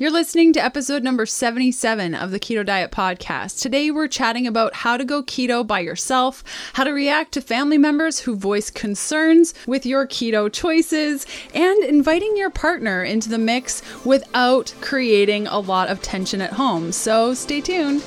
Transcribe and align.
You're 0.00 0.12
listening 0.12 0.52
to 0.52 0.64
episode 0.64 1.02
number 1.02 1.26
77 1.26 2.14
of 2.14 2.30
the 2.30 2.38
Keto 2.38 2.64
Diet 2.64 2.92
Podcast. 2.92 3.60
Today, 3.60 3.90
we're 3.90 4.06
chatting 4.06 4.46
about 4.46 4.72
how 4.72 4.96
to 4.96 5.04
go 5.04 5.24
keto 5.24 5.66
by 5.66 5.80
yourself, 5.80 6.44
how 6.74 6.84
to 6.84 6.92
react 6.92 7.32
to 7.32 7.40
family 7.40 7.78
members 7.78 8.20
who 8.20 8.36
voice 8.36 8.70
concerns 8.70 9.54
with 9.66 9.84
your 9.84 10.06
keto 10.06 10.52
choices, 10.52 11.26
and 11.52 11.82
inviting 11.82 12.36
your 12.36 12.48
partner 12.48 13.02
into 13.02 13.28
the 13.28 13.38
mix 13.38 13.82
without 14.04 14.72
creating 14.80 15.48
a 15.48 15.58
lot 15.58 15.88
of 15.88 16.00
tension 16.00 16.40
at 16.40 16.52
home. 16.52 16.92
So, 16.92 17.34
stay 17.34 17.60
tuned. 17.60 18.02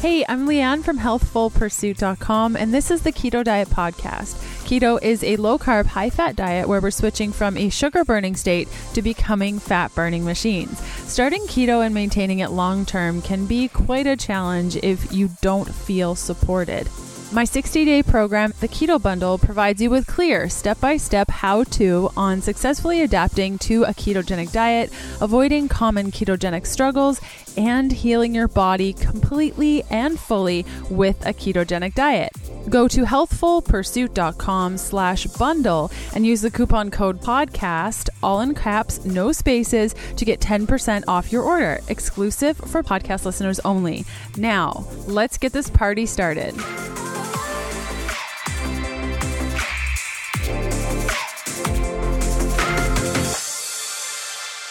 Hey, 0.00 0.24
I'm 0.28 0.48
Leanne 0.48 0.82
from 0.82 0.98
healthfulpursuit.com, 0.98 2.56
and 2.56 2.74
this 2.74 2.90
is 2.90 3.02
the 3.02 3.12
Keto 3.12 3.44
Diet 3.44 3.68
Podcast. 3.68 4.53
Keto 4.64 4.98
is 5.02 5.22
a 5.22 5.36
low 5.36 5.58
carb, 5.58 5.84
high 5.84 6.08
fat 6.08 6.36
diet 6.36 6.66
where 6.66 6.80
we're 6.80 6.90
switching 6.90 7.32
from 7.32 7.58
a 7.58 7.68
sugar 7.68 8.02
burning 8.02 8.34
state 8.34 8.66
to 8.94 9.02
becoming 9.02 9.58
fat 9.58 9.94
burning 9.94 10.24
machines. 10.24 10.80
Starting 11.06 11.42
keto 11.42 11.84
and 11.84 11.94
maintaining 11.94 12.38
it 12.38 12.50
long 12.50 12.86
term 12.86 13.20
can 13.20 13.44
be 13.44 13.68
quite 13.68 14.06
a 14.06 14.16
challenge 14.16 14.76
if 14.76 15.12
you 15.12 15.28
don't 15.42 15.68
feel 15.68 16.14
supported. 16.14 16.88
My 17.34 17.44
60 17.44 17.84
day 17.84 18.00
program, 18.04 18.54
the 18.60 18.68
Keto 18.68 19.02
Bundle, 19.02 19.38
provides 19.38 19.82
you 19.82 19.90
with 19.90 20.06
clear 20.06 20.48
step 20.48 20.78
by 20.78 20.96
step 20.96 21.28
how 21.28 21.64
to 21.64 22.08
on 22.16 22.40
successfully 22.40 23.02
adapting 23.02 23.58
to 23.58 23.82
a 23.82 23.88
ketogenic 23.92 24.52
diet, 24.52 24.92
avoiding 25.20 25.66
common 25.66 26.12
ketogenic 26.12 26.64
struggles, 26.64 27.20
and 27.56 27.90
healing 27.90 28.36
your 28.36 28.46
body 28.46 28.92
completely 28.92 29.82
and 29.90 30.20
fully 30.20 30.64
with 30.88 31.26
a 31.26 31.32
ketogenic 31.34 31.94
diet. 31.94 32.30
Go 32.68 32.86
to 32.86 33.02
healthfulpursuit.com 33.02 34.78
slash 34.78 35.26
bundle 35.26 35.90
and 36.14 36.24
use 36.24 36.40
the 36.40 36.52
coupon 36.52 36.88
code 36.88 37.20
podcast, 37.20 38.10
all 38.22 38.42
in 38.42 38.54
caps, 38.54 39.04
no 39.04 39.32
spaces, 39.32 39.96
to 40.14 40.24
get 40.24 40.38
10% 40.38 41.02
off 41.08 41.32
your 41.32 41.42
order, 41.42 41.80
exclusive 41.88 42.56
for 42.56 42.84
podcast 42.84 43.24
listeners 43.24 43.58
only. 43.64 44.04
Now, 44.36 44.86
let's 45.08 45.36
get 45.36 45.52
this 45.52 45.68
party 45.68 46.06
started. 46.06 46.54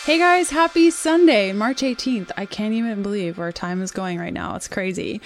Hey 0.06 0.18
guys, 0.18 0.50
happy 0.50 0.92
Sunday, 0.92 1.54
March 1.54 1.80
18th. 1.80 2.30
I 2.36 2.46
can't 2.46 2.74
even 2.74 3.02
believe 3.04 3.38
where 3.38 3.54
time 3.54 3.82
is 3.82 3.92
going 3.92 4.20
right 4.20 4.34
now. 4.34 4.54
It's 4.58 4.68
crazy. 4.68 5.22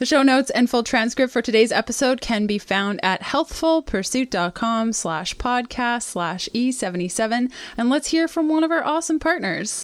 The 0.00 0.04
show 0.04 0.22
notes 0.22 0.50
and 0.50 0.68
full 0.68 0.82
transcript 0.82 1.32
for 1.32 1.40
today's 1.40 1.72
episode 1.72 2.20
can 2.20 2.46
be 2.46 2.58
found 2.58 3.00
at 3.02 3.22
healthfulpursuit.com 3.22 4.92
slash 4.92 5.34
podcast 5.36 6.02
slash 6.02 6.46
E77. 6.54 7.50
And 7.78 7.88
let's 7.88 8.08
hear 8.08 8.28
from 8.28 8.50
one 8.50 8.64
of 8.64 8.70
our 8.70 8.84
awesome 8.84 9.18
partners. 9.18 9.82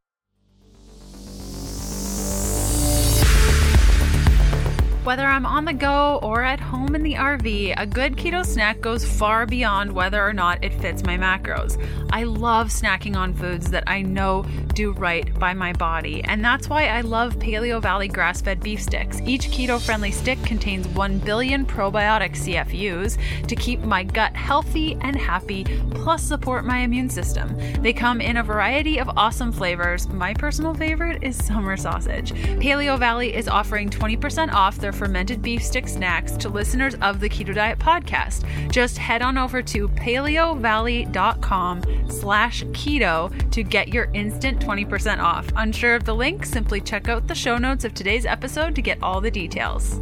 Whether 5.15 5.29
I'm 5.29 5.47
on 5.47 5.65
the 5.65 5.73
go 5.73 6.19
or 6.25 6.43
at 6.43 6.59
home 6.59 6.97
in 6.97 7.05
the 7.05 7.15
RV, 7.15 7.75
a 7.77 7.87
good 7.87 8.17
keto 8.17 8.45
snack 8.45 8.81
goes 8.81 9.05
far 9.05 9.47
beyond 9.47 9.93
whether 9.93 10.21
or 10.21 10.33
not 10.33 10.65
it 10.65 10.75
fits 10.75 11.05
my 11.05 11.17
macros. 11.17 11.81
I 12.11 12.25
love 12.25 12.71
snacking 12.71 13.15
on 13.15 13.33
foods 13.33 13.71
that 13.71 13.85
I 13.87 14.03
know 14.03 14.45
do 14.75 14.93
right 14.93 15.33
by 15.39 15.55
my 15.55 15.73
body, 15.73 16.23
and 16.25 16.45
that's 16.45 16.69
why 16.69 16.87
I 16.87 17.01
love 17.01 17.37
Paleovalley 17.37 18.13
grass 18.13 18.41
fed 18.41 18.61
beef 18.61 18.83
sticks. 18.83 19.21
Each 19.25 19.49
keto 19.49 19.81
friendly 19.81 20.11
stick 20.11 20.43
contains 20.43 20.89
1 20.89 21.19
billion 21.19 21.65
probiotic 21.65 22.33
CFUs 22.33 23.47
to 23.47 23.57
keep 23.57 23.81
my 23.81 24.03
gut 24.03 24.35
healthy 24.35 24.99
and 25.01 25.17
happy, 25.17 25.65
plus 25.91 26.23
support 26.23 26.65
my 26.65 26.79
immune 26.79 27.09
system. 27.09 27.57
They 27.81 27.93
come 27.93 28.21
in 28.21 28.39
a 28.39 28.43
variety 28.43 28.99
of 28.99 29.09
awesome 29.17 29.53
flavors. 29.53 30.09
My 30.09 30.35
personal 30.35 30.75
favorite 30.75 31.23
is 31.23 31.37
summer 31.45 31.77
sausage. 31.77 32.33
Paleovalley 32.33 33.33
is 33.33 33.49
offering 33.49 33.89
20% 33.91 34.53
off 34.53 34.79
their 34.79 34.93
fermented 34.93 35.41
beef 35.43 35.63
stick 35.63 35.87
snacks 35.89 36.33
to 36.39 36.49
listeners 36.49 36.97
of 37.01 37.21
the 37.21 37.29
Keto 37.29 37.55
Diet 37.55 37.79
podcast. 37.79 38.45
Just 38.71 38.99
head 38.99 39.23
on 39.23 39.39
over 39.39 39.63
to 39.63 39.89
paleovalley.com 39.89 41.83
slash 42.11 42.65
keto 42.65 43.51
to 43.51 43.63
get 43.63 43.89
your 43.89 44.11
instant 44.15 44.64
20% 44.65 45.19
off. 45.19 45.47
Unsure 45.57 45.95
of 45.95 46.05
the 46.05 46.15
link? 46.15 46.47
Simply 46.47 46.81
check 46.81 47.09
out 47.09 47.29
the 47.29 47.35
show 47.35 47.59
notes 47.59 47.85
of 47.85 47.93
today's 47.93 48.25
episode 48.25 48.75
to 48.75 48.81
get 48.81 49.03
all 49.03 49.21
the 49.21 49.31
details. 49.31 50.01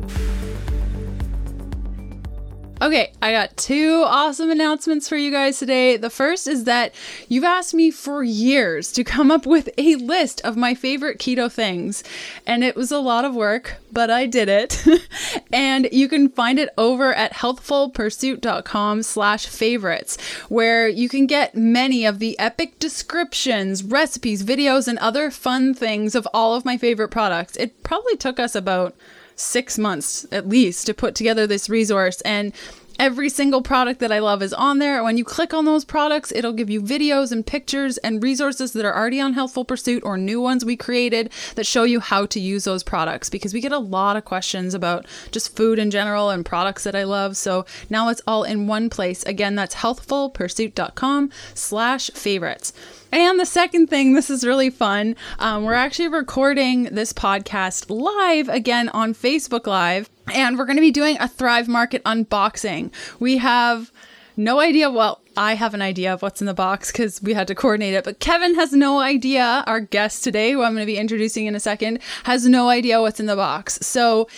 Okay, 2.82 3.12
I 3.22 3.30
got 3.30 3.56
two 3.56 4.02
awesome 4.04 4.50
announcements 4.50 5.08
for 5.08 5.16
you 5.16 5.30
guys 5.30 5.60
today. 5.60 5.96
The 5.96 6.10
first 6.10 6.48
is 6.48 6.64
that 6.64 6.92
you've 7.28 7.44
asked 7.44 7.74
me 7.74 7.92
for 7.92 8.24
years 8.24 8.90
to 8.94 9.04
come 9.04 9.30
up 9.30 9.46
with 9.46 9.68
a 9.78 9.94
list 9.94 10.40
of 10.40 10.56
my 10.56 10.74
favorite 10.74 11.20
keto 11.20 11.50
things, 11.50 12.02
and 12.44 12.64
it 12.64 12.74
was 12.74 12.90
a 12.90 12.98
lot 12.98 13.24
of 13.24 13.36
work, 13.36 13.76
but 13.92 14.10
I 14.10 14.26
did 14.26 14.48
it. 14.48 14.84
and 15.52 15.88
you 15.92 16.08
can 16.08 16.28
find 16.28 16.58
it 16.58 16.70
over 16.76 17.14
at 17.14 17.34
healthfulpursuit.com 17.34 19.04
slash 19.04 19.46
favorites, 19.46 20.20
where 20.48 20.88
you 20.88 21.08
can 21.08 21.28
get 21.28 21.54
many 21.54 22.04
of 22.04 22.18
the 22.18 22.36
epic 22.40 22.80
descriptions, 22.80 23.84
recipes, 23.84 24.42
videos, 24.42 24.88
and 24.88 24.98
other 24.98 25.30
fun 25.30 25.72
things 25.72 26.16
of 26.16 26.26
all 26.34 26.56
of 26.56 26.64
my 26.64 26.76
favorite 26.76 27.10
products. 27.10 27.56
It 27.58 27.84
probably 27.84 28.16
took 28.16 28.40
us 28.40 28.56
about 28.56 28.96
six 29.36 29.78
months 29.78 30.26
at 30.32 30.48
least 30.48 30.86
to 30.86 30.94
put 30.94 31.14
together 31.14 31.46
this 31.46 31.68
resource. 31.68 32.20
And 32.22 32.52
Every 32.98 33.28
single 33.28 33.62
product 33.62 34.00
that 34.00 34.12
I 34.12 34.18
love 34.18 34.42
is 34.42 34.52
on 34.52 34.78
there. 34.78 35.02
When 35.02 35.18
you 35.18 35.24
click 35.24 35.52
on 35.54 35.64
those 35.64 35.84
products, 35.84 36.32
it'll 36.32 36.52
give 36.52 36.70
you 36.70 36.80
videos 36.80 37.32
and 37.32 37.44
pictures 37.44 37.98
and 37.98 38.22
resources 38.22 38.72
that 38.72 38.84
are 38.84 38.94
already 38.94 39.20
on 39.20 39.34
Healthful 39.34 39.64
Pursuit 39.64 40.02
or 40.04 40.16
new 40.16 40.40
ones 40.40 40.64
we 40.64 40.76
created 40.76 41.32
that 41.54 41.66
show 41.66 41.84
you 41.84 42.00
how 42.00 42.26
to 42.26 42.40
use 42.40 42.64
those 42.64 42.82
products 42.82 43.28
because 43.28 43.54
we 43.54 43.60
get 43.60 43.72
a 43.72 43.78
lot 43.78 44.16
of 44.16 44.24
questions 44.24 44.74
about 44.74 45.06
just 45.30 45.56
food 45.56 45.78
in 45.78 45.90
general 45.90 46.30
and 46.30 46.44
products 46.44 46.84
that 46.84 46.94
I 46.94 47.04
love. 47.04 47.36
So 47.36 47.66
now 47.90 48.08
it's 48.08 48.22
all 48.26 48.44
in 48.44 48.66
one 48.66 48.90
place. 48.90 49.22
Again, 49.24 49.54
that's 49.54 49.76
healthfulpursuit.com 49.76 51.30
slash 51.54 52.10
favorites. 52.10 52.72
And 53.12 53.38
the 53.38 53.46
second 53.46 53.88
thing, 53.88 54.14
this 54.14 54.30
is 54.30 54.42
really 54.42 54.70
fun. 54.70 55.16
Um, 55.38 55.64
we're 55.64 55.74
actually 55.74 56.08
recording 56.08 56.84
this 56.84 57.12
podcast 57.12 57.90
live 57.90 58.48
again 58.48 58.88
on 58.88 59.12
Facebook 59.12 59.66
Live, 59.66 60.08
and 60.32 60.58
we're 60.58 60.66
going 60.66 60.76
to 60.76 60.82
be 60.82 60.90
doing 60.90 61.16
a 61.20 61.28
Thrive 61.28 61.68
Market 61.68 62.02
unboxing. 62.04 62.90
We 63.18 63.38
have 63.38 63.90
no 64.36 64.60
idea. 64.60 64.90
Well, 64.90 65.20
I 65.36 65.54
have 65.54 65.74
an 65.74 65.82
idea 65.82 66.12
of 66.12 66.22
what's 66.22 66.40
in 66.40 66.46
the 66.46 66.54
box 66.54 66.92
because 66.92 67.22
we 67.22 67.34
had 67.34 67.46
to 67.48 67.54
coordinate 67.54 67.94
it, 67.94 68.04
but 68.04 68.18
Kevin 68.18 68.54
has 68.54 68.72
no 68.72 68.98
idea. 69.00 69.64
Our 69.66 69.80
guest 69.80 70.24
today, 70.24 70.52
who 70.52 70.62
I'm 70.62 70.74
going 70.74 70.82
to 70.82 70.92
be 70.92 70.98
introducing 70.98 71.46
in 71.46 71.54
a 71.54 71.60
second, 71.60 72.00
has 72.24 72.46
no 72.46 72.68
idea 72.68 73.00
what's 73.00 73.20
in 73.20 73.26
the 73.26 73.36
box. 73.36 73.78
So 73.82 74.28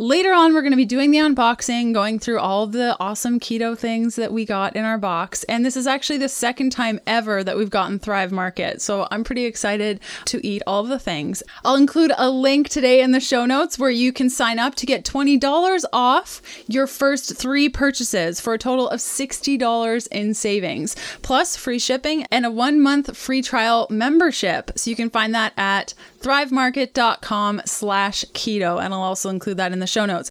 Later 0.00 0.32
on, 0.32 0.54
we're 0.54 0.60
going 0.60 0.70
to 0.70 0.76
be 0.76 0.84
doing 0.84 1.10
the 1.10 1.18
unboxing, 1.18 1.92
going 1.92 2.20
through 2.20 2.38
all 2.38 2.68
the 2.68 2.96
awesome 3.00 3.40
keto 3.40 3.76
things 3.76 4.14
that 4.14 4.32
we 4.32 4.44
got 4.44 4.76
in 4.76 4.84
our 4.84 4.96
box. 4.96 5.42
And 5.44 5.66
this 5.66 5.76
is 5.76 5.88
actually 5.88 6.18
the 6.18 6.28
second 6.28 6.70
time 6.70 7.00
ever 7.04 7.42
that 7.42 7.56
we've 7.56 7.68
gotten 7.68 7.98
Thrive 7.98 8.30
Market. 8.30 8.80
So 8.80 9.08
I'm 9.10 9.24
pretty 9.24 9.44
excited 9.44 9.98
to 10.26 10.46
eat 10.46 10.62
all 10.68 10.84
the 10.84 11.00
things. 11.00 11.42
I'll 11.64 11.74
include 11.74 12.12
a 12.16 12.30
link 12.30 12.68
today 12.68 13.02
in 13.02 13.10
the 13.10 13.18
show 13.18 13.44
notes 13.44 13.76
where 13.76 13.90
you 13.90 14.12
can 14.12 14.30
sign 14.30 14.60
up 14.60 14.76
to 14.76 14.86
get 14.86 15.04
$20 15.04 15.82
off 15.92 16.42
your 16.68 16.86
first 16.86 17.36
three 17.36 17.68
purchases 17.68 18.40
for 18.40 18.54
a 18.54 18.58
total 18.58 18.88
of 18.90 19.00
$60 19.00 20.08
in 20.12 20.32
savings, 20.32 20.94
plus 21.22 21.56
free 21.56 21.80
shipping 21.80 22.24
and 22.30 22.46
a 22.46 22.52
one 22.52 22.80
month 22.80 23.16
free 23.16 23.42
trial 23.42 23.88
membership. 23.90 24.70
So 24.76 24.90
you 24.90 24.96
can 24.96 25.10
find 25.10 25.34
that 25.34 25.54
at 25.56 25.94
thrivemarket.com 26.20 27.62
slash 27.64 28.24
keto. 28.32 28.82
And 28.82 28.94
I'll 28.94 29.02
also 29.02 29.30
include 29.30 29.56
that 29.58 29.72
in 29.72 29.78
the 29.78 29.86
show 29.86 30.06
notes. 30.06 30.30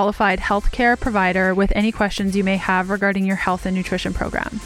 qualified 0.00 0.40
healthcare 0.40 0.98
provider 0.98 1.54
with 1.54 1.70
any 1.76 1.92
questions 1.92 2.34
you 2.34 2.42
may 2.42 2.56
have 2.56 2.88
regarding 2.88 3.26
your 3.26 3.36
health 3.36 3.66
and 3.66 3.76
nutrition 3.76 4.14
program. 4.14 4.58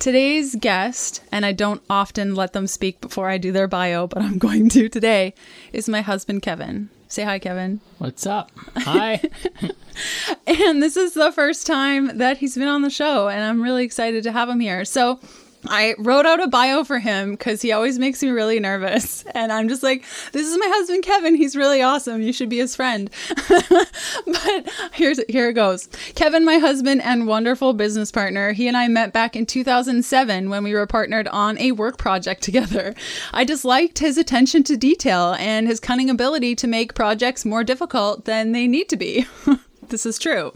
Today's 0.00 0.56
guest, 0.56 1.22
and 1.30 1.46
I 1.46 1.52
don't 1.52 1.80
often 1.88 2.34
let 2.34 2.54
them 2.54 2.66
speak 2.66 3.00
before 3.00 3.28
I 3.28 3.38
do 3.38 3.52
their 3.52 3.68
bio, 3.68 4.08
but 4.08 4.20
I'm 4.20 4.38
going 4.38 4.68
to 4.70 4.88
today, 4.88 5.32
is 5.72 5.88
my 5.88 6.00
husband, 6.00 6.42
Kevin. 6.42 6.88
Say 7.06 7.22
hi, 7.22 7.38
Kevin. 7.38 7.80
What's 7.98 8.26
up? 8.26 8.50
Hi. 8.78 9.20
and 10.48 10.82
this 10.82 10.96
is 10.96 11.14
the 11.14 11.30
first 11.30 11.68
time 11.68 12.18
that 12.18 12.38
he's 12.38 12.56
been 12.56 12.66
on 12.66 12.82
the 12.82 12.90
show, 12.90 13.28
and 13.28 13.44
I'm 13.44 13.62
really 13.62 13.84
excited 13.84 14.24
to 14.24 14.32
have 14.32 14.48
him 14.48 14.58
here. 14.58 14.84
So, 14.84 15.20
I 15.66 15.94
wrote 15.98 16.24
out 16.24 16.42
a 16.42 16.46
bio 16.46 16.84
for 16.84 16.98
him 16.98 17.32
because 17.32 17.62
he 17.62 17.72
always 17.72 17.98
makes 17.98 18.22
me 18.22 18.30
really 18.30 18.60
nervous. 18.60 19.24
And 19.34 19.52
I'm 19.52 19.68
just 19.68 19.82
like, 19.82 20.04
this 20.32 20.46
is 20.46 20.58
my 20.58 20.68
husband, 20.68 21.02
Kevin. 21.02 21.34
He's 21.34 21.56
really 21.56 21.82
awesome. 21.82 22.22
You 22.22 22.32
should 22.32 22.48
be 22.48 22.58
his 22.58 22.76
friend. 22.76 23.10
but 23.48 24.70
here's 24.92 25.20
here 25.28 25.50
it 25.50 25.54
goes. 25.54 25.88
Kevin, 26.14 26.44
my 26.44 26.58
husband 26.58 27.02
and 27.02 27.26
wonderful 27.26 27.72
business 27.72 28.12
partner, 28.12 28.52
he 28.52 28.68
and 28.68 28.76
I 28.76 28.88
met 28.88 29.12
back 29.12 29.36
in 29.36 29.46
2007 29.46 30.50
when 30.50 30.64
we 30.64 30.74
were 30.74 30.86
partnered 30.86 31.28
on 31.28 31.58
a 31.58 31.72
work 31.72 31.98
project 31.98 32.42
together. 32.42 32.94
I 33.32 33.44
just 33.44 33.64
liked 33.64 33.98
his 33.98 34.16
attention 34.18 34.62
to 34.64 34.76
detail 34.76 35.34
and 35.38 35.66
his 35.66 35.80
cunning 35.80 36.10
ability 36.10 36.54
to 36.56 36.66
make 36.66 36.94
projects 36.94 37.44
more 37.44 37.64
difficult 37.64 38.24
than 38.24 38.52
they 38.52 38.66
need 38.66 38.88
to 38.88 38.96
be. 38.96 39.26
this 39.90 40.06
is 40.06 40.18
true. 40.18 40.52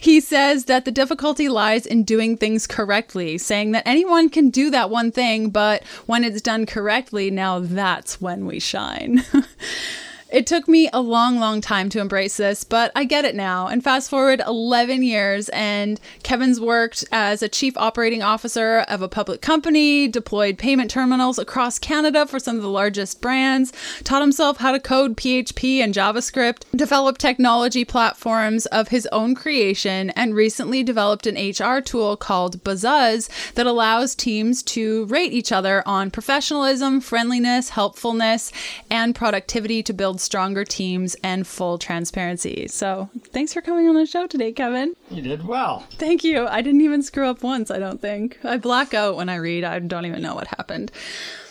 He 0.00 0.20
says 0.20 0.66
that 0.66 0.84
the 0.84 0.90
difficulty 0.90 1.48
lies 1.48 1.86
in 1.86 2.04
doing 2.04 2.36
things 2.36 2.66
correctly, 2.66 3.38
saying 3.38 3.72
that 3.72 3.86
anyone 3.86 4.28
can 4.28 4.50
do 4.50 4.70
that 4.70 4.90
one 4.90 5.12
thing, 5.12 5.50
but 5.50 5.84
when 6.06 6.24
it's 6.24 6.40
done 6.40 6.66
correctly, 6.66 7.30
now 7.30 7.58
that's 7.60 8.20
when 8.20 8.46
we 8.46 8.58
shine. 8.58 9.24
It 10.30 10.46
took 10.46 10.68
me 10.68 10.88
a 10.92 11.00
long, 11.00 11.40
long 11.40 11.60
time 11.60 11.88
to 11.90 11.98
embrace 11.98 12.36
this, 12.36 12.62
but 12.62 12.92
I 12.94 13.02
get 13.02 13.24
it 13.24 13.34
now. 13.34 13.66
And 13.66 13.82
fast 13.82 14.08
forward 14.08 14.40
11 14.46 15.02
years, 15.02 15.48
and 15.48 15.98
Kevin's 16.22 16.60
worked 16.60 17.04
as 17.10 17.42
a 17.42 17.48
chief 17.48 17.76
operating 17.76 18.22
officer 18.22 18.84
of 18.86 19.02
a 19.02 19.08
public 19.08 19.42
company, 19.42 20.06
deployed 20.06 20.56
payment 20.56 20.88
terminals 20.88 21.40
across 21.40 21.80
Canada 21.80 22.28
for 22.28 22.38
some 22.38 22.54
of 22.54 22.62
the 22.62 22.68
largest 22.68 23.20
brands, 23.20 23.72
taught 24.04 24.22
himself 24.22 24.58
how 24.58 24.70
to 24.70 24.78
code 24.78 25.16
PHP 25.16 25.78
and 25.78 25.92
JavaScript, 25.92 26.62
developed 26.76 27.20
technology 27.20 27.84
platforms 27.84 28.66
of 28.66 28.88
his 28.88 29.08
own 29.10 29.34
creation, 29.34 30.10
and 30.10 30.36
recently 30.36 30.84
developed 30.84 31.26
an 31.26 31.34
HR 31.34 31.80
tool 31.80 32.16
called 32.16 32.62
Buzzuzz 32.62 33.28
that 33.54 33.66
allows 33.66 34.14
teams 34.14 34.62
to 34.62 35.06
rate 35.06 35.32
each 35.32 35.50
other 35.50 35.82
on 35.86 36.12
professionalism, 36.12 37.00
friendliness, 37.00 37.70
helpfulness, 37.70 38.52
and 38.88 39.12
productivity 39.12 39.82
to 39.82 39.92
build 39.92 40.19
stronger 40.20 40.64
teams 40.64 41.16
and 41.22 41.46
full 41.46 41.78
transparency. 41.78 42.68
So 42.68 43.10
thanks 43.32 43.52
for 43.52 43.60
coming 43.60 43.88
on 43.88 43.94
the 43.94 44.06
show 44.06 44.26
today, 44.26 44.52
Kevin. 44.52 44.94
You 45.10 45.22
did 45.22 45.46
well. 45.46 45.86
Thank 45.92 46.22
you. 46.24 46.46
I 46.46 46.62
didn't 46.62 46.82
even 46.82 47.02
screw 47.02 47.26
up 47.26 47.42
once, 47.42 47.70
I 47.70 47.78
don't 47.78 48.00
think. 48.00 48.38
I 48.44 48.56
black 48.56 48.94
out 48.94 49.16
when 49.16 49.28
I 49.28 49.36
read, 49.36 49.64
I 49.64 49.78
don't 49.78 50.06
even 50.06 50.22
know 50.22 50.34
what 50.34 50.46
happened. 50.48 50.92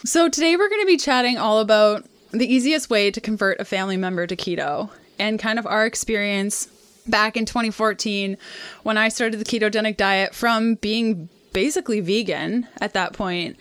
So 0.05 0.29
today 0.29 0.55
we're 0.55 0.69
going 0.69 0.81
to 0.81 0.87
be 0.87 0.97
chatting 0.97 1.37
all 1.37 1.59
about 1.59 2.05
the 2.31 2.51
easiest 2.51 2.89
way 2.89 3.11
to 3.11 3.19
convert 3.19 3.59
a 3.59 3.65
family 3.65 3.97
member 3.97 4.27
to 4.27 4.35
keto 4.35 4.89
and 5.17 5.39
kind 5.39 5.59
of 5.59 5.65
our 5.65 5.85
experience 5.85 6.67
back 7.07 7.35
in 7.35 7.45
2014 7.45 8.37
when 8.83 8.97
I 8.97 9.09
started 9.09 9.39
the 9.39 9.45
ketogenic 9.45 9.97
diet 9.97 10.35
from 10.35 10.75
being 10.75 11.29
basically 11.53 11.99
vegan 11.99 12.67
at 12.79 12.93
that 12.93 13.13
point 13.13 13.57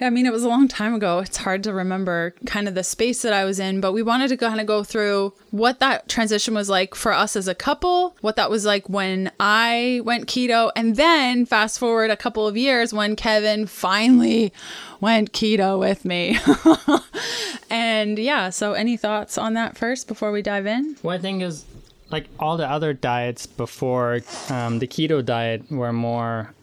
I 0.00 0.10
mean, 0.10 0.26
it 0.26 0.32
was 0.32 0.44
a 0.44 0.48
long 0.48 0.68
time 0.68 0.94
ago. 0.94 1.20
It's 1.20 1.38
hard 1.38 1.62
to 1.64 1.72
remember 1.72 2.34
kind 2.44 2.68
of 2.68 2.74
the 2.74 2.84
space 2.84 3.22
that 3.22 3.32
I 3.32 3.44
was 3.44 3.58
in, 3.58 3.80
but 3.80 3.92
we 3.92 4.02
wanted 4.02 4.28
to 4.28 4.36
kind 4.36 4.60
of 4.60 4.66
go 4.66 4.84
through 4.84 5.32
what 5.50 5.78
that 5.80 6.08
transition 6.08 6.54
was 6.54 6.68
like 6.68 6.94
for 6.94 7.12
us 7.12 7.36
as 7.36 7.48
a 7.48 7.54
couple, 7.54 8.16
what 8.20 8.36
that 8.36 8.50
was 8.50 8.64
like 8.64 8.88
when 8.88 9.30
I 9.40 10.02
went 10.04 10.26
keto, 10.26 10.70
and 10.76 10.96
then 10.96 11.46
fast 11.46 11.78
forward 11.78 12.10
a 12.10 12.16
couple 12.16 12.46
of 12.46 12.56
years 12.56 12.92
when 12.92 13.16
Kevin 13.16 13.66
finally 13.66 14.52
went 15.00 15.32
keto 15.32 15.78
with 15.78 16.04
me. 16.04 16.38
and 17.70 18.18
yeah, 18.18 18.50
so 18.50 18.74
any 18.74 18.96
thoughts 18.96 19.38
on 19.38 19.54
that 19.54 19.76
first 19.76 20.08
before 20.08 20.30
we 20.30 20.42
dive 20.42 20.66
in? 20.66 20.96
Well, 21.02 21.16
I 21.16 21.20
think 21.20 21.42
is 21.42 21.64
like 22.10 22.26
all 22.38 22.56
the 22.56 22.70
other 22.70 22.92
diets 22.92 23.46
before 23.46 24.20
um, 24.50 24.78
the 24.78 24.86
keto 24.86 25.24
diet 25.24 25.70
were 25.70 25.92
more 25.92 26.54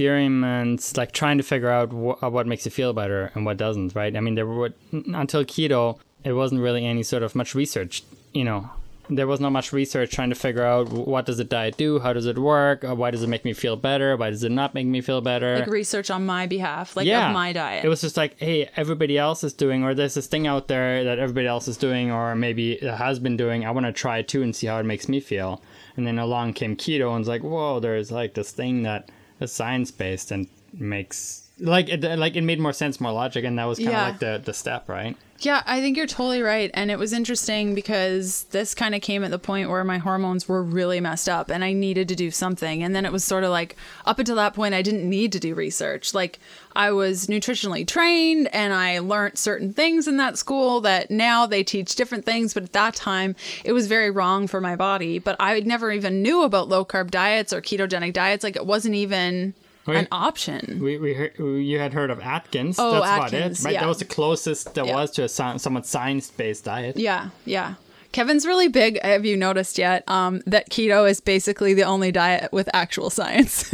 experiments 0.00 0.96
like 0.96 1.12
trying 1.12 1.36
to 1.36 1.44
figure 1.44 1.68
out 1.68 1.90
wh- 1.90 2.22
uh, 2.24 2.30
what 2.30 2.46
makes 2.46 2.64
you 2.64 2.70
feel 2.70 2.92
better 2.92 3.30
and 3.34 3.44
what 3.44 3.56
doesn't 3.56 3.94
right? 3.94 4.16
I 4.16 4.20
mean 4.20 4.34
there 4.34 4.46
were 4.46 4.72
until 4.92 5.44
keto 5.44 5.98
it 6.24 6.32
wasn't 6.32 6.60
really 6.60 6.84
any 6.86 7.02
sort 7.02 7.22
of 7.22 7.34
much 7.34 7.54
research 7.54 8.02
you 8.32 8.44
know? 8.44 8.70
There 9.12 9.26
was 9.26 9.40
not 9.40 9.50
much 9.50 9.72
research 9.72 10.12
trying 10.12 10.30
to 10.30 10.36
figure 10.36 10.62
out 10.62 10.88
what 10.88 11.26
does 11.26 11.38
the 11.38 11.44
diet 11.44 11.76
do? 11.76 11.98
How 11.98 12.12
does 12.12 12.26
it 12.26 12.38
work? 12.38 12.84
Uh, 12.84 12.94
why 12.94 13.10
does 13.10 13.24
it 13.24 13.28
make 13.28 13.44
me 13.44 13.52
feel 13.52 13.74
better? 13.74 14.16
Why 14.16 14.30
does 14.30 14.44
it 14.44 14.52
not 14.52 14.72
make 14.72 14.86
me 14.86 15.00
feel 15.00 15.20
better? 15.20 15.58
Like 15.58 15.66
research 15.66 16.12
on 16.12 16.24
my 16.24 16.46
behalf 16.46 16.96
like 16.96 17.08
yeah. 17.08 17.26
of 17.26 17.34
my 17.34 17.52
diet. 17.52 17.84
It 17.84 17.88
was 17.88 18.00
just 18.00 18.16
like 18.16 18.38
hey 18.38 18.70
everybody 18.76 19.18
else 19.18 19.42
is 19.42 19.52
doing 19.52 19.82
or 19.82 19.94
there's 19.94 20.14
this 20.14 20.28
thing 20.28 20.46
out 20.46 20.68
there 20.68 21.02
that 21.02 21.18
everybody 21.18 21.48
else 21.48 21.66
is 21.66 21.76
doing 21.76 22.12
or 22.12 22.36
maybe 22.36 22.74
it 22.74 22.94
has 22.94 23.18
been 23.18 23.36
doing. 23.36 23.66
I 23.66 23.72
want 23.72 23.86
to 23.86 23.92
try 23.92 24.18
it 24.18 24.28
too 24.28 24.42
and 24.42 24.54
see 24.54 24.68
how 24.68 24.78
it 24.78 24.86
makes 24.86 25.08
me 25.08 25.18
feel. 25.18 25.60
And 25.96 26.06
then 26.06 26.18
along 26.18 26.52
came 26.54 26.76
keto 26.76 27.10
and 27.10 27.20
it's 27.20 27.28
like 27.28 27.42
whoa 27.42 27.80
there's 27.80 28.12
like 28.12 28.34
this 28.34 28.52
thing 28.52 28.84
that 28.84 29.10
science 29.48 29.90
based 29.90 30.30
and 30.30 30.48
makes 30.72 31.48
like 31.58 31.88
it 31.88 32.02
like 32.18 32.36
it 32.36 32.42
made 32.42 32.60
more 32.60 32.72
sense, 32.72 33.00
more 33.00 33.12
logic, 33.12 33.44
and 33.44 33.58
that 33.58 33.64
was 33.64 33.78
kind 33.78 33.88
of 33.88 33.94
yeah. 33.94 34.04
like 34.04 34.18
the 34.18 34.40
the 34.44 34.54
step, 34.54 34.88
right? 34.88 35.16
Yeah, 35.42 35.62
I 35.64 35.80
think 35.80 35.96
you're 35.96 36.06
totally 36.06 36.42
right. 36.42 36.70
And 36.74 36.90
it 36.90 36.98
was 36.98 37.14
interesting 37.14 37.74
because 37.74 38.42
this 38.50 38.74
kind 38.74 38.94
of 38.94 39.00
came 39.00 39.24
at 39.24 39.30
the 39.30 39.38
point 39.38 39.70
where 39.70 39.82
my 39.84 39.96
hormones 39.96 40.46
were 40.46 40.62
really 40.62 41.00
messed 41.00 41.30
up 41.30 41.48
and 41.48 41.64
I 41.64 41.72
needed 41.72 42.08
to 42.08 42.14
do 42.14 42.30
something. 42.30 42.82
And 42.82 42.94
then 42.94 43.06
it 43.06 43.12
was 43.12 43.24
sort 43.24 43.44
of 43.44 43.50
like 43.50 43.74
up 44.04 44.18
until 44.18 44.36
that 44.36 44.52
point, 44.52 44.74
I 44.74 44.82
didn't 44.82 45.08
need 45.08 45.32
to 45.32 45.40
do 45.40 45.54
research. 45.54 46.12
Like 46.12 46.40
I 46.76 46.90
was 46.92 47.26
nutritionally 47.26 47.86
trained 47.86 48.54
and 48.54 48.74
I 48.74 48.98
learned 48.98 49.38
certain 49.38 49.72
things 49.72 50.06
in 50.06 50.18
that 50.18 50.36
school 50.36 50.82
that 50.82 51.10
now 51.10 51.46
they 51.46 51.64
teach 51.64 51.94
different 51.94 52.26
things. 52.26 52.52
But 52.52 52.64
at 52.64 52.72
that 52.74 52.94
time, 52.94 53.34
it 53.64 53.72
was 53.72 53.86
very 53.86 54.10
wrong 54.10 54.46
for 54.46 54.60
my 54.60 54.76
body. 54.76 55.18
But 55.18 55.36
I 55.40 55.58
never 55.60 55.90
even 55.90 56.20
knew 56.20 56.42
about 56.42 56.68
low 56.68 56.84
carb 56.84 57.10
diets 57.10 57.54
or 57.54 57.62
ketogenic 57.62 58.12
diets. 58.12 58.44
Like 58.44 58.56
it 58.56 58.66
wasn't 58.66 58.94
even 58.94 59.54
we, 59.86 59.96
an 59.96 60.08
option. 60.12 60.78
We, 60.82 60.98
we 60.98 61.14
heard, 61.14 61.38
you 61.38 61.78
had 61.78 61.92
heard 61.92 62.10
of 62.10 62.20
Atkins. 62.20 62.78
Oh, 62.78 62.92
That's 62.92 63.06
Atkins, 63.06 63.32
about 63.32 63.34
it, 63.34 63.64
right? 63.64 63.74
Yeah. 63.74 63.80
That 63.80 63.88
was 63.88 63.98
the 63.98 64.04
closest 64.04 64.74
there 64.74 64.84
yeah. 64.84 64.94
was 64.94 65.10
to 65.12 65.24
a 65.24 65.28
somewhat 65.28 65.86
science-based 65.86 66.64
diet. 66.64 66.96
Yeah, 66.96 67.30
yeah. 67.44 67.74
Kevin's 68.12 68.44
really 68.44 68.68
big. 68.68 69.00
Have 69.02 69.24
you 69.24 69.36
noticed 69.36 69.78
yet 69.78 70.08
um, 70.08 70.42
that 70.46 70.68
keto 70.68 71.08
is 71.08 71.20
basically 71.20 71.74
the 71.74 71.84
only 71.84 72.10
diet 72.10 72.52
with 72.52 72.68
actual 72.74 73.08
science? 73.08 73.72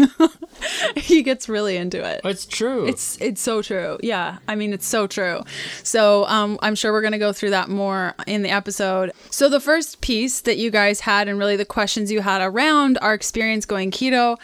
he 0.97 1.23
gets 1.23 1.49
really 1.49 1.77
into 1.77 2.05
it. 2.05 2.21
It's 2.23 2.45
true. 2.45 2.87
It's 2.87 3.19
it's 3.21 3.41
so 3.41 3.63
true. 3.63 3.99
Yeah, 4.03 4.39
I 4.47 4.55
mean 4.55 4.75
it's 4.75 4.87
so 4.87 5.07
true. 5.07 5.43
So 5.83 6.27
um, 6.27 6.59
I'm 6.61 6.75
sure 6.75 6.93
we're 6.93 7.03
gonna 7.03 7.19
go 7.19 7.33
through 7.33 7.51
that 7.51 7.71
more 7.71 8.15
in 8.27 8.43
the 8.43 8.51
episode. 8.51 9.13
So 9.31 9.49
the 9.49 9.61
first 9.61 10.03
piece 10.03 10.43
that 10.43 10.59
you 10.59 10.71
guys 10.71 11.01
had, 11.01 11.29
and 11.29 11.39
really 11.39 11.57
the 11.57 11.65
questions 11.65 12.13
you 12.13 12.21
had 12.21 12.43
around 12.43 12.99
our 13.01 13.15
experience 13.15 13.65
going 13.65 13.91
keto, 13.91 14.37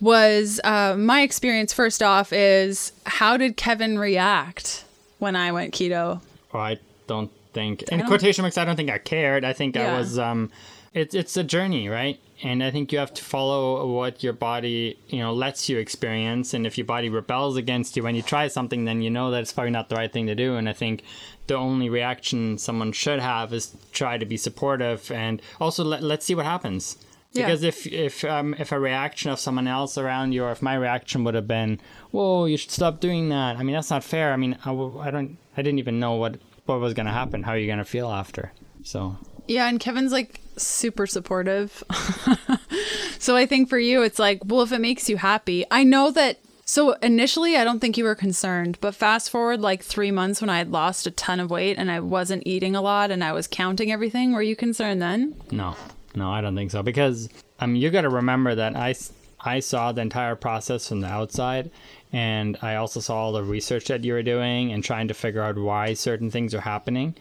was 0.00 0.60
uh, 0.64 0.96
my 0.96 1.22
experience 1.22 1.72
first 1.72 2.02
off 2.02 2.32
is 2.32 2.92
how 3.06 3.36
did 3.36 3.56
Kevin 3.56 3.98
react 3.98 4.84
when 5.18 5.36
I 5.36 5.52
went 5.52 5.74
keto? 5.74 6.20
Oh, 6.54 6.58
I 6.58 6.78
don't 7.06 7.30
think 7.52 7.82
in 7.84 7.98
don't, 7.98 8.08
quotation 8.08 8.42
marks. 8.42 8.58
I 8.58 8.64
don't 8.64 8.76
think 8.76 8.90
I 8.90 8.98
cared. 8.98 9.44
I 9.44 9.52
think 9.52 9.76
yeah. 9.76 9.94
I 9.94 9.98
was. 9.98 10.18
Um, 10.18 10.50
it's 10.94 11.14
it's 11.14 11.36
a 11.36 11.44
journey, 11.44 11.88
right? 11.88 12.18
And 12.42 12.62
I 12.62 12.70
think 12.70 12.92
you 12.92 13.00
have 13.00 13.12
to 13.14 13.24
follow 13.24 13.84
what 13.86 14.22
your 14.22 14.32
body, 14.32 14.96
you 15.08 15.18
know, 15.18 15.34
lets 15.34 15.68
you 15.68 15.78
experience. 15.78 16.54
And 16.54 16.66
if 16.66 16.78
your 16.78 16.84
body 16.84 17.08
rebels 17.08 17.56
against 17.56 17.96
you 17.96 18.04
when 18.04 18.14
you 18.14 18.22
try 18.22 18.46
something, 18.46 18.84
then 18.84 19.02
you 19.02 19.10
know 19.10 19.32
that 19.32 19.40
it's 19.40 19.52
probably 19.52 19.72
not 19.72 19.88
the 19.88 19.96
right 19.96 20.12
thing 20.12 20.28
to 20.28 20.36
do. 20.36 20.54
And 20.54 20.68
I 20.68 20.72
think 20.72 21.02
the 21.48 21.56
only 21.56 21.88
reaction 21.88 22.56
someone 22.56 22.92
should 22.92 23.18
have 23.18 23.52
is 23.52 23.76
try 23.92 24.18
to 24.18 24.24
be 24.24 24.36
supportive 24.36 25.10
and 25.10 25.42
also 25.60 25.82
let, 25.82 26.02
let's 26.02 26.26
see 26.26 26.36
what 26.36 26.46
happens 26.46 26.96
because 27.32 27.62
yeah. 27.62 27.68
if 27.68 27.86
if 27.86 28.24
um, 28.24 28.54
if 28.58 28.72
a 28.72 28.78
reaction 28.78 29.30
of 29.30 29.38
someone 29.38 29.68
else 29.68 29.98
around 29.98 30.32
you, 30.32 30.44
or 30.44 30.50
if 30.50 30.62
my 30.62 30.74
reaction 30.74 31.24
would 31.24 31.34
have 31.34 31.48
been, 31.48 31.80
"Whoa, 32.10 32.46
you 32.46 32.56
should 32.56 32.70
stop 32.70 33.00
doing 33.00 33.28
that," 33.28 33.56
I 33.56 33.62
mean 33.62 33.74
that's 33.74 33.90
not 33.90 34.04
fair. 34.04 34.32
I 34.32 34.36
mean 34.36 34.56
I 34.64 34.70
w- 34.70 34.98
I 34.98 35.10
don't 35.10 35.38
I 35.56 35.62
didn't 35.62 35.78
even 35.78 36.00
know 36.00 36.14
what 36.14 36.36
what 36.66 36.80
was 36.80 36.94
gonna 36.94 37.12
happen. 37.12 37.42
How 37.42 37.52
are 37.52 37.58
you 37.58 37.66
gonna 37.66 37.84
feel 37.84 38.10
after? 38.10 38.52
So 38.82 39.16
yeah, 39.46 39.68
and 39.68 39.80
Kevin's 39.80 40.12
like 40.12 40.40
super 40.56 41.06
supportive. 41.06 41.82
so 43.18 43.36
I 43.36 43.46
think 43.46 43.68
for 43.68 43.78
you, 43.78 44.02
it's 44.02 44.18
like, 44.18 44.42
well, 44.44 44.62
if 44.62 44.72
it 44.72 44.80
makes 44.80 45.08
you 45.08 45.16
happy, 45.16 45.64
I 45.70 45.84
know 45.84 46.10
that. 46.12 46.38
So 46.64 46.92
initially, 46.94 47.56
I 47.56 47.64
don't 47.64 47.80
think 47.80 47.96
you 47.96 48.04
were 48.04 48.14
concerned, 48.14 48.76
but 48.82 48.94
fast 48.94 49.30
forward 49.30 49.62
like 49.62 49.82
three 49.82 50.10
months 50.10 50.42
when 50.42 50.50
I 50.50 50.58
had 50.58 50.70
lost 50.70 51.06
a 51.06 51.10
ton 51.10 51.40
of 51.40 51.50
weight 51.50 51.78
and 51.78 51.90
I 51.90 52.00
wasn't 52.00 52.42
eating 52.44 52.76
a 52.76 52.82
lot 52.82 53.10
and 53.10 53.24
I 53.24 53.32
was 53.32 53.46
counting 53.46 53.90
everything. 53.90 54.34
Were 54.34 54.42
you 54.42 54.54
concerned 54.54 55.00
then? 55.00 55.34
No, 55.50 55.76
no, 56.18 56.30
I 56.30 56.40
don't 56.40 56.54
think 56.54 56.70
so 56.70 56.82
because 56.82 57.28
I 57.58 57.66
mean 57.66 57.80
you 57.80 57.90
got 57.90 58.02
to 58.02 58.10
remember 58.10 58.54
that 58.54 58.76
I 58.76 58.94
I 59.40 59.60
saw 59.60 59.92
the 59.92 60.02
entire 60.02 60.34
process 60.34 60.88
from 60.88 61.00
the 61.00 61.08
outside 61.08 61.70
and 62.12 62.56
I 62.62 62.76
also 62.76 63.00
saw 63.00 63.16
all 63.16 63.32
the 63.32 63.44
research 63.44 63.86
that 63.86 64.04
you 64.04 64.12
were 64.12 64.22
doing 64.22 64.72
and 64.72 64.82
trying 64.82 65.08
to 65.08 65.14
figure 65.14 65.42
out 65.42 65.56
why 65.56 65.94
certain 65.94 66.30
things 66.30 66.54
are 66.54 66.60
happening. 66.60 67.14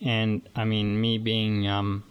And 0.00 0.42
I 0.56 0.64
mean, 0.64 1.00
me 1.00 1.18
being 1.18 1.68
um, 1.68 2.04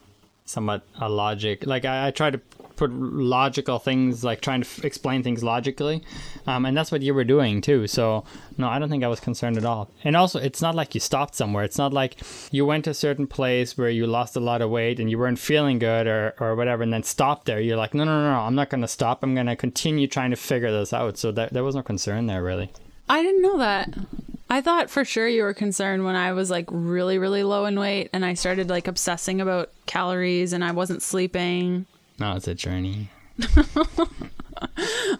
somewhat 0.45 0.83
a 0.99 1.09
logic, 1.09 1.65
like 1.65 1.85
I, 1.85 2.07
I 2.07 2.11
try 2.11 2.29
to 2.29 2.39
put 2.79 2.91
logical 2.91 3.77
things 3.77 4.23
like 4.23 4.41
trying 4.41 4.61
to 4.61 4.67
f- 4.67 4.83
explain 4.85 5.21
things 5.21 5.43
logically, 5.43 6.01
um, 6.47 6.65
and 6.65 6.75
that's 6.75 6.91
what 6.91 7.01
you 7.01 7.13
were 7.13 7.25
doing 7.25 7.61
too. 7.61 7.85
So 7.87 8.23
no, 8.57 8.67
I 8.69 8.79
don't 8.79 8.89
think 8.89 9.03
I 9.03 9.07
was 9.07 9.19
concerned 9.19 9.57
at 9.57 9.65
all. 9.65 9.91
And 10.03 10.15
also, 10.15 10.39
it's 10.39 10.61
not 10.61 10.75
like 10.75 10.95
you 10.95 11.01
stopped 11.01 11.35
somewhere. 11.35 11.63
It's 11.63 11.77
not 11.77 11.93
like 11.93 12.17
you 12.51 12.65
went 12.65 12.85
to 12.85 12.91
a 12.91 12.95
certain 12.95 13.27
place 13.27 13.77
where 13.77 13.89
you 13.89 14.07
lost 14.07 14.35
a 14.35 14.39
lot 14.39 14.61
of 14.61 14.69
weight 14.69 14.99
and 14.99 15.11
you 15.11 15.19
weren't 15.19 15.39
feeling 15.39 15.77
good 15.77 16.07
or 16.07 16.33
or 16.39 16.55
whatever, 16.55 16.81
and 16.81 16.93
then 16.93 17.03
stopped 17.03 17.45
there. 17.45 17.59
You're 17.59 17.77
like, 17.77 17.93
no, 17.93 18.05
no, 18.05 18.21
no, 18.21 18.31
no 18.31 18.39
I'm 18.39 18.55
not 18.55 18.69
going 18.69 18.81
to 18.81 18.87
stop. 18.87 19.21
I'm 19.21 19.35
going 19.35 19.47
to 19.47 19.55
continue 19.55 20.07
trying 20.07 20.31
to 20.31 20.37
figure 20.37 20.71
this 20.71 20.93
out. 20.93 21.17
So 21.17 21.31
that, 21.33 21.53
there 21.53 21.63
was 21.63 21.75
no 21.75 21.83
concern 21.83 22.27
there 22.27 22.41
really. 22.41 22.71
I 23.09 23.21
didn't 23.23 23.41
know 23.41 23.57
that. 23.57 23.93
I 24.51 24.61
thought 24.61 24.89
for 24.89 25.05
sure 25.05 25.27
you 25.27 25.43
were 25.43 25.53
concerned 25.53 26.05
when 26.05 26.15
I 26.15 26.33
was 26.33 26.49
like 26.49 26.65
really, 26.71 27.19
really 27.19 27.43
low 27.43 27.65
in 27.65 27.79
weight 27.79 28.09
and 28.13 28.25
I 28.25 28.33
started 28.33 28.69
like 28.69 28.87
obsessing 28.87 29.41
about 29.41 29.71
calories 29.85 30.53
and 30.53 30.63
I 30.63 30.71
wasn't 30.71 31.03
sleeping. 31.03 31.85
No, 32.19 32.35
it's 32.35 32.47
a 32.47 32.55
journey. 32.55 33.09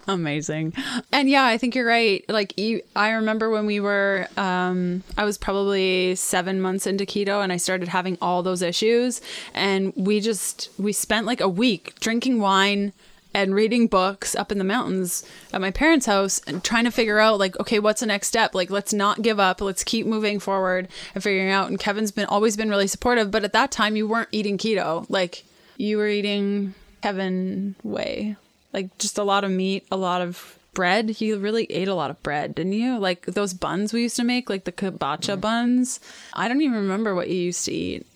Amazing. 0.06 0.74
And 1.12 1.28
yeah, 1.30 1.44
I 1.44 1.56
think 1.56 1.74
you're 1.74 1.86
right. 1.86 2.24
Like 2.28 2.58
you, 2.58 2.82
I 2.94 3.10
remember 3.10 3.50
when 3.50 3.66
we 3.66 3.80
were, 3.80 4.28
um, 4.36 5.02
I 5.16 5.24
was 5.24 5.38
probably 5.38 6.14
seven 6.14 6.60
months 6.60 6.86
into 6.86 7.06
keto 7.06 7.42
and 7.42 7.52
I 7.52 7.56
started 7.56 7.88
having 7.88 8.18
all 8.20 8.42
those 8.42 8.62
issues. 8.62 9.20
And 9.54 9.92
we 9.96 10.20
just, 10.20 10.70
we 10.78 10.92
spent 10.92 11.26
like 11.26 11.40
a 11.40 11.48
week 11.48 11.98
drinking 12.00 12.40
wine, 12.40 12.92
and 13.32 13.54
reading 13.54 13.86
books 13.86 14.34
up 14.34 14.50
in 14.50 14.58
the 14.58 14.64
mountains 14.64 15.24
at 15.52 15.60
my 15.60 15.70
parents' 15.70 16.06
house 16.06 16.40
and 16.46 16.64
trying 16.64 16.84
to 16.84 16.90
figure 16.90 17.20
out 17.20 17.38
like 17.38 17.58
okay 17.60 17.78
what's 17.78 18.00
the 18.00 18.06
next 18.06 18.26
step 18.26 18.54
like 18.54 18.70
let's 18.70 18.92
not 18.92 19.22
give 19.22 19.38
up 19.38 19.60
let's 19.60 19.84
keep 19.84 20.04
moving 20.04 20.40
forward 20.40 20.88
and 21.14 21.22
figuring 21.22 21.50
out 21.50 21.68
and 21.68 21.78
Kevin's 21.78 22.10
been 22.10 22.26
always 22.26 22.56
been 22.56 22.68
really 22.68 22.88
supportive 22.88 23.30
but 23.30 23.44
at 23.44 23.52
that 23.52 23.70
time 23.70 23.94
you 23.94 24.08
weren't 24.08 24.28
eating 24.32 24.58
keto 24.58 25.06
like 25.08 25.44
you 25.76 25.96
were 25.96 26.08
eating 26.08 26.74
Kevin 27.02 27.74
way 27.82 28.36
like 28.72 28.96
just 28.98 29.18
a 29.18 29.22
lot 29.22 29.44
of 29.44 29.50
meat 29.50 29.86
a 29.90 29.96
lot 29.96 30.20
of 30.20 30.58
bread 30.72 31.20
you 31.20 31.36
really 31.38 31.64
ate 31.70 31.88
a 31.88 31.94
lot 31.94 32.10
of 32.10 32.22
bread 32.22 32.54
didn't 32.54 32.72
you 32.72 32.98
like 32.98 33.26
those 33.26 33.52
buns 33.52 33.92
we 33.92 34.02
used 34.02 34.16
to 34.16 34.24
make 34.24 34.48
like 34.48 34.64
the 34.64 34.72
kielbasa 34.72 35.36
mm. 35.36 35.40
buns 35.40 36.00
I 36.32 36.46
don't 36.46 36.60
even 36.62 36.76
remember 36.76 37.14
what 37.14 37.28
you 37.28 37.36
used 37.36 37.64
to 37.64 37.72
eat 37.72 38.06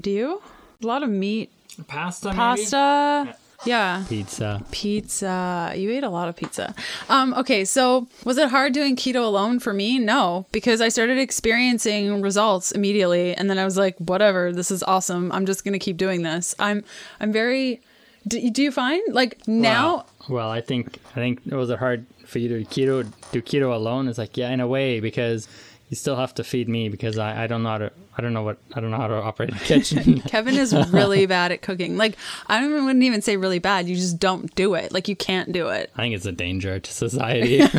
do 0.00 0.10
you 0.10 0.42
a 0.82 0.86
lot 0.86 1.02
of 1.02 1.10
meat 1.10 1.50
pasta 1.88 2.32
pasta 2.32 3.22
maybe? 3.26 3.38
Yeah. 3.64 4.04
Pizza. 4.08 4.62
Pizza. 4.70 5.72
You 5.74 5.90
ate 5.90 6.04
a 6.04 6.10
lot 6.10 6.28
of 6.28 6.36
pizza. 6.36 6.74
Um, 7.08 7.34
okay, 7.34 7.64
so 7.64 8.06
was 8.24 8.36
it 8.38 8.48
hard 8.50 8.72
doing 8.72 8.96
keto 8.96 9.24
alone 9.24 9.58
for 9.58 9.72
me? 9.72 9.98
No, 9.98 10.46
because 10.52 10.80
I 10.80 10.88
started 10.88 11.18
experiencing 11.18 12.20
results 12.20 12.72
immediately 12.72 13.34
and 13.34 13.48
then 13.48 13.58
I 13.58 13.64
was 13.64 13.76
like, 13.76 13.96
whatever, 13.98 14.52
this 14.52 14.70
is 14.70 14.82
awesome. 14.82 15.32
I'm 15.32 15.46
just 15.46 15.64
gonna 15.64 15.78
keep 15.78 15.96
doing 15.96 16.22
this. 16.22 16.54
I'm 16.58 16.84
I'm 17.20 17.32
very 17.32 17.80
do, 18.26 18.50
do 18.50 18.62
you 18.62 18.72
find 18.72 19.02
like 19.14 19.46
now 19.46 20.06
well, 20.28 20.38
well, 20.38 20.50
I 20.50 20.60
think 20.60 20.98
I 21.12 21.14
think 21.14 21.40
it 21.46 21.54
was 21.54 21.70
hard 21.70 22.06
for 22.26 22.38
you 22.38 22.48
to 22.48 22.64
keto 22.64 23.10
do 23.32 23.42
keto 23.42 23.74
alone. 23.74 24.08
It's 24.08 24.18
like, 24.18 24.36
yeah, 24.36 24.50
in 24.50 24.60
a 24.60 24.66
way, 24.66 25.00
because 25.00 25.48
you 25.90 25.96
still 25.96 26.16
have 26.16 26.34
to 26.34 26.44
feed 26.44 26.68
me 26.68 26.88
because 26.88 27.18
I, 27.18 27.44
I 27.44 27.46
don't 27.46 27.62
know 27.62 27.68
how 27.68 27.78
to 27.78 27.92
I 28.16 28.22
don't 28.22 28.32
know 28.32 28.42
what 28.42 28.58
I 28.74 28.80
don't 28.80 28.90
know 28.90 28.96
how 28.96 29.08
to 29.08 29.14
operate 29.14 29.52
the 29.52 29.58
kitchen. 29.58 30.20
Kevin 30.28 30.54
is 30.54 30.74
really 30.90 31.26
bad 31.36 31.52
at 31.52 31.62
cooking. 31.62 31.96
Like 31.96 32.16
I 32.46 32.60
don't 32.60 32.70
even, 32.70 32.84
wouldn't 32.86 33.04
even 33.04 33.22
say 33.22 33.36
really 33.36 33.58
bad. 33.58 33.88
You 33.88 33.96
just 33.96 34.18
don't 34.18 34.54
do 34.54 34.74
it. 34.74 34.92
Like 34.92 35.08
you 35.08 35.16
can't 35.16 35.52
do 35.52 35.68
it. 35.68 35.90
I 35.96 36.02
think 36.02 36.14
it's 36.14 36.26
a 36.26 36.32
danger 36.32 36.80
to 36.80 36.92
society. 36.92 37.60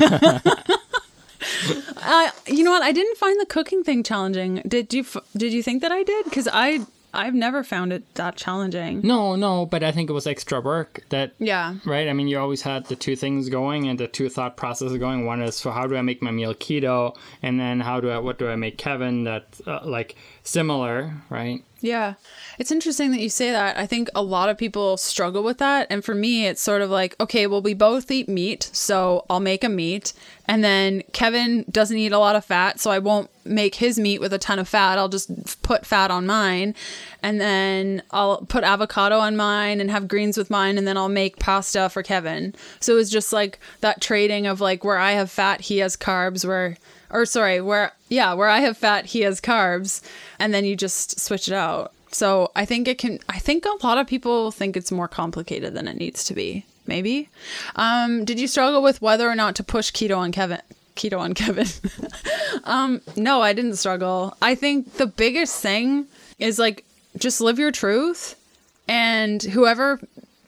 uh, 2.04 2.32
you 2.48 2.64
know 2.64 2.72
what? 2.72 2.84
I 2.84 2.92
didn't 2.92 3.18
find 3.18 3.40
the 3.40 3.46
cooking 3.48 3.84
thing 3.84 4.04
challenging. 4.04 4.62
Did 4.68 4.94
you? 4.94 5.06
Did 5.36 5.54
you 5.54 5.64
think 5.64 5.82
that 5.82 5.92
I 5.92 6.04
did? 6.04 6.25
Because 6.25 6.48
I 6.52 6.86
I've 7.15 7.34
never 7.34 7.63
found 7.63 7.93
it 7.93 8.03
that 8.15 8.36
challenging. 8.36 9.01
No, 9.03 9.36
no, 9.36 9.65
but 9.65 9.84
I 9.84 9.91
think 9.91 10.10
it 10.10 10.13
was 10.13 10.27
extra 10.27 10.60
work 10.62 11.03
that 11.10 11.34
Yeah. 11.39 11.75
Right? 11.86 12.07
I 12.07 12.13
mean, 12.13 12.27
you 12.27 12.38
always 12.39 12.62
had 12.62 12.86
the 12.86 12.95
two 12.95 13.15
things 13.15 13.50
going 13.50 13.88
and 13.88 14.00
the 14.00 14.07
two 14.07 14.29
thought 14.29 14.57
processes 14.57 14.98
going. 14.98 15.25
One 15.25 15.41
is 15.41 15.62
for 15.62 15.72
how 15.72 15.88
do 15.88 15.95
I 15.95 16.01
make 16.01 16.22
my 16.22 16.31
meal 16.31 16.53
keto 16.53 17.15
and 17.41 17.60
then 17.60 17.79
how 17.79 18.00
do 18.00 18.10
I 18.10 18.19
what 18.19 18.38
do 18.38 18.50
I 18.50 18.55
make 18.55 18.77
Kevin 18.77 19.24
that 19.24 19.60
uh, 19.65 19.79
like 19.84 20.15
similar, 20.43 21.13
right? 21.29 21.63
Yeah. 21.86 22.15
It's 22.58 22.72
interesting 22.72 23.12
that 23.12 23.20
you 23.20 23.30
say 23.30 23.51
that. 23.51 23.77
I 23.77 23.86
think 23.86 24.10
a 24.15 24.24
lot 24.24 24.50
of 24.50 24.58
people 24.58 24.98
struggle 24.98 25.44
with 25.44 25.60
that. 25.60 25.86
And 25.92 26.04
for 26.04 26.15
me, 26.15 26.48
it's 26.48 26.60
sort 26.60 26.82
of 26.82 26.89
like, 26.89 27.15
okay, 27.20 27.46
well, 27.46 27.62
we 27.62 27.75
both 27.75 28.10
eat 28.10 28.27
meat, 28.27 28.72
so 28.74 29.24
I'll 29.30 29.39
make 29.39 29.63
a 29.63 29.70
meat. 29.70 30.12
And 30.48 30.63
then 30.63 31.04
Kevin 31.13 31.63
doesn't 31.70 31.96
eat 31.96 32.12
a 32.12 32.18
lot 32.18 32.36
of 32.36 32.44
fat, 32.44 32.80
so 32.80 32.89
I 32.89 32.98
won't 32.98 33.30
make 33.46 33.75
his 33.75 34.00
meat 34.00 34.20
with 34.20 34.34
a 34.34 34.39
ton 34.39 34.58
of 34.58 34.68
fat. 34.68 34.98
I'll 34.98 35.10
just 35.10 35.62
put 35.62 35.86
fat 35.86 36.10
on 36.10 36.25
mine. 36.25 36.74
And 37.22 37.39
then 37.39 38.01
I'll 38.10 38.38
put 38.38 38.63
avocado 38.63 39.20
on 39.20 39.36
mine 39.36 39.80
and 39.80 39.92
have 39.92 40.08
greens 40.08 40.39
with 40.39 40.50
mine. 40.50 40.80
And 40.80 40.88
then 40.88 40.98
I'll 40.98 41.08
make 41.08 41.38
pasta 41.38 41.88
for 41.89 42.01
Kevin. 42.01 42.56
So 42.80 42.98
it's 42.98 43.12
just 43.12 43.32
like 43.32 43.60
that 43.82 44.01
trading 44.01 44.48
of 44.48 44.60
like 44.60 44.84
where 44.84 44.98
I 44.98 45.12
have 45.12 45.30
fat, 45.30 45.62
he 45.62 45.77
has 45.77 45.96
carbs, 45.96 46.46
where 46.46 46.77
or 47.15 47.25
sorry, 47.25 47.62
where 47.62 47.93
yeah, 48.10 48.34
where 48.34 48.50
I 48.50 48.60
have 48.60 48.77
fat, 48.77 49.05
he 49.05 49.22
has 49.22 49.39
carbs, 49.39 50.01
and 50.38 50.53
then 50.53 50.65
you 50.65 50.75
just 50.75 51.19
switch 51.19 51.48
it 51.48 51.53
out. 51.53 51.93
So 52.12 52.51
I 52.55 52.65
think 52.65 52.88
it 52.89 52.98
can. 52.98 53.19
I 53.29 53.39
think 53.39 53.65
a 53.65 53.86
lot 53.86 53.98
of 53.98 54.05
people 54.05 54.51
think 54.51 54.75
it's 54.75 54.91
more 54.91 55.07
complicated 55.07 55.74
than 55.74 55.88
it 55.88 55.95
needs 55.95 56.25
to 56.25 56.34
be. 56.34 56.65
Maybe. 56.88 57.29
Um, 57.77 58.25
did 58.25 58.39
you 58.39 58.48
struggle 58.48 58.84
with 58.84 59.01
whether 59.01 59.27
or 59.27 59.34
not 59.34 59.55
to 59.55 59.63
push 59.63 59.91
keto 59.91 60.17
on 60.17 60.31
Kevin? 60.31 60.62
Keto 60.95 61.19
on 61.19 61.34
Kevin. 61.34 61.67
um, 62.65 63.01
no, 63.15 63.41
I 63.41 63.53
didn't 63.53 63.77
struggle. 63.77 64.36
I 64.41 64.53
think 64.53 64.93
the 64.95 65.07
biggest 65.07 65.62
thing 65.62 66.05
is 66.38 66.60
like 66.60 66.86
just 67.17 67.39
live 67.39 67.57
your 67.57 67.72
truth, 67.72 68.36
and 68.89 69.41
whoever 69.41 70.01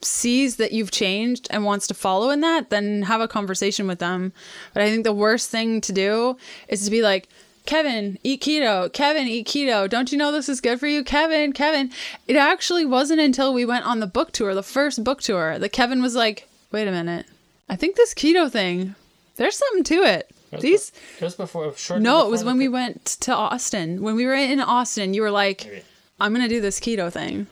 sees 0.04 0.56
that 0.56 0.72
you've 0.72 0.90
changed 0.90 1.46
and 1.50 1.64
wants 1.64 1.86
to 1.88 1.94
follow 1.94 2.30
in 2.30 2.40
that, 2.40 2.70
then 2.70 3.02
have 3.02 3.20
a 3.20 3.28
conversation 3.28 3.86
with 3.86 3.98
them. 3.98 4.32
But 4.74 4.82
I 4.82 4.90
think 4.90 5.04
the 5.04 5.12
worst 5.12 5.50
thing 5.50 5.80
to 5.82 5.92
do 5.92 6.36
is 6.68 6.84
to 6.84 6.90
be 6.90 7.02
like, 7.02 7.28
Kevin, 7.66 8.18
eat 8.24 8.40
keto. 8.40 8.90
Kevin, 8.92 9.28
eat 9.28 9.46
keto. 9.46 9.88
Don't 9.88 10.10
you 10.10 10.16
know 10.16 10.32
this 10.32 10.48
is 10.48 10.60
good 10.62 10.80
for 10.80 10.86
you? 10.86 11.04
Kevin, 11.04 11.52
Kevin. 11.52 11.90
It 12.26 12.36
actually 12.36 12.86
wasn't 12.86 13.20
until 13.20 13.52
we 13.52 13.66
went 13.66 13.84
on 13.84 14.00
the 14.00 14.06
book 14.06 14.32
tour, 14.32 14.54
the 14.54 14.62
first 14.62 15.04
book 15.04 15.20
tour, 15.20 15.58
that 15.58 15.68
Kevin 15.68 16.00
was 16.00 16.14
like, 16.14 16.48
wait 16.72 16.88
a 16.88 16.90
minute. 16.90 17.26
I 17.68 17.76
think 17.76 17.96
this 17.96 18.14
keto 18.14 18.50
thing, 18.50 18.94
there's 19.36 19.58
something 19.58 19.84
to 19.84 19.96
it. 20.02 20.30
Just 20.50 20.62
These 20.62 20.92
just 21.20 21.36
before 21.36 21.74
short 21.76 22.00
No, 22.00 22.26
it 22.26 22.30
was 22.30 22.42
when 22.42 22.56
we 22.56 22.68
went 22.68 23.04
to 23.04 23.34
Austin. 23.34 24.00
When 24.00 24.16
we 24.16 24.24
were 24.24 24.34
in 24.34 24.60
Austin, 24.60 25.12
you 25.12 25.20
were 25.20 25.30
like, 25.30 25.66
Maybe. 25.66 25.82
I'm 26.18 26.32
gonna 26.32 26.48
do 26.48 26.62
this 26.62 26.80
keto 26.80 27.12
thing. 27.12 27.46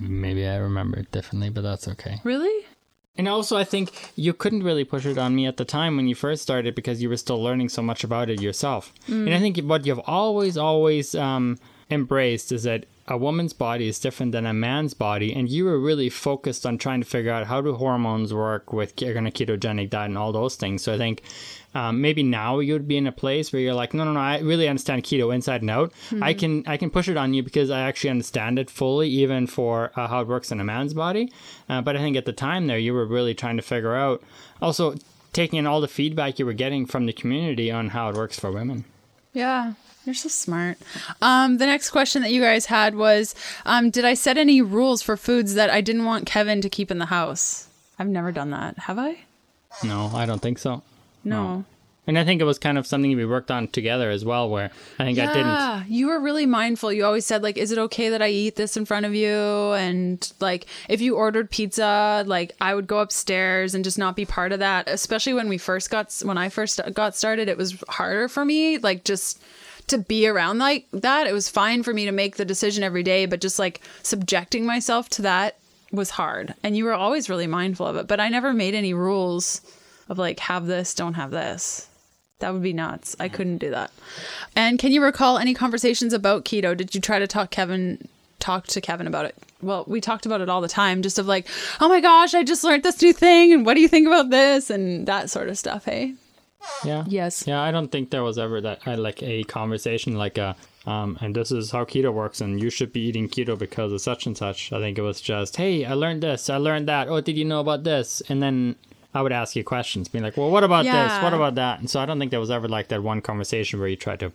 Maybe 0.00 0.46
I 0.46 0.56
remember 0.56 0.98
it 0.98 1.10
differently, 1.10 1.50
but 1.50 1.62
that's 1.62 1.88
okay. 1.88 2.20
Really? 2.24 2.66
And 3.16 3.28
also, 3.28 3.56
I 3.56 3.64
think 3.64 4.12
you 4.16 4.32
couldn't 4.32 4.64
really 4.64 4.84
push 4.84 5.06
it 5.06 5.18
on 5.18 5.36
me 5.36 5.46
at 5.46 5.56
the 5.56 5.64
time 5.64 5.96
when 5.96 6.08
you 6.08 6.16
first 6.16 6.42
started 6.42 6.74
because 6.74 7.00
you 7.00 7.08
were 7.08 7.16
still 7.16 7.40
learning 7.40 7.68
so 7.68 7.80
much 7.80 8.02
about 8.02 8.28
it 8.28 8.40
yourself. 8.40 8.92
Mm. 9.08 9.26
And 9.26 9.34
I 9.34 9.38
think 9.38 9.58
what 9.60 9.86
you've 9.86 10.00
always, 10.00 10.56
always 10.56 11.14
um, 11.14 11.58
embraced 11.90 12.50
is 12.50 12.64
that 12.64 12.86
a 13.06 13.16
woman's 13.16 13.52
body 13.52 13.86
is 13.86 14.00
different 14.00 14.32
than 14.32 14.46
a 14.46 14.54
man's 14.54 14.94
body, 14.94 15.32
and 15.32 15.48
you 15.48 15.66
were 15.66 15.78
really 15.78 16.08
focused 16.08 16.64
on 16.66 16.78
trying 16.78 17.00
to 17.00 17.06
figure 17.06 17.30
out 17.30 17.46
how 17.46 17.60
do 17.60 17.74
hormones 17.74 18.32
work 18.32 18.72
with 18.72 18.92
a 18.92 18.94
ketogenic 18.94 19.90
diet 19.90 20.08
and 20.08 20.18
all 20.18 20.32
those 20.32 20.56
things. 20.56 20.82
So 20.82 20.94
I 20.94 20.98
think 20.98 21.22
um, 21.74 22.00
maybe 22.00 22.22
now 22.22 22.60
you'd 22.60 22.86
be 22.86 22.96
in 22.96 23.06
a 23.06 23.12
place 23.12 23.52
where 23.52 23.60
you're 23.60 23.74
like, 23.74 23.94
no, 23.94 24.04
no, 24.04 24.12
no, 24.12 24.20
I 24.20 24.38
really 24.38 24.68
understand 24.68 25.02
keto 25.02 25.34
inside 25.34 25.62
and 25.62 25.70
out. 25.70 25.92
Mm-hmm. 26.10 26.22
I 26.22 26.34
can 26.34 26.64
I 26.66 26.76
can 26.76 26.90
push 26.90 27.08
it 27.08 27.16
on 27.16 27.34
you 27.34 27.42
because 27.42 27.70
I 27.70 27.80
actually 27.80 28.10
understand 28.10 28.58
it 28.58 28.70
fully, 28.70 29.08
even 29.08 29.46
for 29.46 29.90
uh, 29.96 30.06
how 30.08 30.20
it 30.20 30.28
works 30.28 30.52
in 30.52 30.60
a 30.60 30.64
man's 30.64 30.94
body. 30.94 31.32
Uh, 31.68 31.82
but 31.82 31.96
I 31.96 32.00
think 32.00 32.16
at 32.16 32.24
the 32.24 32.32
time 32.32 32.66
there, 32.66 32.78
you 32.78 32.94
were 32.94 33.06
really 33.06 33.34
trying 33.34 33.56
to 33.56 33.62
figure 33.62 33.94
out 33.94 34.22
also 34.62 34.94
taking 35.32 35.58
in 35.58 35.66
all 35.66 35.80
the 35.80 35.88
feedback 35.88 36.38
you 36.38 36.46
were 36.46 36.52
getting 36.52 36.86
from 36.86 37.06
the 37.06 37.12
community 37.12 37.70
on 37.70 37.88
how 37.88 38.08
it 38.08 38.16
works 38.16 38.38
for 38.38 38.52
women. 38.52 38.84
Yeah, 39.32 39.74
you're 40.04 40.14
so 40.14 40.28
smart. 40.28 40.78
Um, 41.20 41.58
the 41.58 41.66
next 41.66 41.90
question 41.90 42.22
that 42.22 42.30
you 42.30 42.40
guys 42.40 42.66
had 42.66 42.94
was 42.94 43.34
um, 43.66 43.90
Did 43.90 44.04
I 44.04 44.14
set 44.14 44.38
any 44.38 44.62
rules 44.62 45.02
for 45.02 45.16
foods 45.16 45.54
that 45.54 45.70
I 45.70 45.80
didn't 45.80 46.04
want 46.04 46.26
Kevin 46.26 46.60
to 46.60 46.70
keep 46.70 46.90
in 46.90 46.98
the 46.98 47.06
house? 47.06 47.68
I've 47.98 48.08
never 48.08 48.32
done 48.32 48.50
that. 48.50 48.78
Have 48.78 48.98
I? 48.98 49.18
No, 49.82 50.10
I 50.14 50.24
don't 50.26 50.40
think 50.40 50.58
so. 50.58 50.82
No. 51.24 51.64
And 52.06 52.18
I 52.18 52.24
think 52.24 52.42
it 52.42 52.44
was 52.44 52.58
kind 52.58 52.76
of 52.76 52.86
something 52.86 53.16
we 53.16 53.24
worked 53.24 53.50
on 53.50 53.68
together 53.68 54.10
as 54.10 54.26
well, 54.26 54.50
where 54.50 54.70
I 54.98 55.04
think 55.04 55.16
yeah, 55.16 55.30
I 55.30 55.32
didn't. 55.32 55.46
Yeah, 55.46 55.84
You 55.88 56.08
were 56.08 56.20
really 56.20 56.44
mindful. 56.44 56.92
You 56.92 57.06
always 57.06 57.24
said, 57.24 57.42
like, 57.42 57.56
is 57.56 57.72
it 57.72 57.78
okay 57.78 58.10
that 58.10 58.20
I 58.20 58.28
eat 58.28 58.56
this 58.56 58.76
in 58.76 58.84
front 58.84 59.06
of 59.06 59.14
you? 59.14 59.32
And 59.32 60.30
like, 60.38 60.66
if 60.90 61.00
you 61.00 61.16
ordered 61.16 61.50
pizza, 61.50 62.22
like, 62.26 62.54
I 62.60 62.74
would 62.74 62.86
go 62.86 62.98
upstairs 62.98 63.74
and 63.74 63.84
just 63.84 63.96
not 63.96 64.16
be 64.16 64.26
part 64.26 64.52
of 64.52 64.58
that. 64.58 64.86
Especially 64.86 65.32
when 65.32 65.48
we 65.48 65.56
first 65.56 65.88
got, 65.88 66.12
when 66.22 66.36
I 66.36 66.50
first 66.50 66.78
got 66.92 67.16
started, 67.16 67.48
it 67.48 67.56
was 67.56 67.82
harder 67.88 68.28
for 68.28 68.44
me, 68.44 68.76
like, 68.76 69.04
just 69.04 69.42
to 69.86 69.98
be 69.98 70.26
around 70.26 70.58
like 70.58 70.86
that. 70.92 71.26
It 71.26 71.32
was 71.32 71.48
fine 71.48 71.82
for 71.82 71.94
me 71.94 72.04
to 72.04 72.12
make 72.12 72.36
the 72.36 72.44
decision 72.44 72.84
every 72.84 73.02
day, 73.02 73.26
but 73.26 73.40
just 73.40 73.58
like 73.58 73.80
subjecting 74.02 74.66
myself 74.66 75.08
to 75.10 75.22
that 75.22 75.56
was 75.92 76.10
hard. 76.10 76.54
And 76.62 76.76
you 76.76 76.84
were 76.84 76.94
always 76.94 77.30
really 77.30 77.46
mindful 77.46 77.86
of 77.86 77.96
it. 77.96 78.08
But 78.08 78.20
I 78.20 78.28
never 78.28 78.52
made 78.52 78.74
any 78.74 78.94
rules 78.94 79.60
of 80.08 80.18
like 80.18 80.40
have 80.40 80.66
this, 80.66 80.94
don't 80.94 81.14
have 81.14 81.30
this. 81.30 81.88
That 82.40 82.52
would 82.52 82.62
be 82.62 82.72
nuts. 82.72 83.16
I 83.18 83.28
couldn't 83.28 83.58
do 83.58 83.70
that. 83.70 83.90
And 84.56 84.78
can 84.78 84.92
you 84.92 85.02
recall 85.02 85.38
any 85.38 85.54
conversations 85.54 86.12
about 86.12 86.44
keto? 86.44 86.76
Did 86.76 86.94
you 86.94 87.00
try 87.00 87.18
to 87.18 87.26
talk 87.26 87.50
Kevin 87.50 88.08
talk 88.44 88.66
to 88.66 88.80
Kevin 88.80 89.06
about 89.06 89.24
it. 89.24 89.34
Well, 89.62 89.84
we 89.86 90.00
talked 90.00 90.26
about 90.26 90.42
it 90.42 90.50
all 90.50 90.60
the 90.60 90.68
time, 90.68 91.00
just 91.00 91.18
of 91.18 91.26
like, 91.26 91.48
oh 91.80 91.88
my 91.88 92.00
gosh, 92.00 92.34
I 92.34 92.44
just 92.44 92.62
learned 92.62 92.82
this 92.82 93.00
new 93.00 93.14
thing, 93.14 93.52
and 93.52 93.64
what 93.64 93.74
do 93.74 93.80
you 93.80 93.88
think 93.88 94.06
about 94.06 94.28
this, 94.28 94.68
and 94.68 95.06
that 95.08 95.30
sort 95.30 95.48
of 95.48 95.56
stuff. 95.56 95.86
Hey. 95.86 96.14
Yeah. 96.84 97.04
Yes. 97.06 97.46
Yeah, 97.46 97.60
I 97.60 97.70
don't 97.70 97.90
think 97.90 98.10
there 98.10 98.22
was 98.22 98.38
ever 98.38 98.60
that 98.60 98.86
uh, 98.86 98.96
like 98.96 99.22
a 99.22 99.44
conversation 99.44 100.16
like 100.16 100.38
a 100.38 100.56
um, 100.86 101.16
and 101.22 101.34
this 101.34 101.50
is 101.50 101.70
how 101.70 101.84
keto 101.86 102.12
works, 102.12 102.42
and 102.42 102.62
you 102.62 102.68
should 102.68 102.92
be 102.92 103.00
eating 103.00 103.28
keto 103.28 103.58
because 103.58 103.90
of 103.92 104.02
such 104.02 104.26
and 104.26 104.36
such. 104.36 104.70
I 104.70 104.78
think 104.80 104.98
it 104.98 105.02
was 105.02 105.20
just, 105.22 105.56
hey, 105.56 105.86
I 105.86 105.94
learned 105.94 106.22
this, 106.22 106.50
I 106.50 106.58
learned 106.58 106.88
that. 106.88 107.08
Oh, 107.08 107.22
did 107.22 107.38
you 107.38 107.46
know 107.46 107.60
about 107.60 107.84
this? 107.84 108.22
And 108.28 108.42
then 108.42 108.76
I 109.14 109.22
would 109.22 109.32
ask 109.32 109.54
you 109.54 109.62
questions, 109.62 110.08
being 110.08 110.24
like, 110.24 110.36
well, 110.36 110.50
what 110.50 110.64
about 110.64 110.84
yeah. 110.84 111.08
this? 111.08 111.22
What 111.22 111.32
about 111.32 111.54
that? 111.54 111.78
And 111.78 111.88
so 111.88 112.00
I 112.00 112.06
don't 112.06 112.18
think 112.18 112.30
there 112.30 112.40
was 112.40 112.50
ever 112.50 112.68
like 112.68 112.88
that 112.88 113.02
one 113.02 113.20
conversation 113.20 113.78
where 113.78 113.88
you 113.88 113.96
tried 113.96 114.20
to 114.20 114.32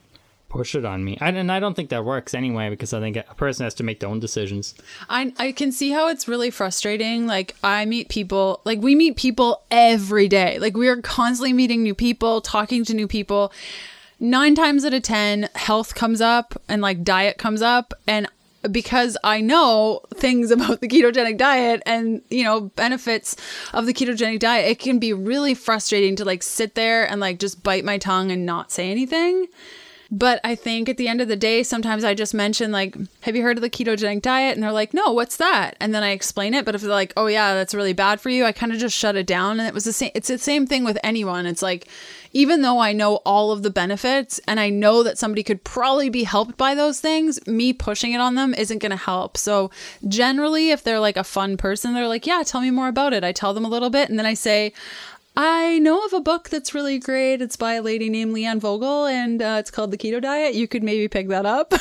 push 0.49 0.73
it 0.75 0.83
on 0.83 1.03
me. 1.03 1.17
I, 1.21 1.29
and 1.29 1.51
I 1.51 1.59
don't 1.59 1.75
think 1.75 1.89
that 1.89 2.03
works 2.03 2.33
anyway 2.33 2.69
because 2.69 2.91
I 2.93 2.99
think 2.99 3.15
a 3.17 3.23
person 3.35 3.65
has 3.65 3.75
to 3.75 3.83
make 3.83 3.99
their 3.99 4.09
own 4.09 4.19
decisions. 4.19 4.73
I 5.09 5.33
I 5.37 5.51
can 5.51 5.71
see 5.71 5.91
how 5.91 6.07
it's 6.09 6.27
really 6.27 6.49
frustrating. 6.49 7.27
Like 7.27 7.55
I 7.63 7.85
meet 7.85 8.09
people, 8.09 8.61
like 8.65 8.81
we 8.81 8.95
meet 8.95 9.15
people 9.15 9.61
every 9.71 10.27
day. 10.27 10.59
Like 10.59 10.75
we 10.75 10.87
are 10.87 11.01
constantly 11.01 11.53
meeting 11.53 11.83
new 11.83 11.95
people, 11.95 12.41
talking 12.41 12.83
to 12.85 12.93
new 12.93 13.07
people. 13.07 13.53
9 14.21 14.53
times 14.53 14.83
out 14.83 14.93
of 14.93 15.01
10 15.01 15.49
health 15.55 15.95
comes 15.95 16.19
up 16.19 16.61
and 16.67 16.81
like 16.81 17.05
diet 17.05 17.37
comes 17.37 17.61
up 17.61 17.93
and 18.05 18.27
because 18.71 19.17
I 19.23 19.41
know 19.41 20.01
things 20.13 20.51
about 20.51 20.81
the 20.81 20.87
ketogenic 20.87 21.37
diet 21.37 21.81
and, 21.85 22.21
you 22.29 22.43
know, 22.43 22.61
benefits 22.61 23.35
of 23.73 23.85
the 23.85 23.93
ketogenic 23.93 24.39
diet, 24.39 24.69
it 24.69 24.79
can 24.79 24.99
be 24.99 25.13
really 25.13 25.53
frustrating 25.53 26.15
to 26.17 26.25
like 26.25 26.43
sit 26.43 26.75
there 26.75 27.09
and 27.09 27.19
like 27.21 27.39
just 27.39 27.63
bite 27.63 27.85
my 27.85 27.97
tongue 27.97 28.31
and 28.31 28.45
not 28.45 28.71
say 28.71 28.91
anything. 28.91 29.47
But 30.11 30.41
I 30.43 30.55
think 30.55 30.89
at 30.89 30.97
the 30.97 31.07
end 31.07 31.21
of 31.21 31.27
the 31.27 31.35
day, 31.35 31.61
sometimes 31.61 32.03
I 32.03 32.15
just 32.15 32.33
mention, 32.33 32.71
like, 32.71 32.97
have 33.21 33.35
you 33.35 33.43
heard 33.43 33.57
of 33.57 33.61
the 33.61 33.69
ketogenic 33.69 34.23
diet? 34.23 34.55
And 34.55 34.63
they're 34.63 34.71
like, 34.71 34.91
no, 34.91 35.11
what's 35.11 35.37
that? 35.37 35.75
And 35.79 35.93
then 35.93 36.01
I 36.01 36.11
explain 36.11 36.55
it. 36.55 36.65
But 36.65 36.73
if 36.73 36.81
they're 36.81 36.89
like, 36.89 37.13
oh, 37.15 37.27
yeah, 37.27 37.53
that's 37.53 37.75
really 37.75 37.93
bad 37.93 38.19
for 38.19 38.31
you, 38.31 38.43
I 38.43 38.51
kind 38.51 38.71
of 38.71 38.79
just 38.79 38.97
shut 38.97 39.15
it 39.15 39.27
down. 39.27 39.59
And 39.59 39.67
it 39.67 39.73
was 39.73 39.83
the 39.83 39.93
same, 39.93 40.09
it's 40.15 40.27
the 40.27 40.39
same 40.39 40.65
thing 40.65 40.83
with 40.83 40.97
anyone. 41.03 41.45
It's 41.45 41.61
like, 41.61 41.87
even 42.31 42.61
though 42.61 42.79
I 42.79 42.93
know 42.93 43.15
all 43.25 43.51
of 43.51 43.63
the 43.63 43.69
benefits 43.69 44.39
and 44.47 44.59
I 44.59 44.69
know 44.69 45.03
that 45.03 45.17
somebody 45.17 45.43
could 45.43 45.63
probably 45.63 46.09
be 46.09 46.23
helped 46.23 46.57
by 46.57 46.75
those 46.75 46.99
things, 46.99 47.45
me 47.47 47.73
pushing 47.73 48.13
it 48.13 48.21
on 48.21 48.35
them 48.35 48.53
isn't 48.53 48.79
going 48.79 48.91
to 48.91 48.97
help. 48.97 49.37
So, 49.37 49.71
generally, 50.07 50.71
if 50.71 50.83
they're 50.83 50.99
like 50.99 51.17
a 51.17 51.23
fun 51.23 51.57
person, 51.57 51.93
they're 51.93 52.07
like, 52.07 52.27
yeah, 52.27 52.43
tell 52.43 52.61
me 52.61 52.71
more 52.71 52.87
about 52.87 53.13
it. 53.13 53.23
I 53.23 53.31
tell 53.31 53.53
them 53.53 53.65
a 53.65 53.69
little 53.69 53.89
bit 53.89 54.09
and 54.09 54.19
then 54.19 54.25
I 54.25 54.33
say, 54.33 54.73
I 55.35 55.79
know 55.79 56.05
of 56.05 56.11
a 56.11 56.19
book 56.19 56.49
that's 56.49 56.73
really 56.73 56.99
great. 56.99 57.41
It's 57.41 57.55
by 57.55 57.75
a 57.75 57.81
lady 57.81 58.09
named 58.09 58.35
Leanne 58.35 58.59
Vogel, 58.59 59.05
and 59.05 59.41
uh, 59.41 59.55
it's 59.57 59.71
called 59.71 59.91
The 59.91 59.97
Keto 59.97 60.21
Diet. 60.21 60.53
You 60.53 60.67
could 60.67 60.83
maybe 60.83 61.07
pick 61.07 61.29
that 61.29 61.45
up 61.45 61.73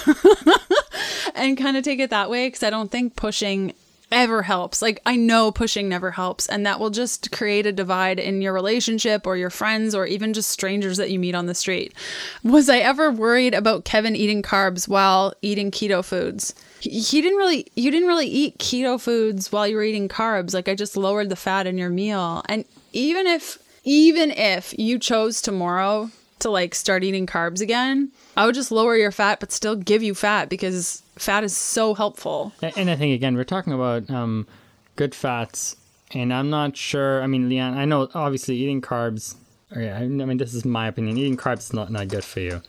and 1.35 1.59
kind 1.59 1.76
of 1.76 1.83
take 1.83 1.99
it 1.99 2.11
that 2.11 2.31
way 2.31 2.47
because 2.47 2.62
I 2.62 2.71
don't 2.71 2.90
think 2.90 3.17
pushing 3.17 3.73
ever 4.10 4.42
helps. 4.42 4.80
Like, 4.82 5.00
I 5.04 5.16
know 5.16 5.50
pushing 5.50 5.88
never 5.88 6.12
helps, 6.12 6.46
and 6.46 6.64
that 6.66 6.80
will 6.80 6.90
just 6.90 7.30
create 7.30 7.66
a 7.66 7.72
divide 7.72 8.18
in 8.18 8.42
your 8.42 8.52
relationship 8.52 9.26
or 9.26 9.36
your 9.36 9.50
friends 9.50 9.94
or 9.94 10.06
even 10.06 10.32
just 10.32 10.50
strangers 10.50 10.96
that 10.96 11.10
you 11.10 11.18
meet 11.18 11.34
on 11.34 11.46
the 11.46 11.54
street. 11.54 11.94
Was 12.42 12.68
I 12.68 12.78
ever 12.78 13.10
worried 13.10 13.54
about 13.54 13.84
Kevin 13.84 14.16
eating 14.16 14.42
carbs 14.42 14.88
while 14.88 15.34
eating 15.42 15.70
keto 15.70 16.04
foods? 16.04 16.54
He, 16.80 17.20
didn't 17.20 17.38
really, 17.38 17.66
you 17.74 17.90
didn't 17.90 18.08
really 18.08 18.28
eat 18.28 18.58
keto 18.58 19.00
foods 19.00 19.50
while 19.50 19.66
you 19.66 19.76
were 19.76 19.82
eating 19.82 20.08
carbs. 20.08 20.54
Like, 20.54 20.68
I 20.68 20.74
just 20.74 20.96
lowered 20.96 21.28
the 21.28 21.36
fat 21.36 21.66
in 21.66 21.76
your 21.76 21.90
meal. 21.90 22.42
And 22.48 22.64
even 22.92 23.26
if 23.26 23.58
even 23.84 24.30
if 24.32 24.78
you 24.78 24.98
chose 24.98 25.40
tomorrow 25.40 26.10
to 26.40 26.50
like 26.50 26.74
start 26.74 27.02
eating 27.02 27.26
carbs 27.26 27.60
again, 27.60 28.10
I 28.36 28.46
would 28.46 28.54
just 28.54 28.70
lower 28.70 28.96
your 28.96 29.12
fat 29.12 29.40
but 29.40 29.50
still 29.50 29.76
give 29.76 30.02
you 30.02 30.14
fat 30.14 30.48
because 30.48 31.02
fat 31.18 31.44
is 31.44 31.56
so 31.56 31.94
helpful. 31.94 32.52
And 32.62 32.90
I 32.90 32.96
think 32.96 33.14
again 33.14 33.37
we're 33.37 33.44
talking 33.44 33.72
about 33.72 34.08
um, 34.10 34.46
good 34.96 35.14
fats, 35.14 35.76
and 36.12 36.32
I'm 36.32 36.50
not 36.50 36.76
sure. 36.76 37.22
I 37.22 37.26
mean, 37.26 37.48
Leanne, 37.48 37.76
I 37.76 37.84
know 37.84 38.08
obviously 38.14 38.56
eating 38.56 38.80
carbs. 38.80 39.37
yeah, 39.76 39.98
I 39.98 40.06
mean 40.06 40.38
this 40.38 40.54
is 40.54 40.64
my 40.64 40.88
opinion. 40.88 41.16
Eating 41.18 41.37
carbs 41.37 41.60
is 41.60 41.72
not 41.72 41.90
not 41.90 42.08
good 42.08 42.25
for 42.25 42.40
you. 42.40 42.62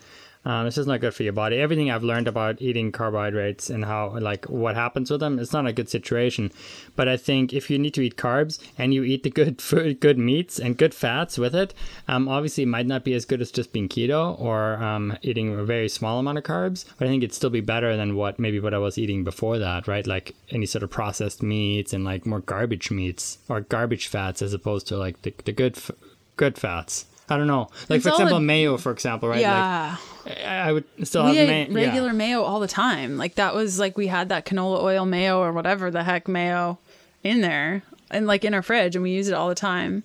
Um, 0.50 0.66
it's 0.66 0.78
just 0.78 0.88
not 0.88 1.00
good 1.00 1.14
for 1.14 1.22
your 1.22 1.34
body. 1.34 1.58
Everything 1.58 1.92
I've 1.92 2.04
learned 2.04 2.28
about 2.28 2.60
eating 2.60 2.92
carbohydrates 2.92 3.70
and 3.70 3.86
how, 3.86 4.18
like, 4.18 4.46
what 4.46 4.74
happens 4.74 5.12
with 5.12 5.20
them, 5.20 5.38
it's 5.38 5.54
not 5.54 5.68
a 5.68 5.72
good 5.72 5.90
situation. 5.90 6.52
But 6.96 7.08
I 7.08 7.18
think 7.18 7.54
if 7.54 7.70
you 7.70 7.78
need 7.78 7.94
to 7.94 8.02
eat 8.02 8.18
carbs 8.18 8.58
and 8.76 8.92
you 8.92 9.04
eat 9.04 9.22
the 9.22 9.30
good 9.30 9.62
food, 9.70 10.00
good 10.00 10.18
meats 10.18 10.58
and 10.58 10.76
good 10.76 10.96
fats 10.96 11.38
with 11.38 11.54
it, 11.54 11.76
um, 12.08 12.28
obviously 12.28 12.64
it 12.64 12.68
might 12.68 12.88
not 12.88 13.04
be 13.04 13.14
as 13.14 13.26
good 13.26 13.42
as 13.42 13.52
just 13.52 13.72
being 13.72 13.88
keto 13.88 14.40
or 14.40 14.82
um, 14.82 15.16
eating 15.22 15.54
a 15.54 15.64
very 15.64 15.88
small 15.88 16.18
amount 16.18 16.40
of 16.40 16.46
carbs. 16.46 16.84
But 16.98 17.08
I 17.08 17.12
think 17.12 17.22
it'd 17.22 17.36
still 17.36 17.52
be 17.52 17.62
better 17.62 17.96
than 17.96 18.16
what 18.16 18.40
maybe 18.40 18.60
what 18.60 18.74
I 18.74 18.80
was 18.80 18.98
eating 18.98 19.24
before 19.24 19.60
that, 19.60 19.88
right? 19.88 20.08
Like 20.08 20.34
any 20.50 20.66
sort 20.66 20.82
of 20.82 20.90
processed 20.90 21.44
meats 21.44 21.94
and 21.94 22.04
like 22.04 22.26
more 22.26 22.40
garbage 22.40 22.90
meats 22.90 23.38
or 23.50 23.62
garbage 23.62 24.08
fats 24.08 24.42
as 24.42 24.54
opposed 24.54 24.88
to 24.88 24.98
like 24.98 25.22
the, 25.22 25.32
the 25.46 25.52
good 25.52 25.78
good 26.38 26.58
fats. 26.58 27.06
I 27.30 27.38
don't 27.38 27.48
know. 27.48 27.70
Like 27.88 27.98
it's 27.98 28.04
for 28.04 28.12
example, 28.12 28.38
a, 28.38 28.42
mayo, 28.42 28.78
for 28.78 28.92
example, 28.92 29.30
right? 29.30 29.42
Yeah. 29.42 29.98
Like, 30.26 30.38
I 30.44 30.72
would 30.72 30.86
still 31.04 31.26
we 31.26 31.38
have 31.38 31.48
mayo. 31.48 31.74
regular 31.74 32.08
yeah. 32.08 32.14
mayo 32.14 32.44
all 32.44 32.60
the 32.60 32.68
time. 32.68 33.18
Like 33.18 33.36
that 33.36 33.54
was 33.54 33.80
like 33.80 33.98
we 33.98 34.08
had 34.08 34.30
that 34.30 34.46
canola 34.46 34.82
oil 34.82 35.06
mayo 35.06 35.40
or 35.40 35.52
whatever 35.52 35.92
the 35.92 36.04
heck 36.04 36.28
mayo 36.28 36.80
in 37.24 37.42
there 37.42 37.84
and 38.10 38.28
like 38.28 38.44
in 38.44 38.54
our 38.54 38.62
fridge 38.62 38.96
and 38.96 39.04
we 39.04 39.12
use 39.12 39.28
it 39.28 39.34
all 39.34 39.50
the 39.50 39.56
time. 39.56 40.04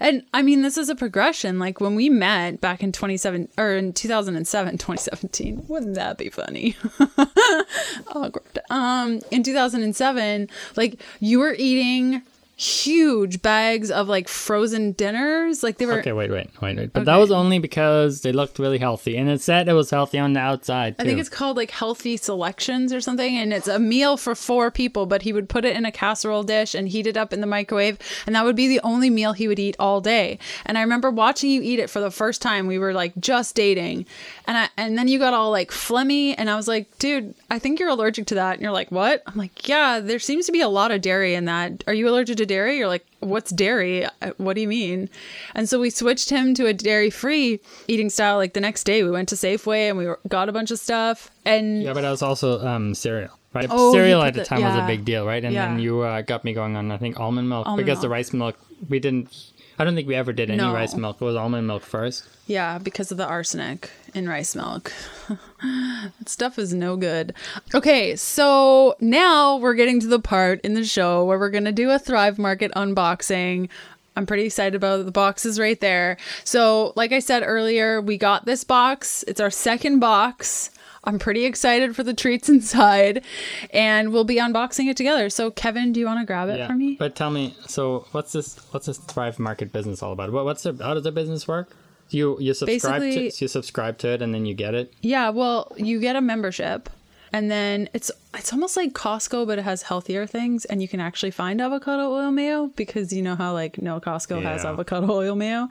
And 0.00 0.24
I 0.34 0.42
mean, 0.42 0.62
this 0.62 0.76
is 0.76 0.88
a 0.88 0.94
progression. 0.94 1.58
Like 1.58 1.80
when 1.80 1.94
we 1.94 2.08
met 2.08 2.60
back 2.60 2.82
in 2.82 2.92
27 2.92 3.48
or 3.56 3.74
in 3.74 3.92
2007, 3.92 4.72
2017, 4.78 5.64
wouldn't 5.68 5.94
that 5.94 6.18
be 6.18 6.30
funny? 6.30 6.76
Awkward. 8.08 8.58
Um, 8.70 9.20
in 9.30 9.42
2007, 9.42 10.48
like 10.76 11.00
you 11.20 11.38
were 11.38 11.54
eating 11.56 12.22
huge 12.56 13.42
bags 13.42 13.90
of 13.90 14.08
like 14.08 14.28
frozen 14.28 14.92
dinners. 14.92 15.62
Like 15.62 15.78
they 15.78 15.86
were. 15.86 15.98
Okay, 16.00 16.12
wait, 16.12 16.30
wait, 16.30 16.48
wait, 16.60 16.76
wait. 16.76 16.92
But 16.92 17.00
okay. 17.00 17.04
that 17.06 17.16
was 17.16 17.30
only 17.30 17.58
because 17.58 18.22
they 18.22 18.32
looked 18.32 18.58
really 18.58 18.78
healthy, 18.78 19.16
and 19.16 19.28
it 19.28 19.40
said 19.40 19.68
it 19.68 19.72
was 19.72 19.90
healthy 19.90 20.18
on 20.18 20.32
the 20.32 20.40
outside. 20.40 20.96
Too. 20.96 21.02
I 21.02 21.06
think 21.06 21.18
it's 21.18 21.28
called 21.28 21.56
like 21.56 21.70
healthy 21.70 22.16
selections 22.16 22.92
or 22.92 23.00
something, 23.00 23.36
and 23.36 23.52
it's 23.52 23.68
a 23.68 23.78
meal 23.78 24.16
for 24.16 24.34
four 24.34 24.70
people. 24.70 25.06
But 25.06 25.22
he 25.22 25.32
would 25.32 25.48
put 25.48 25.64
it 25.64 25.76
in 25.76 25.84
a 25.84 25.92
casserole 25.92 26.42
dish 26.42 26.74
and 26.74 26.88
heat 26.88 27.06
it 27.06 27.16
up 27.16 27.32
in 27.32 27.40
the 27.40 27.46
microwave, 27.46 27.98
and 28.26 28.34
that 28.36 28.44
would 28.44 28.56
be 28.56 28.68
the 28.68 28.80
only 28.80 29.10
meal 29.10 29.32
he 29.32 29.48
would 29.48 29.58
eat 29.58 29.76
all 29.78 30.00
day. 30.00 30.38
And 30.66 30.78
I 30.78 30.82
remember 30.82 31.10
watching 31.10 31.50
you 31.50 31.62
eat 31.62 31.78
it 31.78 31.90
for 31.90 32.00
the 32.00 32.10
first 32.10 32.40
time. 32.40 32.66
We 32.66 32.78
were 32.78 32.92
like 32.92 33.14
just 33.18 33.54
dating, 33.54 34.06
and 34.46 34.56
I 34.56 34.68
and 34.76 34.96
then 34.96 35.08
you 35.08 35.18
got 35.18 35.34
all 35.34 35.50
like 35.50 35.70
phlegmy, 35.70 36.34
and 36.38 36.48
I 36.48 36.56
was 36.56 36.68
like, 36.68 36.98
dude, 36.98 37.34
I 37.50 37.58
think 37.58 37.80
you're 37.80 37.88
allergic 37.88 38.26
to 38.28 38.36
that. 38.36 38.54
And 38.54 38.62
you're 38.62 38.72
like, 38.72 38.92
what? 38.92 39.22
I'm 39.26 39.36
like, 39.36 39.68
yeah, 39.68 40.00
there 40.00 40.18
seems 40.18 40.46
to 40.46 40.52
be 40.52 40.60
a 40.60 40.68
lot 40.68 40.90
of 40.90 41.00
dairy 41.00 41.34
in 41.34 41.46
that. 41.46 41.82
Are 41.86 41.94
you 41.94 42.08
allergic 42.08 42.36
to 42.36 42.43
dairy? 42.46 42.78
You're 42.78 42.88
like, 42.88 43.06
what's 43.20 43.50
dairy? 43.50 44.04
Uh, 44.04 44.32
what 44.36 44.54
do 44.54 44.60
you 44.60 44.68
mean? 44.68 45.08
And 45.54 45.68
so 45.68 45.80
we 45.80 45.90
switched 45.90 46.30
him 46.30 46.54
to 46.54 46.66
a 46.66 46.72
dairy 46.72 47.10
free 47.10 47.60
eating 47.88 48.10
style. 48.10 48.36
Like 48.36 48.54
the 48.54 48.60
next 48.60 48.84
day, 48.84 49.02
we 49.02 49.10
went 49.10 49.28
to 49.30 49.34
Safeway 49.34 49.88
and 49.88 49.98
we 49.98 50.06
got 50.28 50.48
a 50.48 50.52
bunch 50.52 50.70
of 50.70 50.78
stuff. 50.78 51.30
And 51.44 51.82
yeah, 51.82 51.92
but 51.92 52.04
I 52.04 52.10
was 52.10 52.22
also 52.22 52.64
um, 52.66 52.94
cereal. 52.94 53.38
Right, 53.54 53.68
oh, 53.70 53.92
cereal 53.92 54.22
at 54.22 54.34
the, 54.34 54.40
the 54.40 54.46
time 54.46 54.60
yeah. 54.60 54.74
was 54.74 54.84
a 54.84 54.86
big 54.86 55.04
deal, 55.04 55.24
right? 55.24 55.44
And 55.44 55.54
yeah. 55.54 55.68
then 55.68 55.78
you 55.78 56.00
uh, 56.00 56.22
got 56.22 56.44
me 56.44 56.52
going 56.52 56.76
on, 56.76 56.90
I 56.90 56.96
think, 56.96 57.20
almond 57.20 57.48
milk 57.48 57.66
almond 57.66 57.86
because 57.86 57.98
milk. 57.98 58.02
the 58.02 58.08
rice 58.08 58.32
milk 58.32 58.58
we 58.88 58.98
didn't 58.98 59.52
I 59.78 59.84
don't 59.84 59.94
think 59.94 60.06
we 60.06 60.14
ever 60.14 60.32
did 60.32 60.50
any 60.50 60.58
no. 60.58 60.72
rice 60.72 60.94
milk. 60.94 61.20
It 61.20 61.24
was 61.24 61.34
almond 61.34 61.66
milk 61.66 61.82
first. 61.82 62.24
Yeah, 62.46 62.78
because 62.78 63.10
of 63.10 63.18
the 63.18 63.26
arsenic 63.26 63.90
in 64.14 64.28
rice 64.28 64.54
milk. 64.54 64.92
that 65.28 66.28
stuff 66.28 66.58
is 66.58 66.72
no 66.72 66.96
good. 66.96 67.34
Okay, 67.74 68.14
so 68.14 68.94
now 69.00 69.56
we're 69.56 69.74
getting 69.74 69.98
to 70.00 70.06
the 70.06 70.20
part 70.20 70.60
in 70.60 70.74
the 70.74 70.84
show 70.84 71.24
where 71.24 71.38
we're 71.38 71.50
going 71.50 71.64
to 71.64 71.72
do 71.72 71.90
a 71.90 71.98
Thrive 71.98 72.38
Market 72.38 72.70
unboxing. 72.76 73.68
I'm 74.16 74.26
pretty 74.26 74.44
excited 74.44 74.76
about 74.76 75.06
the 75.06 75.10
boxes 75.10 75.58
right 75.58 75.80
there. 75.80 76.18
So, 76.44 76.92
like 76.94 77.10
I 77.10 77.18
said 77.18 77.42
earlier, 77.44 78.00
we 78.00 78.16
got 78.16 78.44
this 78.44 78.62
box. 78.62 79.24
It's 79.26 79.40
our 79.40 79.50
second 79.50 79.98
box. 79.98 80.70
I'm 81.04 81.18
pretty 81.18 81.44
excited 81.44 81.94
for 81.94 82.02
the 82.02 82.14
treats 82.14 82.48
inside, 82.54 83.24
and 83.70 84.12
we'll 84.12 84.24
be 84.24 84.36
unboxing 84.36 84.88
it 84.88 84.96
together. 84.96 85.30
So, 85.30 85.50
Kevin, 85.50 85.92
do 85.92 86.00
you 86.00 86.06
want 86.06 86.20
to 86.20 86.26
grab 86.26 86.48
it 86.48 86.58
yeah, 86.58 86.66
for 86.66 86.74
me? 86.74 86.96
But 86.98 87.14
tell 87.14 87.30
me, 87.30 87.56
so 87.66 88.06
what's 88.12 88.32
this? 88.32 88.58
What's 88.70 88.86
this 88.86 88.98
Thrive 88.98 89.38
Market 89.38 89.72
business 89.72 90.02
all 90.02 90.12
about? 90.12 90.32
What, 90.32 90.44
what's 90.44 90.62
the, 90.62 90.76
how 90.82 90.94
does 90.94 91.04
the 91.04 91.12
business 91.12 91.46
work? 91.46 91.70
You 92.10 92.38
you 92.38 92.52
subscribe 92.54 93.00
Basically, 93.00 93.30
to 93.30 93.44
you 93.44 93.48
subscribe 93.48 93.98
to 93.98 94.08
it 94.08 94.22
and 94.22 94.34
then 94.34 94.44
you 94.44 94.54
get 94.54 94.74
it. 94.74 94.92
Yeah, 95.00 95.30
well, 95.30 95.72
you 95.76 96.00
get 96.00 96.16
a 96.16 96.20
membership 96.20 96.90
and 97.34 97.50
then 97.50 97.88
it's 97.92 98.12
it's 98.32 98.52
almost 98.52 98.76
like 98.76 98.92
Costco, 98.92 99.44
but 99.44 99.58
it 99.58 99.62
has 99.62 99.82
healthier 99.82 100.24
things, 100.24 100.64
and 100.66 100.80
you 100.80 100.86
can 100.86 101.00
actually 101.00 101.32
find 101.32 101.60
avocado 101.60 102.12
oil 102.12 102.30
mayo 102.30 102.68
because 102.76 103.12
you 103.12 103.22
know 103.22 103.34
how 103.34 103.52
like 103.52 103.82
no 103.82 103.98
Costco 103.98 104.40
yeah. 104.40 104.52
has 104.52 104.64
avocado 104.64 105.10
oil 105.10 105.34
mayo. 105.34 105.68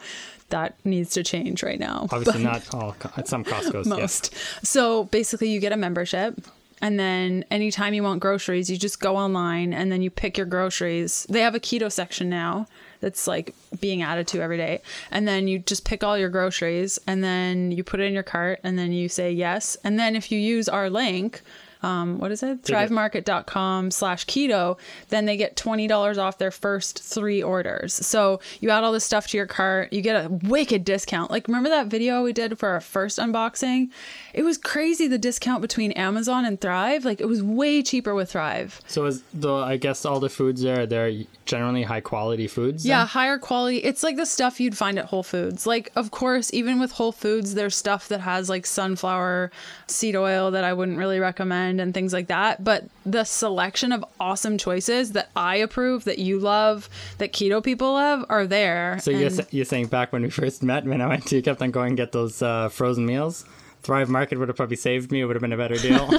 That 0.54 0.76
needs 0.86 1.10
to 1.16 1.24
change 1.24 1.64
right 1.64 1.80
now. 1.80 2.08
Obviously, 2.12 2.44
not 2.44 2.72
all. 2.76 2.96
At 3.18 3.28
some 3.28 3.44
Costco's, 3.44 3.88
most. 3.88 4.36
So 4.64 5.06
basically, 5.06 5.50
you 5.50 5.60
get 5.60 5.72
a 5.72 5.78
membership, 5.78 6.40
and 6.80 7.00
then 7.00 7.44
anytime 7.50 7.94
you 7.94 8.04
want 8.04 8.20
groceries, 8.20 8.70
you 8.70 8.78
just 8.78 9.00
go 9.00 9.16
online 9.16 9.74
and 9.74 9.92
then 9.92 10.02
you 10.02 10.12
pick 10.12 10.38
your 10.38 10.46
groceries. 10.46 11.26
They 11.30 11.40
have 11.40 11.56
a 11.56 11.60
keto 11.60 11.90
section 11.90 12.30
now 12.30 12.68
that's 13.00 13.26
like 13.26 13.56
being 13.80 14.02
added 14.02 14.28
to 14.28 14.42
every 14.42 14.58
day. 14.58 14.82
And 15.10 15.28
then 15.28 15.48
you 15.48 15.60
just 15.60 15.86
pick 15.86 16.04
all 16.04 16.18
your 16.18 16.30
groceries 16.30 17.00
and 17.08 17.24
then 17.24 17.72
you 17.72 17.84
put 17.84 18.00
it 18.00 18.04
in 18.04 18.14
your 18.14 18.22
cart 18.22 18.60
and 18.64 18.78
then 18.78 18.92
you 18.92 19.10
say 19.10 19.32
yes. 19.32 19.78
And 19.84 19.98
then 19.98 20.16
if 20.16 20.32
you 20.32 20.38
use 20.38 20.70
our 20.70 20.90
link, 20.90 21.42
um, 21.84 22.18
what 22.18 22.32
is 22.32 22.42
it? 22.42 22.64
Thrivemarket.com 22.64 23.92
slash 23.92 24.26
keto, 24.26 24.78
then 25.10 25.26
they 25.26 25.38
get 25.38 25.56
$20 25.58 26.18
off 26.18 26.38
their 26.38 26.52
first 26.52 27.04
three 27.04 27.44
orders. 27.44 27.94
So 27.94 28.40
you 28.62 28.70
add 28.70 28.84
all 28.84 28.94
this 28.94 29.04
stuff 29.04 29.28
to 29.28 29.38
your 29.38 29.48
cart, 29.48 29.92
you 29.92 30.02
get 30.02 30.26
a 30.26 30.30
wicked 30.30 30.86
discount. 30.86 31.30
Like, 31.30 31.48
remember 31.48 31.70
that 31.70 31.88
video 31.88 32.24
we 32.24 32.34
did 32.34 32.58
for 32.58 32.70
our 32.70 32.82
first 32.82 33.20
unboxing? 33.20 33.90
It 34.34 34.44
was 34.44 34.58
crazy 34.58 35.08
the 35.08 35.20
discount 35.20 35.62
between 35.62 35.92
Amazon 35.92 36.44
and 36.44 36.60
Thrive. 36.60 37.06
Like, 37.06 37.22
it 37.22 37.28
was 37.28 37.44
way 37.44 37.84
cheaper 37.84 38.16
with 38.16 38.32
Thrive. 38.32 38.82
So, 38.88 39.06
is 39.06 39.22
the, 39.34 39.54
I 39.54 39.78
guess 39.78 40.06
all 40.06 40.20
the 40.20 40.30
foods 40.30 40.62
there, 40.62 40.88
they're 40.88 41.12
generally 41.46 41.84
high 41.84 42.02
quality 42.02 42.48
foods? 42.48 42.86
Yeah, 42.86 43.06
higher 43.06 43.38
quality. 43.38 43.78
It's 43.78 44.02
like 44.02 44.16
the 44.16 44.26
stuff 44.26 44.60
you'd 44.60 44.76
find 44.76 44.98
at 44.98 45.06
Whole 45.06 45.22
Foods. 45.22 45.68
Like, 45.68 45.92
of 45.96 46.10
course, 46.10 46.52
even 46.52 46.80
with 46.80 46.94
Whole 46.94 47.12
Foods, 47.12 47.54
there's 47.54 47.76
stuff 47.76 48.08
that 48.08 48.22
has 48.22 48.50
like 48.50 48.66
sunflower 48.66 49.52
seed 49.88 50.16
oil 50.16 50.50
that 50.52 50.64
I 50.64 50.74
wouldn't 50.74 50.98
really 50.98 51.20
recommend 51.20 51.80
and 51.80 51.94
things 51.94 52.12
like 52.12 52.28
that. 52.28 52.64
But 52.64 52.86
the 53.06 53.26
selection 53.26 53.92
of 53.92 54.04
awesome 54.20 54.58
choices 54.58 55.12
that 55.12 55.30
I 55.36 55.58
approve, 55.58 56.06
that 56.06 56.18
you 56.18 56.40
love, 56.40 56.90
that 57.20 57.34
keto 57.34 57.64
people 57.64 57.94
love 57.94 58.26
are 58.30 58.48
there. 58.48 58.98
So 59.00 59.12
you're, 59.12 59.30
you're 59.52 59.66
saying 59.66 59.88
back 59.88 60.12
when 60.12 60.24
we 60.24 60.32
first 60.32 60.64
met, 60.64 60.86
when 60.86 61.02
I 61.02 61.08
went 61.08 61.28
to, 61.28 61.36
you 61.36 61.44
kept 61.44 61.62
on 61.62 61.70
going 61.70 61.90
and 61.90 61.98
get 61.98 62.12
those 62.14 62.42
uh, 62.42 62.70
frozen 62.70 63.06
meals? 63.06 63.46
Thrive 63.84 64.10
Market 64.10 64.40
would 64.40 64.48
have 64.48 64.56
probably 64.58 64.78
saved 64.78 65.12
me. 65.12 65.20
It 65.22 65.26
would 65.26 65.36
have 65.36 65.42
been 65.42 65.54
a 65.54 65.58
better 65.58 65.76
deal. 65.76 66.10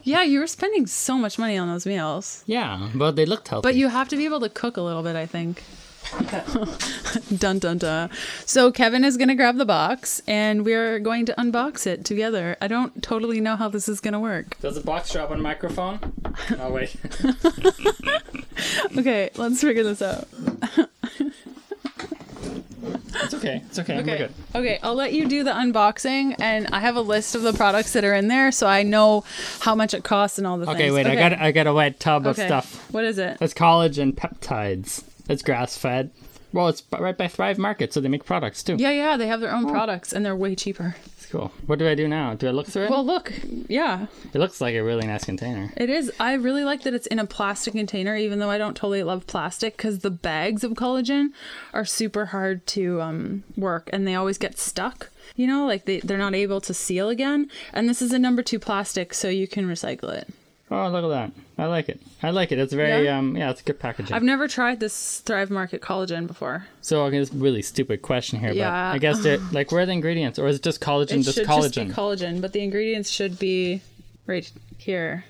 yeah, 0.04 0.22
you 0.22 0.40
were 0.40 0.46
spending 0.46 0.86
so 0.86 1.16
much 1.16 1.38
money 1.38 1.56
on 1.56 1.68
those 1.68 1.86
meals. 1.86 2.44
Yeah, 2.46 2.90
but 2.94 3.16
they 3.16 3.24
looked 3.24 3.48
healthy. 3.48 3.66
But 3.66 3.74
you 3.76 3.88
have 3.88 4.08
to 4.10 4.16
be 4.16 4.26
able 4.26 4.40
to 4.40 4.50
cook 4.50 4.76
a 4.76 4.82
little 4.82 5.02
bit, 5.02 5.16
I 5.16 5.24
think. 5.26 5.62
dun 7.38 7.58
dun 7.58 7.78
dun. 7.78 8.10
So 8.44 8.70
Kevin 8.72 9.04
is 9.04 9.16
gonna 9.16 9.34
grab 9.36 9.56
the 9.56 9.64
box 9.64 10.20
and 10.26 10.64
we're 10.64 10.98
going 10.98 11.24
to 11.26 11.34
unbox 11.38 11.86
it 11.86 12.04
together. 12.04 12.56
I 12.60 12.68
don't 12.68 13.02
totally 13.02 13.40
know 13.40 13.56
how 13.56 13.68
this 13.68 13.88
is 13.88 14.00
gonna 14.00 14.20
work. 14.20 14.58
Does 14.60 14.74
the 14.74 14.82
box 14.82 15.12
drop 15.12 15.30
on 15.30 15.40
microphone? 15.40 16.00
Oh 16.58 16.72
wait. 16.72 16.96
okay, 18.96 19.30
let's 19.36 19.60
figure 19.60 19.84
this 19.84 20.00
out. 20.02 20.26
It's 23.14 23.34
okay. 23.34 23.62
It's 23.66 23.78
okay. 23.78 23.98
Okay. 24.00 24.28
Okay, 24.54 24.78
I'll 24.82 24.94
let 24.94 25.12
you 25.12 25.28
do 25.28 25.44
the 25.44 25.50
unboxing 25.50 26.36
and 26.38 26.68
I 26.72 26.80
have 26.80 26.96
a 26.96 27.00
list 27.00 27.34
of 27.34 27.42
the 27.42 27.52
products 27.52 27.92
that 27.92 28.04
are 28.04 28.14
in 28.14 28.28
there 28.28 28.52
so 28.52 28.66
I 28.66 28.82
know 28.82 29.24
how 29.60 29.74
much 29.74 29.94
it 29.94 30.04
costs 30.04 30.38
and 30.38 30.46
all 30.46 30.58
the 30.58 30.68
okay, 30.70 30.78
things. 30.78 30.94
Wait, 30.94 31.06
okay, 31.06 31.16
wait. 31.16 31.24
I 31.24 31.28
got 31.28 31.40
I 31.40 31.52
got 31.52 31.66
a 31.66 31.74
wet 31.74 32.00
tub 32.00 32.26
okay. 32.26 32.42
of 32.42 32.46
stuff. 32.46 32.92
What 32.92 33.04
is 33.04 33.18
it? 33.18 33.38
It's 33.40 33.54
collagen 33.54 34.14
peptides. 34.14 35.04
It's 35.28 35.42
grass 35.42 35.76
fed. 35.76 36.10
Well, 36.52 36.68
it's 36.68 36.82
right 36.90 37.16
by 37.16 37.28
Thrive 37.28 37.58
Market, 37.58 37.92
so 37.92 38.00
they 38.00 38.08
make 38.08 38.24
products 38.24 38.62
too. 38.62 38.76
Yeah, 38.78 38.90
yeah, 38.90 39.16
they 39.16 39.26
have 39.26 39.40
their 39.40 39.54
own 39.54 39.66
oh. 39.66 39.72
products 39.72 40.12
and 40.12 40.24
they're 40.24 40.36
way 40.36 40.54
cheaper. 40.54 40.96
Cool. 41.32 41.50
What 41.64 41.78
do 41.78 41.88
I 41.88 41.94
do 41.94 42.06
now? 42.06 42.34
Do 42.34 42.46
I 42.46 42.50
look 42.50 42.66
through 42.66 42.84
it? 42.84 42.90
Well, 42.90 43.06
look. 43.06 43.32
Yeah. 43.66 44.08
It 44.34 44.38
looks 44.38 44.60
like 44.60 44.74
a 44.74 44.84
really 44.84 45.06
nice 45.06 45.24
container. 45.24 45.72
It 45.78 45.88
is. 45.88 46.12
I 46.20 46.34
really 46.34 46.62
like 46.62 46.82
that 46.82 46.92
it's 46.92 47.06
in 47.06 47.18
a 47.18 47.24
plastic 47.24 47.72
container, 47.72 48.14
even 48.14 48.38
though 48.38 48.50
I 48.50 48.58
don't 48.58 48.76
totally 48.76 49.02
love 49.02 49.26
plastic 49.26 49.78
because 49.78 50.00
the 50.00 50.10
bags 50.10 50.62
of 50.62 50.72
collagen 50.72 51.28
are 51.72 51.86
super 51.86 52.26
hard 52.26 52.66
to 52.66 53.00
um, 53.00 53.44
work 53.56 53.88
and 53.94 54.06
they 54.06 54.14
always 54.14 54.36
get 54.36 54.58
stuck. 54.58 55.08
You 55.34 55.46
know, 55.46 55.64
like 55.66 55.86
they, 55.86 56.00
they're 56.00 56.18
not 56.18 56.34
able 56.34 56.60
to 56.60 56.74
seal 56.74 57.08
again. 57.08 57.50
And 57.72 57.88
this 57.88 58.02
is 58.02 58.12
a 58.12 58.18
number 58.18 58.42
two 58.42 58.58
plastic, 58.58 59.14
so 59.14 59.30
you 59.30 59.48
can 59.48 59.66
recycle 59.66 60.12
it. 60.12 60.28
Oh, 60.72 60.88
look 60.88 61.04
at 61.04 61.08
that. 61.08 61.32
I 61.58 61.66
like 61.66 61.90
it. 61.90 62.00
I 62.22 62.30
like 62.30 62.50
it. 62.50 62.58
It's 62.58 62.72
very 62.72 63.04
yeah. 63.04 63.18
um 63.18 63.36
yeah, 63.36 63.50
it's 63.50 63.60
a 63.60 63.64
good 63.64 63.78
packaging. 63.78 64.16
I've 64.16 64.22
never 64.22 64.48
tried 64.48 64.80
this 64.80 65.20
Thrive 65.20 65.50
Market 65.50 65.82
collagen 65.82 66.26
before. 66.26 66.66
So 66.80 67.04
okay, 67.04 67.18
this 67.18 67.30
a 67.30 67.34
really 67.34 67.60
stupid 67.60 68.00
question 68.00 68.40
here, 68.40 68.52
yeah. 68.52 68.90
but 68.90 68.94
I 68.94 68.98
guess 68.98 69.24
it 69.26 69.40
like 69.52 69.70
where 69.70 69.82
are 69.82 69.86
the 69.86 69.92
ingredients 69.92 70.38
or 70.38 70.48
is 70.48 70.56
it 70.56 70.62
just 70.62 70.80
collagen 70.80 71.20
it 71.20 71.22
just 71.24 71.36
should 71.36 71.46
collagen? 71.46 71.88
Just 71.88 71.88
be 71.88 71.94
collagen, 71.94 72.40
but 72.40 72.54
the 72.54 72.62
ingredients 72.62 73.10
should 73.10 73.38
be 73.38 73.82
right 74.26 74.50
here. 74.78 75.24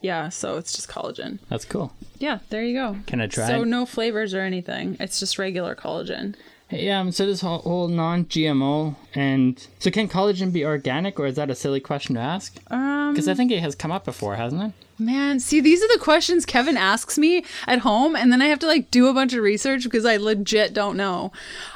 Yeah, 0.00 0.30
so 0.30 0.56
it's 0.56 0.72
just 0.72 0.88
collagen. 0.88 1.40
That's 1.50 1.66
cool. 1.66 1.92
Yeah, 2.18 2.38
there 2.48 2.64
you 2.64 2.74
go. 2.74 2.96
Can 3.06 3.20
I 3.20 3.26
try? 3.26 3.48
So 3.48 3.64
no 3.64 3.84
flavors 3.84 4.32
or 4.32 4.40
anything. 4.40 4.96
It's 4.98 5.20
just 5.20 5.38
regular 5.38 5.74
collagen. 5.74 6.36
Yeah, 6.70 7.00
um, 7.00 7.12
so 7.12 7.26
this 7.26 7.42
whole, 7.42 7.58
whole 7.58 7.88
non-GMO 7.88 8.96
and 9.14 9.66
so 9.78 9.90
can 9.90 10.08
collagen 10.08 10.52
be 10.52 10.64
organic 10.64 11.20
or 11.20 11.26
is 11.26 11.36
that 11.36 11.48
a 11.48 11.54
silly 11.54 11.78
question 11.78 12.16
to 12.16 12.20
ask? 12.20 12.58
Um, 12.72 13.12
because 13.12 13.28
I 13.28 13.34
think 13.34 13.52
it 13.52 13.60
has 13.60 13.76
come 13.76 13.92
up 13.92 14.04
before, 14.04 14.34
hasn't 14.34 14.62
it? 14.62 14.72
Man, 14.98 15.40
see, 15.40 15.60
these 15.60 15.82
are 15.82 15.88
the 15.88 16.00
questions 16.00 16.46
Kevin 16.46 16.76
asks 16.76 17.18
me 17.18 17.44
at 17.66 17.80
home, 17.80 18.16
and 18.16 18.32
then 18.32 18.40
I 18.40 18.46
have 18.46 18.58
to 18.60 18.66
like 18.66 18.90
do 18.90 19.08
a 19.08 19.14
bunch 19.14 19.34
of 19.34 19.42
research 19.42 19.84
because 19.84 20.06
I 20.06 20.16
legit 20.16 20.72
don't 20.72 20.96
know. 20.96 21.32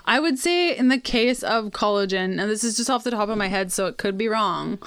I 0.06 0.18
would 0.18 0.38
say, 0.38 0.74
in 0.74 0.88
the 0.88 0.98
case 0.98 1.42
of 1.42 1.66
collagen, 1.66 2.40
and 2.40 2.50
this 2.50 2.64
is 2.64 2.78
just 2.78 2.88
off 2.88 3.04
the 3.04 3.10
top 3.10 3.28
of 3.28 3.36
my 3.36 3.48
head, 3.48 3.72
so 3.72 3.86
it 3.86 3.98
could 3.98 4.16
be 4.16 4.26
wrong, 4.26 4.78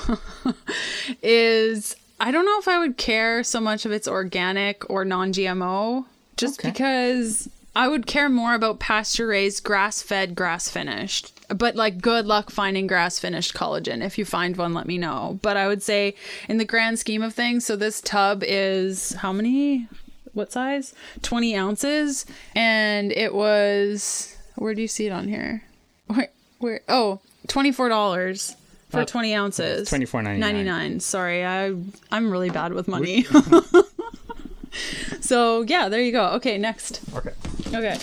is 1.21 1.95
I 2.19 2.31
don't 2.31 2.45
know 2.45 2.57
if 2.57 2.67
I 2.67 2.79
would 2.79 2.97
care 2.97 3.43
so 3.43 3.61
much 3.61 3.85
if 3.85 3.91
it's 3.91 4.07
organic 4.07 4.89
or 4.89 5.05
non 5.05 5.31
GMO, 5.31 6.05
just 6.35 6.59
okay. 6.59 6.71
because 6.71 7.49
I 7.75 7.87
would 7.87 8.05
care 8.05 8.29
more 8.29 8.53
about 8.53 8.79
pasture 8.79 9.27
raised, 9.27 9.63
grass 9.63 10.01
fed, 10.01 10.35
grass 10.35 10.69
finished. 10.69 11.31
But 11.49 11.75
like, 11.75 12.01
good 12.01 12.25
luck 12.25 12.51
finding 12.51 12.87
grass 12.87 13.19
finished 13.19 13.53
collagen. 13.53 14.03
If 14.03 14.17
you 14.17 14.25
find 14.25 14.55
one, 14.55 14.73
let 14.73 14.85
me 14.85 14.97
know. 14.97 15.39
But 15.41 15.57
I 15.57 15.67
would 15.67 15.81
say, 15.81 16.15
in 16.47 16.57
the 16.57 16.65
grand 16.65 16.99
scheme 16.99 17.23
of 17.23 17.33
things, 17.33 17.65
so 17.65 17.75
this 17.75 17.99
tub 18.01 18.43
is 18.45 19.13
how 19.13 19.33
many? 19.33 19.87
What 20.33 20.51
size? 20.51 20.93
20 21.23 21.55
ounces. 21.55 22.25
And 22.55 23.11
it 23.11 23.33
was, 23.33 24.35
where 24.55 24.73
do 24.73 24.81
you 24.81 24.87
see 24.87 25.07
it 25.07 25.11
on 25.11 25.27
here? 25.27 25.63
Where? 26.07 26.29
where 26.59 26.81
oh, 26.87 27.19
$24 27.47 28.55
for 28.89 28.99
uh, 28.99 29.05
20 29.05 29.35
ounces. 29.35 29.89
Twenty 29.89 30.05
four 30.05 30.21
ninety 30.21 30.39
nine. 30.39 30.55
99. 30.65 30.99
Sorry, 30.99 31.43
I 31.43 31.75
I'm 32.11 32.31
really 32.31 32.51
bad 32.51 32.73
with 32.73 32.87
money. 32.87 33.25
so 35.21 35.61
yeah, 35.63 35.89
there 35.89 36.01
you 36.01 36.11
go. 36.11 36.27
Okay, 36.33 36.57
next. 36.57 37.01
Okay. 37.15 37.33
Okay. 37.73 37.97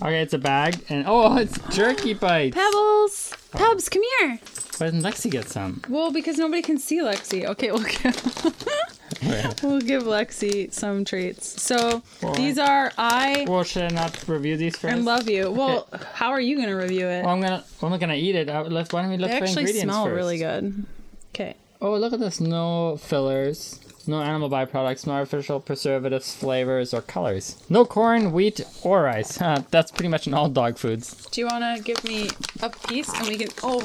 Okay, 0.00 0.20
it's 0.22 0.32
a 0.32 0.38
bag, 0.38 0.84
and 0.88 1.04
oh, 1.06 1.36
it's 1.38 1.58
jerky 1.74 2.14
bites. 2.14 2.56
Pebbles, 2.56 3.34
oh. 3.54 3.58
Pebs, 3.58 3.90
come 3.90 4.02
here. 4.18 4.38
Why 4.78 4.86
didn't 4.86 5.02
Lexi 5.02 5.30
get 5.30 5.48
some? 5.48 5.82
Well, 5.88 6.10
because 6.10 6.38
nobody 6.38 6.62
can 6.62 6.78
see 6.78 6.98
Lexi. 7.00 7.44
Okay, 7.44 7.70
we'll 7.70 7.84
give, 7.84 9.62
we'll 9.62 9.80
give 9.80 10.04
Lexi 10.04 10.72
some 10.72 11.04
treats. 11.04 11.62
So 11.62 12.02
well, 12.22 12.34
these 12.34 12.58
are 12.58 12.90
I. 12.96 13.44
Well, 13.46 13.62
should 13.62 13.84
I 13.84 13.88
not 13.88 14.26
review 14.26 14.56
these 14.56 14.76
first? 14.76 14.94
I 14.94 14.98
love 14.98 15.28
you. 15.28 15.52
Well, 15.52 15.86
how 16.14 16.30
are 16.30 16.40
you 16.40 16.56
gonna 16.56 16.76
review 16.76 17.06
it? 17.06 17.24
Well, 17.24 17.34
I'm 17.34 17.40
gonna. 17.40 17.62
I'm 17.82 17.90
not 17.90 18.00
gonna 18.00 18.14
eat 18.14 18.34
it. 18.34 18.48
Uh, 18.48 18.64
let's. 18.64 18.92
Why 18.92 19.02
don't 19.02 19.10
we 19.10 19.18
look 19.18 19.30
they 19.30 19.38
for 19.38 19.44
ingredients 19.44 19.72
first? 19.72 19.84
They 19.84 19.88
actually 19.88 19.92
smell 19.92 20.08
really 20.08 20.38
good. 20.38 20.86
Okay. 21.34 21.54
Oh, 21.80 21.96
look 21.96 22.12
at 22.12 22.20
this! 22.20 22.40
No 22.40 22.96
fillers. 22.96 23.78
No 24.06 24.20
animal 24.20 24.50
byproducts, 24.50 25.06
no 25.06 25.12
artificial 25.12 25.60
preservatives, 25.60 26.34
flavors, 26.34 26.92
or 26.92 27.02
colors. 27.02 27.62
No 27.68 27.84
corn, 27.84 28.32
wheat, 28.32 28.60
or 28.82 29.04
rice. 29.04 29.36
Huh, 29.36 29.62
that's 29.70 29.92
pretty 29.92 30.08
much 30.08 30.26
in 30.26 30.34
all 30.34 30.48
dog 30.48 30.76
foods. 30.76 31.26
Do 31.26 31.40
you 31.40 31.46
want 31.46 31.76
to 31.76 31.82
give 31.82 32.02
me 32.02 32.28
a 32.60 32.70
piece 32.70 33.12
and 33.14 33.28
we 33.28 33.36
can. 33.36 33.48
Oh, 33.62 33.80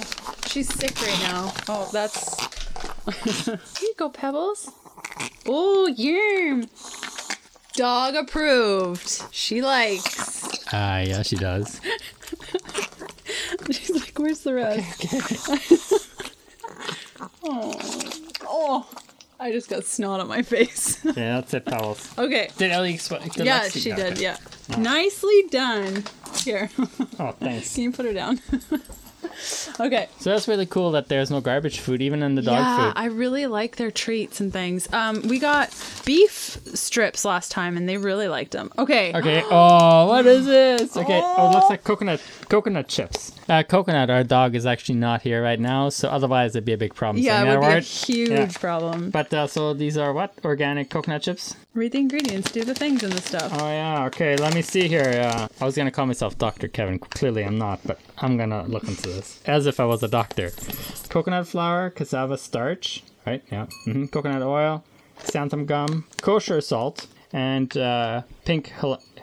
she's 0.48 0.74
sick 0.74 1.00
right 1.02 1.20
now. 1.22 1.54
Oh, 1.68 1.88
that's. 1.94 2.36
Here 3.46 3.60
you 3.82 3.94
go, 3.96 4.10
Pebbles. 4.10 4.72
Oh, 5.46 5.88
yum. 5.88 6.68
Dog 7.76 8.16
approved. 8.16 9.24
She 9.32 9.62
likes. 9.62 10.66
Ah, 10.74 10.96
uh, 10.96 11.00
yeah, 11.02 11.22
she 11.22 11.36
does. 11.36 11.80
she's 13.72 13.92
like, 13.92 14.18
where's 14.18 14.42
the 14.42 14.56
rest? 14.56 15.06
Okay, 15.06 15.18
okay. 15.18 15.78
oh. 17.44 17.74
Oh. 18.44 18.88
I 19.40 19.52
just 19.52 19.70
got 19.70 19.86
snot 19.86 20.20
on 20.20 20.28
my 20.28 20.42
face. 20.42 21.00
yeah, 21.06 21.40
that's 21.40 21.54
it, 21.54 21.66
Pebbles. 21.66 22.18
Okay. 22.18 22.50
Did 22.58 22.72
Ellie 22.72 22.94
explain? 22.94 23.30
Yeah, 23.36 23.70
she 23.70 23.92
did. 23.92 24.20
Yeah. 24.20 24.38
Oh. 24.74 24.80
Nicely 24.80 25.44
done. 25.52 26.04
Here. 26.44 26.70
oh, 27.20 27.34
thanks. 27.40 27.76
Can 27.76 27.84
you 27.84 27.92
put 27.92 28.06
her 28.06 28.14
down? 28.14 28.40
okay. 29.80 30.08
So 30.20 30.32
that's 30.32 30.48
really 30.48 30.66
cool 30.66 30.92
that 30.92 31.08
there's 31.08 31.30
no 31.30 31.42
garbage 31.42 31.80
food, 31.80 32.02
even 32.02 32.24
in 32.24 32.36
the 32.36 32.42
dog 32.42 32.58
food. 32.58 32.62
yeah, 32.62 32.88
food. 32.88 32.94
I 32.96 33.06
really 33.06 33.48
like 33.48 33.76
their 33.76 33.92
treats 33.92 34.40
and 34.40 34.52
things. 34.52 34.92
Um, 34.94 35.22
we 35.28 35.40
got 35.40 35.70
beef 36.06 36.58
strips 36.74 37.26
last 37.26 37.52
time, 37.52 37.78
and 37.78 37.88
they 37.88 37.98
really 37.98 38.28
liked 38.28 38.52
them. 38.52 38.72
Okay. 38.78 39.14
Okay. 39.14 39.44
Oh, 39.46 40.08
what 40.08 40.26
is 40.26 40.46
this? 40.46 40.96
Okay. 40.96 41.22
Oh, 41.24 41.36
oh 41.38 41.50
it 41.50 41.54
looks 41.54 41.70
like 41.70 41.84
coconut 41.84 42.22
coconut 42.50 42.88
chips. 42.88 43.34
Uh, 43.50 43.64
coconut, 43.64 44.10
our 44.10 44.24
dog 44.24 44.56
is 44.56 44.66
actually 44.66 44.96
not 44.96 45.22
here 45.22 45.42
right 45.42 45.60
now, 45.60 45.90
so 45.90 46.10
otherwise 46.10 46.56
it'd 46.56 46.66
be 46.66 46.74
a 46.74 46.78
big 46.78 46.94
problem. 46.94 47.24
Yeah, 47.24 47.44
it 47.44 47.58
would 47.58 47.66
be 47.66 47.74
a 47.74 47.80
huge 47.80 48.30
yeah. 48.30 48.48
problem. 48.60 49.10
But 49.10 49.34
uh, 49.34 49.48
so 49.48 49.74
these 49.74 49.98
are 49.98 50.14
what 50.14 50.34
organic 50.44 50.90
coconut 50.90 51.22
chips? 51.22 51.56
Read 51.74 51.92
the 51.92 52.00
ingredients, 52.00 52.52
do 52.52 52.64
the 52.64 52.74
things 52.74 53.04
and 53.04 53.14
the 53.14 53.22
stuff. 53.22 53.52
Oh 53.54 53.70
yeah. 53.70 54.06
Okay. 54.06 54.36
Let 54.36 54.56
me 54.56 54.62
see 54.62 54.88
here. 54.88 55.22
Uh, 55.24 55.48
I 55.62 55.66
was 55.66 55.76
gonna 55.76 55.92
call 55.92 56.08
myself 56.08 56.38
Doctor 56.38 56.68
Kevin. 56.68 57.00
Clearly, 57.00 57.44
I'm 57.44 57.58
not, 57.58 57.80
but 57.86 58.00
I'm 58.18 58.38
gonna 58.38 58.64
look 58.64 58.84
into 58.84 59.10
this 59.10 59.27
as 59.46 59.66
if 59.66 59.80
I 59.80 59.86
was 59.86 60.04
a 60.04 60.08
doctor. 60.08 60.52
Coconut 61.10 61.48
flour, 61.48 61.90
cassava 61.90 62.38
starch, 62.38 63.04
right? 63.26 63.44
Yeah. 63.52 63.68
Mm-hmm. 63.86 64.06
Coconut 64.08 64.42
oil, 64.42 64.84
xanthan 65.20 65.66
gum, 65.66 66.06
kosher 66.22 66.62
salt, 66.62 67.08
and 67.34 67.76
uh, 67.78 68.22
pink 68.46 68.74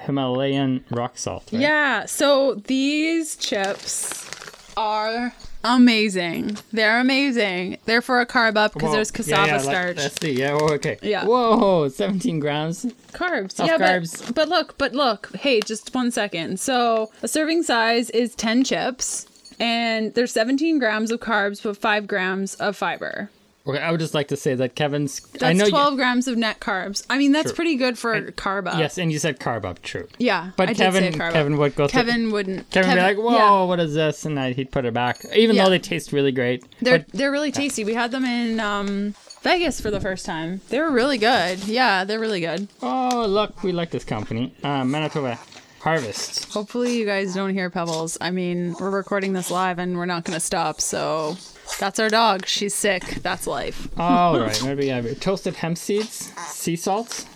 Himalayan 0.01 0.85
rock 0.91 1.19
salt. 1.19 1.49
Right? 1.53 1.63
Yeah. 1.63 2.07
So 2.07 2.55
these 2.55 3.37
chips 3.37 4.31
are 4.77 5.35
amazing. 5.65 6.59
They're 6.73 7.01
amazing. 7.01 7.79
They're 7.87 8.03
for 8.03 8.21
a 8.21 8.27
carb 8.27 8.57
up 8.57 8.75
because 8.75 8.93
there's 8.93 9.11
cassava 9.11 9.47
yeah, 9.47 9.55
yeah, 9.55 9.59
starch. 9.59 9.97
Like, 9.97 10.05
let's 10.05 10.21
see. 10.21 10.33
Yeah. 10.33 10.55
Whoa, 10.55 10.75
okay. 10.75 10.99
Yeah. 11.03 11.25
Whoa. 11.25 11.89
17 11.89 12.39
grams. 12.39 12.85
carbs. 13.13 13.59
Of 13.59 13.67
yeah, 13.67 13.79
carbs. 13.79 14.25
But, 14.27 14.35
but 14.35 14.49
look, 14.49 14.79
but 14.79 14.93
look. 14.93 15.35
Hey, 15.37 15.61
just 15.61 15.95
one 15.95 16.11
second. 16.11 16.61
So 16.61 17.11
a 17.23 17.29
serving 17.29 17.63
size 17.63 18.11
is 18.11 18.35
10 18.35 18.65
chips, 18.65 19.27
and 19.61 20.15
there's 20.15 20.33
17 20.33 20.79
grams 20.79 21.11
of 21.11 21.21
carbs, 21.21 21.63
but 21.63 21.77
5 21.77 22.07
grams 22.07 22.55
of 22.57 22.77
fiber. 22.77 23.31
Okay. 23.67 23.79
I 23.79 23.91
would 23.91 24.01
just 24.01 24.13
like 24.13 24.29
to 24.29 24.37
say 24.37 24.55
that 24.57 24.75
Kevin's. 24.75 25.21
That's 25.21 25.43
I 25.45 25.55
know 25.55 25.67
12 25.67 25.97
grams 25.97 26.29
of 26.29 26.37
net 26.37 26.61
carbs. 26.61 27.03
I 27.09 27.17
mean, 27.17 27.33
that's 27.33 27.47
True. 27.47 27.55
pretty 27.57 27.77
good 27.77 27.97
for 27.97 28.31
carb 28.33 28.67
up. 28.69 28.79
Yes, 28.79 28.99
and 28.99 29.11
you 29.11 29.19
said 29.19 29.41
carb 29.41 29.65
up. 29.65 29.81
True. 29.81 30.07
Yeah. 30.19 30.51
But 30.59 30.69
I 30.69 30.75
Kevin. 30.75 31.15
Kevin 31.15 31.57
would 31.57 31.75
go. 31.75 31.89
through- 31.89 31.99
Kevin 32.03 32.31
wouldn't. 32.31 32.71
Kevin 32.71 32.91
would 32.91 32.97
be 32.97 33.01
like, 33.01 33.17
"Whoa, 33.17 33.33
yeah. 33.33 33.65
what 33.65 33.81
is 33.81 33.95
this?" 33.95 34.27
And 34.27 34.39
I, 34.39 34.53
he'd 34.53 34.71
put 34.71 34.85
it 34.85 34.93
back, 34.93 35.25
even 35.35 35.57
Yeah. 35.57 35.65
though 35.65 35.71
they 35.71 35.79
taste 35.79 36.13
really 36.13 36.31
great. 36.31 36.63
They're 36.83 36.99
But 36.99 37.09
they're 37.13 37.31
really 37.33 37.53
tasty. 37.53 37.85
We 37.85 37.95
had 37.95 38.11
them 38.11 38.27
in 38.27 38.61
um, 38.61 39.15
Vegas 39.41 39.81
for 39.81 39.91
the 39.91 40.01
first 40.01 40.27
time. 40.27 40.61
They 40.69 40.79
were 40.79 40.91
really 40.91 41.17
good. 41.17 41.65
Yeah, 41.67 42.05
they're 42.05 42.21
really 42.21 42.41
good. 42.43 42.69
oh, 42.83 43.25
look, 43.27 43.63
we 43.63 43.73
like 43.73 43.89
this 43.91 44.05
company, 44.05 44.55
uh, 44.63 44.85
Manitoba 44.85 45.39
Harvest. 45.85 46.51
Hopefully 46.51 46.97
you 46.97 47.05
guys 47.05 47.35
don't 47.35 47.53
hear 47.53 47.69
pebbles. 47.69 48.17
I 48.19 48.31
mean, 48.31 48.75
we're 48.81 48.89
recording 48.89 49.35
this 49.35 49.51
live 49.51 49.79
and 49.79 49.99
we're 49.99 50.07
not 50.07 50.25
gonna 50.25 50.41
stop. 50.41 50.81
So 50.81 51.37
that's 51.79 52.01
our 52.01 52.09
dog. 52.09 52.47
She's 52.47 52.75
sick. 52.75 53.03
That's 53.23 53.47
life. 53.47 53.87
All 53.99 54.41
right, 54.41 54.63
what 54.63 54.71
do 54.71 54.77
we 54.77 54.89
have 54.89 55.05
here? 55.05 55.15
Toasted 55.15 55.57
hemp 55.57 55.77
seeds, 55.77 56.33
sea 56.39 56.77
salt. 56.77 57.27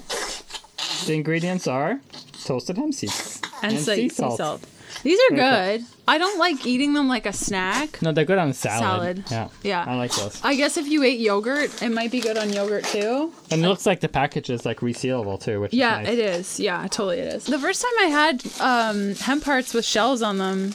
The 1.04 1.12
ingredients 1.12 1.66
are 1.66 2.00
toasted 2.42 2.78
hemp 2.78 2.94
seeds 2.94 3.42
And, 3.62 3.78
so 3.78 3.94
sea 3.94 4.08
salt. 4.08 4.62
These 5.02 5.18
are 5.30 5.34
good. 5.36 5.84
I 6.06 6.16
don't 6.18 6.38
like 6.38 6.66
eating 6.66 6.94
them 6.94 7.06
like 7.08 7.26
a 7.26 7.32
snack. 7.32 8.00
No, 8.02 8.12
they're 8.12 8.24
good 8.24 8.38
on 8.38 8.52
salad. 8.52 9.28
Salad. 9.28 9.30
Yeah. 9.30 9.48
Yeah. 9.62 9.84
I 9.86 9.94
like 9.96 10.12
those. 10.14 10.40
I 10.42 10.54
guess 10.56 10.76
if 10.76 10.86
you 10.88 11.02
ate 11.02 11.20
yogurt, 11.20 11.82
it 11.82 11.90
might 11.90 12.10
be 12.10 12.20
good 12.20 12.38
on 12.38 12.50
yogurt 12.52 12.84
too. 12.84 13.32
And 13.50 13.64
it 13.64 13.68
looks 13.68 13.84
like 13.86 14.00
the 14.00 14.08
package 14.08 14.48
is 14.50 14.64
like 14.64 14.80
resealable 14.80 15.40
too, 15.40 15.60
which 15.60 15.74
Yeah, 15.74 16.00
is 16.00 16.06
nice. 16.06 16.12
it 16.14 16.18
is. 16.18 16.60
Yeah, 16.60 16.82
totally 16.88 17.18
it 17.18 17.34
is. 17.34 17.44
The 17.44 17.58
first 17.58 17.82
time 17.82 17.92
I 18.00 18.06
had 18.10 18.42
um, 18.60 19.14
hemp 19.16 19.44
hearts 19.44 19.74
with 19.74 19.84
shells 19.84 20.22
on 20.22 20.38
them, 20.38 20.74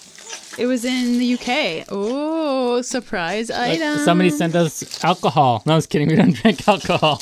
it 0.57 0.65
was 0.67 0.85
in 0.85 1.17
the 1.19 1.33
UK. 1.33 1.85
Oh, 1.89 2.81
surprise 2.81 3.49
item. 3.51 3.97
somebody 3.99 4.29
sent 4.29 4.55
us 4.55 5.03
alcohol. 5.03 5.63
No, 5.65 5.73
I 5.73 5.75
was 5.75 5.87
kidding. 5.87 6.07
We 6.09 6.15
don't 6.15 6.33
drink 6.41 6.67
alcohol. 6.67 7.19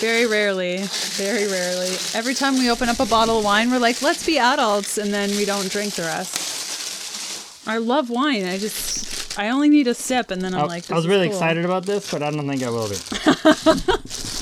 Very 0.00 0.26
rarely. 0.26 0.78
Very 1.16 1.46
rarely. 1.46 1.88
Every 2.14 2.34
time 2.34 2.54
we 2.54 2.70
open 2.70 2.88
up 2.88 3.00
a 3.00 3.06
bottle 3.06 3.38
of 3.38 3.44
wine, 3.44 3.70
we're 3.70 3.78
like, 3.78 4.02
let's 4.02 4.24
be 4.26 4.38
adults, 4.38 4.98
and 4.98 5.12
then 5.12 5.30
we 5.30 5.44
don't 5.44 5.70
drink 5.70 5.94
the 5.94 6.02
rest. 6.02 7.66
I 7.68 7.78
love 7.78 8.10
wine. 8.10 8.44
I 8.44 8.58
just, 8.58 9.38
I 9.38 9.48
only 9.50 9.68
need 9.68 9.88
a 9.88 9.94
sip, 9.94 10.30
and 10.30 10.42
then 10.42 10.54
I'm 10.54 10.64
I, 10.64 10.66
like, 10.66 10.90
I 10.90 10.94
was 10.94 11.06
really 11.08 11.28
cool. 11.28 11.36
excited 11.36 11.64
about 11.64 11.84
this, 11.86 12.10
but 12.10 12.22
I 12.22 12.30
don't 12.30 12.46
think 12.46 12.62
I 12.62 12.70
will 12.70 12.88
be. 12.88 12.96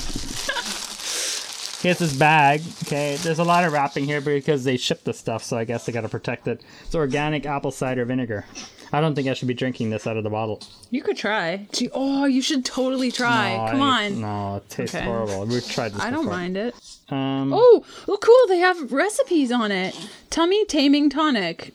Here's 1.85 1.99
this 1.99 2.17
bag. 2.17 2.61
Okay, 2.87 3.15
there's 3.17 3.37
a 3.37 3.43
lot 3.43 3.63
of 3.63 3.71
wrapping 3.71 4.05
here 4.05 4.19
because 4.19 4.63
they 4.63 4.75
ship 4.75 5.03
the 5.03 5.13
stuff, 5.13 5.43
so 5.43 5.55
I 5.55 5.65
guess 5.65 5.85
they 5.85 5.91
gotta 5.91 6.09
protect 6.09 6.47
it. 6.47 6.63
It's 6.83 6.95
organic 6.95 7.45
apple 7.45 7.69
cider 7.69 8.03
vinegar. 8.05 8.43
I 8.91 9.01
don't 9.01 9.13
think 9.13 9.27
I 9.27 9.35
should 9.35 9.47
be 9.47 9.53
drinking 9.53 9.91
this 9.91 10.07
out 10.07 10.17
of 10.17 10.23
the 10.23 10.31
bottle. 10.31 10.63
You 10.89 11.03
could 11.03 11.15
try. 11.15 11.67
Gee, 11.73 11.91
oh, 11.93 12.25
you 12.25 12.41
should 12.41 12.65
totally 12.65 13.11
try. 13.11 13.55
No, 13.55 13.71
Come 13.71 13.81
I- 13.83 14.05
on. 14.07 14.21
No, 14.21 14.55
it 14.55 14.67
tastes 14.67 14.95
Okay. 14.95 15.05
horrible. 15.05 15.45
We've 15.45 15.67
tried 15.67 15.93
this 15.93 16.01
I 16.01 16.09
don't 16.09 16.21
before. 16.23 16.33
mind 16.37 16.57
it. 16.57 16.73
Um, 17.09 17.53
Oh, 17.53 17.83
look 18.07 18.21
cool. 18.21 18.47
They 18.47 18.57
have 18.57 18.91
recipes 18.91 19.51
on 19.51 19.71
it. 19.71 19.95
Tummy 20.31 20.65
taming 20.65 21.11
tonic. 21.11 21.71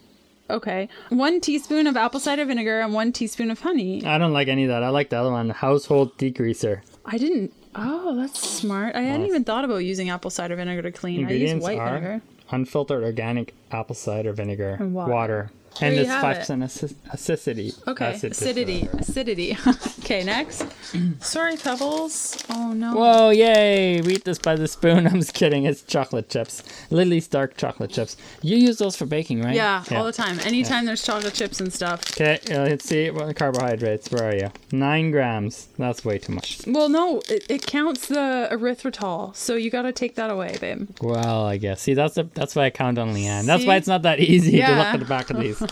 Okay. 0.51 0.88
One 1.11 1.40
teaspoon 1.40 1.87
of 1.87 1.96
apple 1.96 2.18
cider 2.18 2.44
vinegar 2.46 2.81
and 2.81 2.92
one 2.92 3.12
teaspoon 3.12 3.53
of 3.53 3.61
honey. 3.61 4.05
I 4.05 4.18
don't 4.18 4.33
like 4.33 4.49
any 4.49 4.64
of 4.64 4.70
that. 4.70 4.83
I 4.83 4.88
like 4.88 5.11
the 5.11 5.18
other 5.20 5.31
one, 5.31 5.51
household 5.51 6.18
degreaser. 6.18 6.81
I 7.07 7.16
didn't. 7.16 7.53
Oh, 7.74 8.16
that's 8.16 8.38
smart. 8.38 8.96
I 8.96 9.02
hadn't 9.02 9.26
even 9.26 9.44
thought 9.44 9.64
about 9.64 9.78
using 9.78 10.11
apple 10.11 10.30
cider 10.30 10.56
vinegar 10.56 10.83
to 10.83 10.92
clean. 10.92 11.18
I 11.18 11.20
use 11.20 11.52
Ingredients 11.52 11.64
white 11.64 11.78
are 11.78 11.88
vinegar. 11.98 12.22
unfiltered 12.50 13.02
organic 13.04 13.54
apple 13.70 13.94
cider 13.94 14.33
vinegar, 14.33 14.76
And 14.80 14.92
water. 14.94 15.50
And 15.80 15.94
it's 15.94 16.11
five 16.11 16.38
percent 16.38 16.62
acidity. 16.62 17.72
Okay. 17.87 18.06
Acid- 18.06 18.33
Acidity. 18.33 18.88
Acidity. 18.98 19.56
okay, 20.00 20.24
next. 20.24 20.66
Sorry, 21.20 21.56
Pebbles. 21.56 22.44
Oh, 22.50 22.72
no. 22.72 22.94
Whoa, 22.94 23.30
yay! 23.30 24.00
We 24.00 24.14
eat 24.14 24.24
this 24.24 24.38
by 24.38 24.56
the 24.56 24.68
spoon. 24.68 25.06
I'm 25.06 25.20
just 25.20 25.35
kidding. 25.35 25.64
It's 25.64 25.83
chocolate 25.83 26.28
chips. 26.28 26.62
Lily's 26.90 27.28
dark 27.28 27.56
chocolate 27.56 27.90
chips. 27.90 28.16
You 28.42 28.56
use 28.56 28.78
those 28.78 28.96
for 28.96 29.06
baking, 29.06 29.42
right? 29.42 29.54
Yeah, 29.54 29.85
all 29.92 30.04
the 30.04 30.12
time. 30.12 30.40
Anytime 30.40 30.87
there's 30.87 31.02
chocolate 31.02 31.35
chips 31.35 31.61
and 31.61 31.72
stuff. 31.72 32.02
Okay, 32.12 32.40
uh, 32.50 32.64
let's 32.64 32.85
see. 32.85 33.11
What 33.11 33.26
the 33.26 33.35
carbohydrates? 33.35 34.11
Where 34.11 34.24
are 34.30 34.35
you? 34.35 34.50
Nine 34.72 35.11
grams. 35.11 35.68
That's 35.78 36.04
way 36.04 36.18
too 36.18 36.33
much. 36.33 36.61
Well, 36.66 36.88
no, 36.88 37.22
it, 37.28 37.44
it 37.48 37.66
counts 37.66 38.06
the 38.06 38.48
erythritol, 38.50 39.35
so 39.37 39.54
you 39.54 39.70
got 39.70 39.83
to 39.83 39.92
take 39.92 40.14
that 40.16 40.30
away, 40.30 40.56
babe. 40.61 40.88
Well, 41.00 41.46
I 41.46 41.56
guess. 41.56 41.83
See, 41.83 41.94
that's 41.94 42.16
a, 42.16 42.24
that's 42.24 42.54
why 42.56 42.66
I 42.66 42.70
count 42.70 42.98
on 42.98 43.14
Leanne. 43.14 43.46
That's 43.46 43.62
See? 43.62 43.68
why 43.68 43.76
it's 43.76 43.87
not 43.88 44.02
that 44.02 44.20
easy 44.20 44.61
to 44.61 44.68
look 44.68 44.87
at 44.87 45.00
the 45.00 45.06
back 45.06 45.30
of 45.30 45.38
these. 45.38 45.60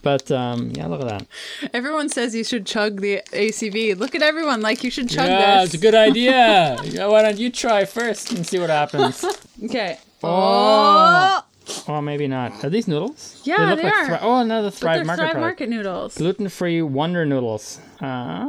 But 0.00 0.30
um, 0.30 0.70
yeah, 0.74 0.86
look 0.86 1.00
at 1.00 1.08
that. 1.08 1.26
Everyone 1.74 2.08
says 2.08 2.34
you 2.34 2.44
should 2.44 2.64
chug 2.66 3.00
the 3.00 3.20
ACV. 3.32 3.98
Look 3.98 4.14
at 4.14 4.22
everyone 4.22 4.60
like 4.60 4.84
you 4.84 4.90
should 4.90 5.08
chug 5.08 5.26
yeah, 5.26 5.56
this. 5.60 5.66
it's 5.66 5.74
a 5.74 5.78
good 5.78 5.94
idea. 5.94 6.78
yeah, 6.84 7.06
why 7.06 7.22
don't 7.22 7.36
you 7.38 7.50
try 7.50 7.84
first 7.84 8.32
and 8.32 8.46
see 8.46 8.58
what 8.58 8.70
happens? 8.70 9.24
Okay. 9.64 9.98
Oh. 10.22 11.44
Oh, 11.88 12.00
maybe 12.00 12.28
not. 12.28 12.64
Are 12.64 12.70
these 12.70 12.86
noodles? 12.86 13.40
Yeah, 13.42 13.70
look 13.70 13.82
they 13.82 13.90
are. 13.90 14.06
Thri- 14.06 14.18
oh, 14.22 14.38
another 14.38 14.70
Thrive 14.70 15.04
Market 15.04 15.22
Thrive 15.22 15.32
product. 15.32 15.40
Market 15.40 15.68
noodles. 15.68 16.16
Gluten-free 16.16 16.82
Wonder 16.82 17.26
Noodles. 17.26 17.80
Ah, 18.00 18.46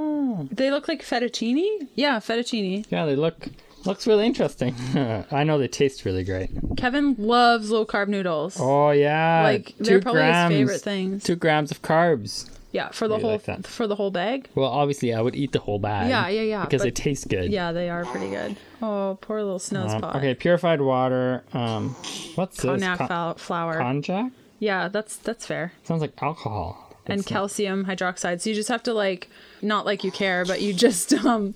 They 0.51 0.69
look 0.69 0.87
like 0.87 1.01
fettuccine. 1.01 1.87
Yeah, 1.95 2.19
fettuccine. 2.19 2.85
yeah, 2.91 3.07
they 3.07 3.15
look 3.15 3.47
looks 3.85 4.05
really 4.07 4.25
interesting. 4.25 4.75
I 5.31 5.43
know 5.43 5.57
they 5.57 5.67
taste 5.67 6.05
really 6.05 6.23
great. 6.23 6.49
Kevin 6.77 7.15
loves 7.17 7.69
low 7.71 7.85
carb 7.85 8.07
noodles. 8.07 8.57
Oh 8.59 8.91
yeah, 8.91 9.41
like 9.43 9.75
they're 9.79 9.99
two 9.99 10.01
probably 10.03 10.21
grams, 10.21 10.51
his 10.53 10.59
favorite 10.59 10.81
things. 10.81 11.23
Two 11.23 11.35
grams 11.35 11.71
of 11.71 11.81
carbs. 11.81 12.49
Yeah, 12.71 12.89
for 12.89 13.07
the 13.07 13.15
Really 13.17 13.39
whole 13.39 13.41
like 13.47 13.65
for 13.65 13.87
the 13.87 13.95
whole 13.95 14.11
bag. 14.11 14.47
Well, 14.53 14.69
obviously, 14.69 15.11
I 15.11 15.21
would 15.21 15.35
eat 15.35 15.53
the 15.53 15.59
whole 15.59 15.79
bag. 15.79 16.07
Yeah, 16.07 16.27
yeah, 16.27 16.41
yeah, 16.41 16.65
Because 16.65 16.83
they 16.83 16.91
taste 16.91 17.27
good. 17.27 17.51
Yeah, 17.51 17.71
they 17.71 17.89
are 17.89 18.05
pretty 18.05 18.29
good. 18.29 18.57
Oh, 18.79 19.17
poor 19.21 19.41
little 19.41 19.57
snow's 19.57 19.91
Um, 19.91 20.01
pot. 20.01 20.15
okay, 20.17 20.35
purified 20.35 20.79
water. 20.79 21.43
Um, 21.51 21.95
what's 22.35 22.61
Cognac 22.61 22.99
this? 22.99 23.07
Con- 23.07 23.35
flour. 23.35 23.73
Konjac? 23.79 24.31
yeah, 24.59 24.87
that's 24.87 25.15
that's 25.17 25.47
fair. 25.47 25.73
Sounds 25.83 26.01
like 26.01 26.13
alcohol. 26.21 26.95
and 27.07 27.19
It's 27.21 27.27
not- 27.31 27.33
calcium 27.37 27.85
hydroxide. 27.85 28.39
So 28.41 28.51
you 28.51 28.55
just 28.55 28.69
have 28.69 28.83
to 28.83 28.93
like 28.93 29.29
not 29.63 29.87
like 29.87 30.03
you 30.03 30.11
care, 30.11 30.45
but 30.45 30.61
you 30.61 30.71
just 30.73 31.11
um 31.25 31.55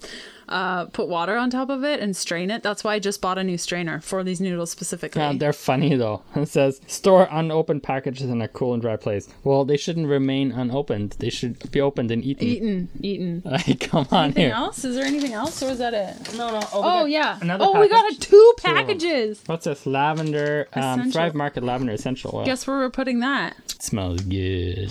uh 0.54 0.86
put 0.86 1.08
water 1.08 1.36
on 1.36 1.50
top 1.50 1.70
of 1.70 1.84
it 1.84 2.00
and 2.00 2.16
strain 2.16 2.52
it. 2.52 2.62
That's 2.64 2.84
why 2.84 2.94
I 2.94 3.00
just 3.00 3.20
bought 3.22 3.38
a 3.38 3.44
new 3.44 3.58
strainer 3.58 4.00
for 4.00 4.24
these 4.24 4.40
noodles 4.40 4.72
specifically. 4.72 5.22
Yeah, 5.22 5.34
they're 5.36 5.54
funny 5.54 5.96
though. 5.96 6.22
It 6.36 6.48
says 6.50 6.80
store 6.88 7.28
unopened 7.32 7.84
packages 7.84 8.30
in 8.30 8.42
a 8.42 8.48
cool 8.48 8.74
and 8.74 8.82
dry 8.82 8.96
place. 8.98 9.28
Well, 9.44 9.66
they 9.66 9.78
shouldn't 9.78 10.08
remain 10.08 10.52
unopened. 10.52 11.16
They 11.20 11.30
should 11.30 11.72
be 11.72 11.82
opened 11.82 12.12
and 12.12 12.24
eaten. 12.24 12.48
eaten, 12.48 12.90
eaten. 13.02 13.42
Like, 13.54 13.80
come 13.80 14.08
on 14.12 14.26
Anything 14.26 14.44
here. 14.46 14.54
else? 14.54 14.86
Is 14.86 14.96
there 14.96 15.06
anything 15.06 15.34
else, 15.34 15.62
or 15.64 15.70
is 15.72 15.80
that 15.80 15.94
it? 15.94 16.38
No, 16.38 16.52
no. 16.60 16.62
Oh 16.74 17.06
yeah. 17.06 17.40
another 17.42 17.66
oh, 17.68 17.80
we 17.80 17.90
got 17.90 18.12
a 18.12 18.16
two 18.20 18.54
of 18.58 18.66
'em. 18.66 18.76
packages. 18.76 19.42
What's 19.48 19.66
this? 19.66 19.86
Lavender. 19.86 20.68
Um, 20.74 21.12
Thrive 21.12 21.34
Market 21.36 21.64
Lavender 21.64 21.94
Essential 21.94 22.32
Oil. 22.34 22.46
Guess 22.46 22.68
where 22.68 22.78
we're 22.78 22.90
putting 22.90 23.20
that? 23.22 23.73
Smells 23.84 24.22
good. 24.22 24.90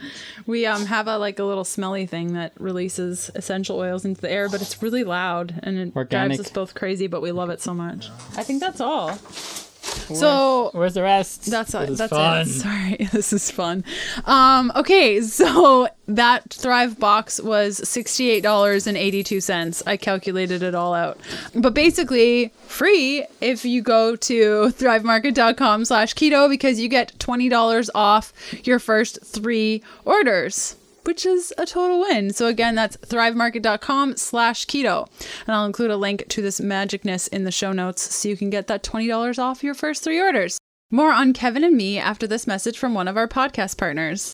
We 0.47 0.65
um 0.65 0.85
have 0.88 1.07
a 1.07 1.17
like 1.19 1.38
a 1.38 1.43
little 1.43 1.63
smelly 1.63 2.07
thing 2.07 2.33
that 2.33 2.53
releases 2.59 3.29
essential 3.35 3.77
oils 3.77 4.03
into 4.03 4.19
the 4.21 4.31
air, 4.31 4.49
but 4.49 4.61
it's 4.61 4.81
really 4.81 5.03
loud 5.03 5.59
and 5.61 5.77
it 5.77 5.95
Organic. 5.95 6.38
drives 6.38 6.39
us 6.39 6.51
both 6.51 6.73
crazy. 6.73 7.05
But 7.05 7.21
we 7.21 7.31
love 7.31 7.51
it 7.51 7.61
so 7.61 7.73
much. 7.73 8.09
I 8.35 8.41
think 8.43 8.61
that's 8.61 8.81
all. 8.81 9.17
So 9.95 10.69
Where's 10.73 10.93
the 10.93 11.01
rest? 11.01 11.45
That's 11.45 11.73
it. 11.73 11.97
That's 11.97 12.10
fun. 12.12 12.41
it. 12.41 12.45
Sorry, 12.47 12.95
this 13.12 13.34
is 13.34 13.49
fun. 13.51 13.84
Um, 14.25 14.71
okay, 14.75 15.21
so 15.21 15.88
that 16.08 16.53
Thrive 16.53 16.99
box 16.99 17.41
was 17.41 17.88
sixty-eight 17.88 18.41
dollars 18.41 18.88
and 18.88 18.97
eighty-two 18.97 19.41
cents. 19.41 19.81
I 19.88 19.97
calculated 19.97 20.62
it 20.63 20.75
all 20.75 20.93
out, 20.93 21.19
but 21.55 21.73
basically 21.73 22.51
free 22.67 23.25
if 23.41 23.65
you 23.65 23.81
go 23.81 24.15
to 24.15 24.67
thrivemarket.com 24.69 25.86
slash 25.86 26.13
keto 26.13 26.49
because 26.49 26.79
you 26.79 26.88
get 26.89 27.17
twenty 27.19 27.49
dollars 27.49 27.89
off 27.95 28.34
your 28.63 28.79
first 28.79 29.19
three 29.23 29.81
orders 30.05 30.75
which 31.05 31.25
is 31.25 31.53
a 31.57 31.65
total 31.65 31.99
win. 32.01 32.33
So 32.33 32.47
again, 32.47 32.75
that's 32.75 32.97
thrivemarket.com 32.97 34.17
slash 34.17 34.65
keto. 34.65 35.07
And 35.47 35.55
I'll 35.55 35.65
include 35.65 35.91
a 35.91 35.97
link 35.97 36.27
to 36.29 36.41
this 36.41 36.59
magicness 36.59 37.27
in 37.29 37.43
the 37.43 37.51
show 37.51 37.71
notes 37.71 38.15
so 38.15 38.29
you 38.29 38.37
can 38.37 38.49
get 38.49 38.67
that 38.67 38.83
$20 38.83 39.39
off 39.39 39.63
your 39.63 39.73
first 39.73 40.03
three 40.03 40.19
orders. 40.19 40.57
More 40.91 41.11
on 41.11 41.33
Kevin 41.33 41.63
and 41.63 41.75
me 41.75 41.97
after 41.97 42.27
this 42.27 42.45
message 42.45 42.77
from 42.77 42.93
one 42.93 43.07
of 43.07 43.17
our 43.17 43.27
podcast 43.27 43.77
partners. 43.77 44.33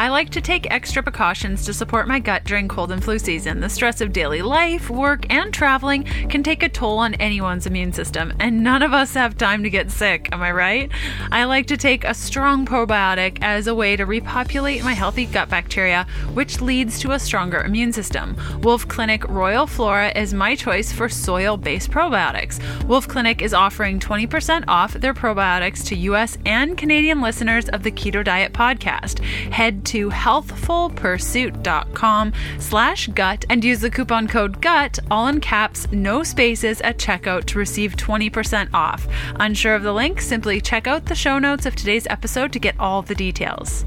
I 0.00 0.08
like 0.08 0.30
to 0.30 0.40
take 0.40 0.70
extra 0.70 1.02
precautions 1.02 1.66
to 1.66 1.74
support 1.74 2.08
my 2.08 2.20
gut 2.20 2.44
during 2.44 2.68
cold 2.68 2.90
and 2.90 3.04
flu 3.04 3.18
season. 3.18 3.60
The 3.60 3.68
stress 3.68 4.00
of 4.00 4.14
daily 4.14 4.40
life, 4.40 4.88
work, 4.88 5.26
and 5.28 5.52
traveling 5.52 6.04
can 6.04 6.42
take 6.42 6.62
a 6.62 6.70
toll 6.70 6.96
on 6.96 7.12
anyone's 7.16 7.66
immune 7.66 7.92
system, 7.92 8.32
and 8.40 8.64
none 8.64 8.82
of 8.82 8.94
us 8.94 9.12
have 9.12 9.36
time 9.36 9.62
to 9.62 9.68
get 9.68 9.90
sick, 9.90 10.30
am 10.32 10.40
I 10.40 10.52
right? 10.52 10.90
I 11.30 11.44
like 11.44 11.66
to 11.66 11.76
take 11.76 12.04
a 12.04 12.14
strong 12.14 12.64
probiotic 12.64 13.40
as 13.42 13.66
a 13.66 13.74
way 13.74 13.94
to 13.94 14.06
repopulate 14.06 14.82
my 14.82 14.94
healthy 14.94 15.26
gut 15.26 15.50
bacteria, 15.50 16.06
which 16.32 16.62
leads 16.62 16.98
to 17.00 17.12
a 17.12 17.18
stronger 17.18 17.60
immune 17.60 17.92
system. 17.92 18.38
Wolfe 18.62 18.88
Clinic 18.88 19.28
Royal 19.28 19.66
Flora 19.66 20.18
is 20.18 20.32
my 20.32 20.54
choice 20.54 20.90
for 20.90 21.10
soil 21.10 21.58
based 21.58 21.90
probiotics. 21.90 22.58
Wolfe 22.86 23.06
Clinic 23.06 23.42
is 23.42 23.52
offering 23.52 24.00
20% 24.00 24.64
off 24.66 24.94
their 24.94 25.12
probiotics 25.12 25.84
to 25.88 25.94
US 25.94 26.38
and 26.46 26.78
Canadian 26.78 27.20
listeners 27.20 27.68
of 27.68 27.82
the 27.82 27.92
Keto 27.92 28.24
Diet 28.24 28.54
podcast. 28.54 29.18
Head 29.52 29.84
to 29.90 30.08
healthfulpursuit.com 30.08 32.32
slash 32.58 33.06
gut 33.08 33.44
and 33.50 33.62
use 33.64 33.80
the 33.80 33.90
coupon 33.90 34.28
code 34.28 34.62
GUT, 34.62 35.00
all 35.10 35.26
in 35.26 35.40
caps, 35.40 35.90
no 35.90 36.22
spaces, 36.22 36.80
at 36.82 36.98
checkout 36.98 37.46
to 37.46 37.58
receive 37.58 37.96
20% 37.96 38.72
off. 38.72 39.08
Unsure 39.40 39.74
of 39.74 39.82
the 39.82 39.92
link? 39.92 40.20
Simply 40.20 40.60
check 40.60 40.86
out 40.86 41.06
the 41.06 41.16
show 41.16 41.40
notes 41.40 41.66
of 41.66 41.74
today's 41.74 42.06
episode 42.06 42.52
to 42.52 42.60
get 42.60 42.78
all 42.78 43.02
the 43.02 43.16
details. 43.16 43.84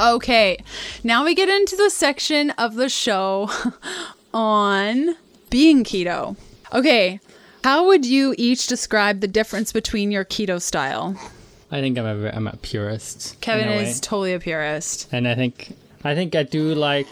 Okay, 0.00 0.56
now 1.04 1.26
we 1.26 1.34
get 1.34 1.50
into 1.50 1.76
the 1.76 1.90
section 1.90 2.48
of 2.52 2.76
the 2.76 2.88
show 2.88 3.50
on 4.32 5.14
being 5.50 5.84
keto. 5.84 6.38
Okay, 6.72 7.20
how 7.64 7.86
would 7.86 8.06
you 8.06 8.34
each 8.38 8.66
describe 8.66 9.20
the 9.20 9.28
difference 9.28 9.72
between 9.72 10.10
your 10.10 10.24
keto 10.24 10.62
style? 10.62 11.18
I 11.72 11.80
think 11.80 11.98
I'm 11.98 12.06
a 12.06 12.30
I'm 12.30 12.46
a 12.46 12.56
purist. 12.56 13.40
Kevin 13.40 13.68
is 13.68 14.00
totally 14.00 14.34
a 14.34 14.40
purist, 14.40 15.08
and 15.12 15.28
I 15.28 15.34
think 15.34 15.76
I 16.04 16.14
think 16.14 16.34
I 16.34 16.42
do 16.42 16.74
like. 16.74 17.06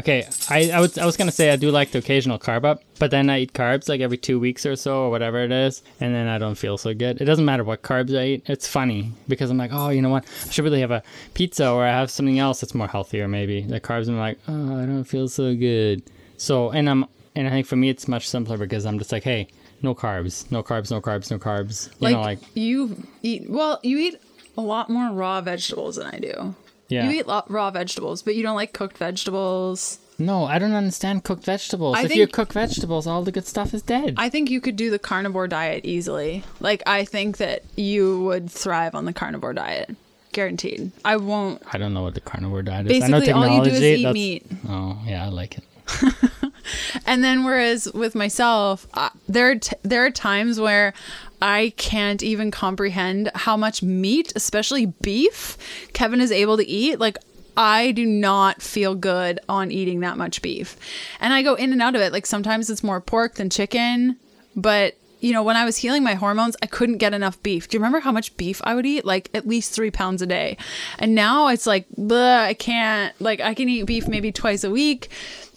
Okay, 0.00 0.26
I 0.50 0.70
I 0.72 0.80
was 0.80 0.98
I 0.98 1.06
was 1.06 1.16
gonna 1.16 1.30
say 1.32 1.50
I 1.50 1.56
do 1.56 1.70
like 1.70 1.92
the 1.92 1.98
occasional 1.98 2.38
carb 2.38 2.64
up, 2.64 2.82
but 2.98 3.10
then 3.12 3.30
I 3.30 3.40
eat 3.40 3.52
carbs 3.52 3.88
like 3.88 4.00
every 4.00 4.18
two 4.18 4.40
weeks 4.40 4.66
or 4.66 4.74
so 4.74 5.04
or 5.04 5.10
whatever 5.10 5.38
it 5.38 5.52
is, 5.52 5.82
and 6.00 6.12
then 6.14 6.26
I 6.26 6.38
don't 6.38 6.56
feel 6.56 6.76
so 6.76 6.92
good. 6.92 7.20
It 7.20 7.24
doesn't 7.26 7.44
matter 7.44 7.62
what 7.62 7.82
carbs 7.82 8.18
I 8.18 8.24
eat. 8.24 8.42
It's 8.46 8.66
funny 8.66 9.12
because 9.28 9.50
I'm 9.50 9.56
like, 9.56 9.70
oh, 9.72 9.90
you 9.90 10.02
know 10.02 10.08
what? 10.10 10.24
I 10.46 10.50
should 10.50 10.64
really 10.64 10.80
have 10.80 10.90
a 10.90 11.02
pizza 11.34 11.70
or 11.70 11.84
I 11.84 11.90
have 11.90 12.10
something 12.10 12.40
else 12.40 12.60
that's 12.60 12.74
more 12.74 12.88
healthier. 12.88 13.28
Maybe 13.28 13.62
the 13.62 13.80
carbs. 13.80 14.08
I'm 14.08 14.18
like, 14.18 14.38
oh, 14.48 14.82
I 14.82 14.84
don't 14.84 15.04
feel 15.04 15.28
so 15.28 15.54
good. 15.54 16.02
So 16.36 16.70
and 16.72 16.90
I'm 16.90 17.06
and 17.34 17.46
I 17.46 17.50
think 17.50 17.66
for 17.66 17.76
me 17.76 17.88
it's 17.88 18.08
much 18.08 18.28
simpler 18.28 18.56
because 18.56 18.86
I'm 18.86 18.98
just 18.98 19.12
like, 19.12 19.24
hey, 19.24 19.48
no 19.82 19.94
carbs, 19.94 20.50
no 20.50 20.62
carbs, 20.62 20.90
no 20.90 21.00
carbs, 21.00 21.30
no 21.30 21.38
carbs. 21.38 21.88
You 21.88 21.96
like, 22.00 22.14
know, 22.14 22.20
like 22.20 22.38
you 22.54 23.06
eat 23.22 23.48
well, 23.48 23.80
you 23.82 23.98
eat 23.98 24.20
a 24.56 24.60
lot 24.60 24.90
more 24.90 25.12
raw 25.12 25.40
vegetables 25.40 25.96
than 25.96 26.06
I 26.06 26.18
do. 26.18 26.54
Yeah. 26.88 27.08
You 27.08 27.20
eat 27.20 27.26
raw 27.48 27.70
vegetables, 27.70 28.22
but 28.22 28.34
you 28.34 28.42
don't 28.42 28.56
like 28.56 28.72
cooked 28.72 28.98
vegetables. 28.98 29.98
No, 30.18 30.44
I 30.44 30.58
don't 30.58 30.74
understand 30.74 31.24
cooked 31.24 31.44
vegetables. 31.44 31.96
I 31.96 32.02
if 32.02 32.08
think, 32.08 32.18
you 32.18 32.26
cook 32.28 32.52
vegetables, 32.52 33.06
all 33.06 33.22
the 33.22 33.32
good 33.32 33.46
stuff 33.46 33.74
is 33.74 33.82
dead. 33.82 34.14
I 34.16 34.28
think 34.28 34.48
you 34.48 34.60
could 34.60 34.76
do 34.76 34.90
the 34.90 34.98
carnivore 34.98 35.48
diet 35.48 35.84
easily. 35.84 36.44
Like 36.60 36.82
I 36.86 37.04
think 37.04 37.38
that 37.38 37.64
you 37.76 38.22
would 38.22 38.50
thrive 38.50 38.94
on 38.94 39.06
the 39.06 39.12
carnivore 39.12 39.54
diet. 39.54 39.96
Guaranteed. 40.32 40.92
I 41.04 41.16
won't 41.16 41.62
I 41.72 41.78
don't 41.78 41.94
know 41.94 42.02
what 42.02 42.14
the 42.14 42.20
carnivore 42.20 42.62
diet 42.62 42.86
is. 42.86 42.92
Basically, 42.92 43.14
I 43.14 43.18
know 43.18 43.24
technology. 43.24 43.50
All 43.58 43.64
you 43.64 43.70
do 43.70 43.76
is 43.76 44.00
eat 44.00 44.12
meat. 44.12 44.46
Oh, 44.68 44.98
yeah, 45.04 45.24
I 45.24 45.28
like 45.28 45.58
it. 45.58 45.64
and 47.06 47.22
then 47.22 47.44
whereas 47.44 47.92
with 47.92 48.14
myself, 48.14 48.86
uh, 48.94 49.10
there 49.28 49.54
t- 49.58 49.76
there 49.82 50.04
are 50.04 50.10
times 50.10 50.60
where 50.60 50.94
I 51.42 51.74
can't 51.76 52.22
even 52.22 52.50
comprehend 52.50 53.30
how 53.34 53.56
much 53.56 53.82
meat, 53.82 54.32
especially 54.34 54.86
beef, 54.86 55.58
Kevin 55.92 56.20
is 56.20 56.32
able 56.32 56.56
to 56.56 56.66
eat. 56.66 56.98
Like 56.98 57.18
I 57.56 57.92
do 57.92 58.06
not 58.06 58.62
feel 58.62 58.94
good 58.94 59.40
on 59.48 59.70
eating 59.70 60.00
that 60.00 60.18
much 60.18 60.42
beef. 60.42 60.76
And 61.20 61.32
I 61.32 61.42
go 61.42 61.54
in 61.54 61.72
and 61.72 61.82
out 61.82 61.94
of 61.94 62.00
it. 62.00 62.12
Like 62.12 62.26
sometimes 62.26 62.70
it's 62.70 62.82
more 62.82 63.00
pork 63.00 63.34
than 63.34 63.50
chicken, 63.50 64.16
but 64.56 64.94
you 65.24 65.32
know, 65.32 65.42
when 65.42 65.56
I 65.56 65.64
was 65.64 65.78
healing 65.78 66.02
my 66.02 66.12
hormones, 66.12 66.54
I 66.62 66.66
couldn't 66.66 66.98
get 66.98 67.14
enough 67.14 67.42
beef. 67.42 67.66
Do 67.66 67.76
you 67.76 67.80
remember 67.80 68.00
how 68.00 68.12
much 68.12 68.36
beef 68.36 68.60
I 68.62 68.74
would 68.74 68.84
eat? 68.84 69.06
Like 69.06 69.30
at 69.32 69.48
least 69.48 69.72
three 69.72 69.90
pounds 69.90 70.20
a 70.20 70.26
day. 70.26 70.58
And 70.98 71.14
now 71.14 71.48
it's 71.48 71.66
like, 71.66 71.86
I 71.98 72.54
can't, 72.58 73.18
like, 73.22 73.40
I 73.40 73.54
can 73.54 73.66
eat 73.70 73.86
beef 73.86 74.06
maybe 74.06 74.30
twice 74.30 74.64
a 74.64 74.70
week. 74.70 75.08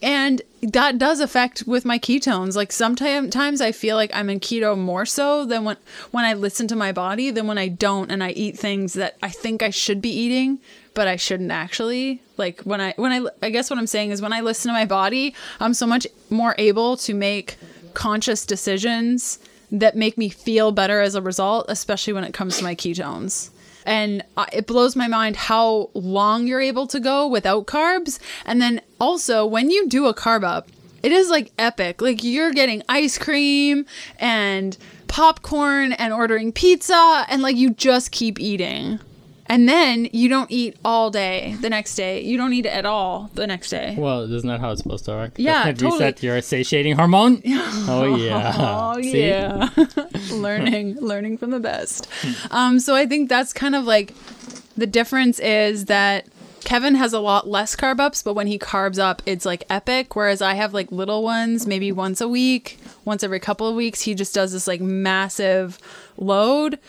And 0.02 0.42
that 0.62 0.98
does 0.98 1.20
affect 1.20 1.64
with 1.68 1.84
my 1.84 2.00
ketones. 2.00 2.56
Like 2.56 2.72
sometimes 2.72 3.60
I 3.60 3.74
feel 3.74 3.98
like 3.98 4.10
I'm 4.14 4.30
in 4.30 4.40
keto 4.40 4.78
more 4.78 5.06
so 5.06 5.44
than 5.44 5.66
when 5.66 5.76
when 6.12 6.24
I 6.24 6.34
listen 6.34 6.68
to 6.70 6.76
my 6.76 6.94
body 6.94 7.30
than 7.30 7.46
when 7.46 7.58
I 7.58 7.68
don't 7.68 8.10
and 8.10 8.24
I 8.24 8.30
eat 8.32 8.58
things 8.58 8.94
that 8.94 9.18
I 9.22 9.30
think 9.30 9.62
I 9.62 9.70
should 9.70 10.02
be 10.02 10.12
eating, 10.12 10.60
but 10.94 11.10
I 11.10 11.18
shouldn't 11.18 11.52
actually. 11.52 12.22
Like 12.38 12.62
when 12.62 12.80
I 12.80 12.94
when 12.96 13.12
I 13.12 13.28
I 13.42 13.50
guess 13.50 13.70
what 13.70 13.80
I'm 13.80 13.88
saying 13.88 14.12
is 14.12 14.22
when 14.22 14.34
I 14.34 14.40
listen 14.40 14.70
to 14.70 14.74
my 14.74 14.86
body, 14.86 15.36
I'm 15.60 15.74
so 15.74 15.88
much 15.88 16.08
more 16.30 16.56
able 16.58 16.96
to 16.98 17.14
make 17.14 17.58
conscious 17.94 18.46
decisions 18.46 19.40
that 19.72 19.96
make 19.96 20.18
me 20.18 20.30
feel 20.30 20.72
better 20.72 21.02
as 21.02 21.16
a 21.16 21.22
result, 21.22 21.66
especially 21.70 22.14
when 22.14 22.24
it 22.24 22.34
comes 22.34 22.58
to 22.58 22.64
my 22.64 22.76
ketones. 22.76 23.50
And 23.86 24.24
it 24.52 24.68
blows 24.68 24.96
my 24.96 25.08
mind 25.08 25.38
how 25.38 25.90
long 25.94 26.46
you're 26.46 26.62
able 26.62 26.88
to 26.88 27.00
go 27.00 27.28
without 27.28 27.68
carbs. 27.68 28.20
And 28.46 28.62
then 28.62 28.82
also, 29.00 29.46
when 29.46 29.70
you 29.70 29.88
do 29.88 30.08
a 30.08 30.14
carb 30.14 30.44
up, 30.44 30.70
it 31.04 31.12
is 31.12 31.30
like 31.30 31.52
epic. 31.58 32.02
Like 32.02 32.24
you're 32.24 32.52
getting 32.52 32.84
ice 32.90 33.18
cream 33.18 33.86
and 34.20 34.78
popcorn 35.08 35.94
and 35.94 36.12
ordering 36.14 36.52
pizza, 36.52 37.26
and 37.30 37.42
like 37.42 37.56
you 37.56 37.70
just 37.70 38.12
keep 38.12 38.40
eating 38.40 39.00
and 39.50 39.68
then 39.68 40.08
you 40.12 40.30
don't 40.30 40.50
eat 40.52 40.78
all 40.84 41.10
day 41.10 41.56
the 41.62 41.70
next 41.70 41.96
day. 41.96 42.22
You 42.22 42.38
don't 42.38 42.54
eat 42.54 42.66
at 42.66 42.86
all 42.86 43.30
the 43.34 43.48
next 43.48 43.70
day. 43.70 43.96
Well, 43.98 44.22
isn't 44.32 44.48
that 44.48 44.60
how 44.60 44.72
it's 44.72 44.82
supposed 44.82 45.06
to 45.06 45.12
work? 45.12 45.34
Yeah, 45.38 45.72
Doesn't 45.72 45.78
totally. 45.90 46.06
reset 46.06 46.24
your 46.24 46.42
satiating 46.42 46.96
hormone. 46.96 47.42
oh 47.46 48.16
yeah. 48.16 48.54
Oh 48.98 48.98
yeah. 48.98 49.70
learning, 50.32 50.98
learning 51.00 51.38
from 51.38 51.52
the 51.52 51.60
best. 51.60 52.08
Um, 52.52 52.80
so 52.80 52.96
I 52.96 53.06
think 53.06 53.30
that's 53.30 53.54
kind 53.54 53.76
of 53.76 53.86
like 53.86 54.14
the 54.76 54.88
difference 54.88 55.40
is 55.40 55.86
that 55.86 56.26
Kevin 56.64 56.96
has 56.96 57.14
a 57.14 57.20
lot 57.20 57.48
less 57.48 57.76
carb 57.76 58.00
ups, 58.00 58.22
but 58.24 58.34
when 58.34 58.48
he 58.48 58.60
carbs 58.60 59.00
up, 59.00 59.22
it's 59.26 59.46
like 59.46 59.64
epic. 59.70 60.16
Whereas 60.16 60.42
I 60.42 60.56
have 60.56 60.74
like 60.74 60.92
little 60.92 61.24
ones, 61.24 61.66
maybe 61.66 61.92
once 61.92 62.20
a 62.20 62.28
week, 62.28 62.78
once 63.06 63.24
every 63.24 63.40
couple 63.40 63.68
of 63.70 63.76
weeks. 63.76 64.02
He 64.02 64.14
just 64.16 64.34
does 64.36 64.52
this 64.52 64.68
like 64.68 64.82
massive 64.82 65.78
load 66.18 66.80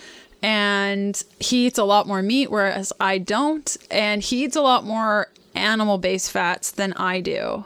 and 0.43 1.23
he 1.41 1.67
eats 1.67 1.79
a 1.79 1.85
lot 1.85 2.07
more 2.07 2.23
meat, 2.23 2.51
whereas 2.51 2.93
I 3.01 3.19
don't. 3.19 3.77
And 3.91 4.23
he 4.23 4.45
eats 4.45 4.57
a 4.57 4.63
lot 4.63 4.85
more 4.85 5.29
animal 5.55 5.99
based 5.99 6.31
fats 6.31 6.71
than 6.71 6.93
I 6.95 7.21
do 7.21 7.65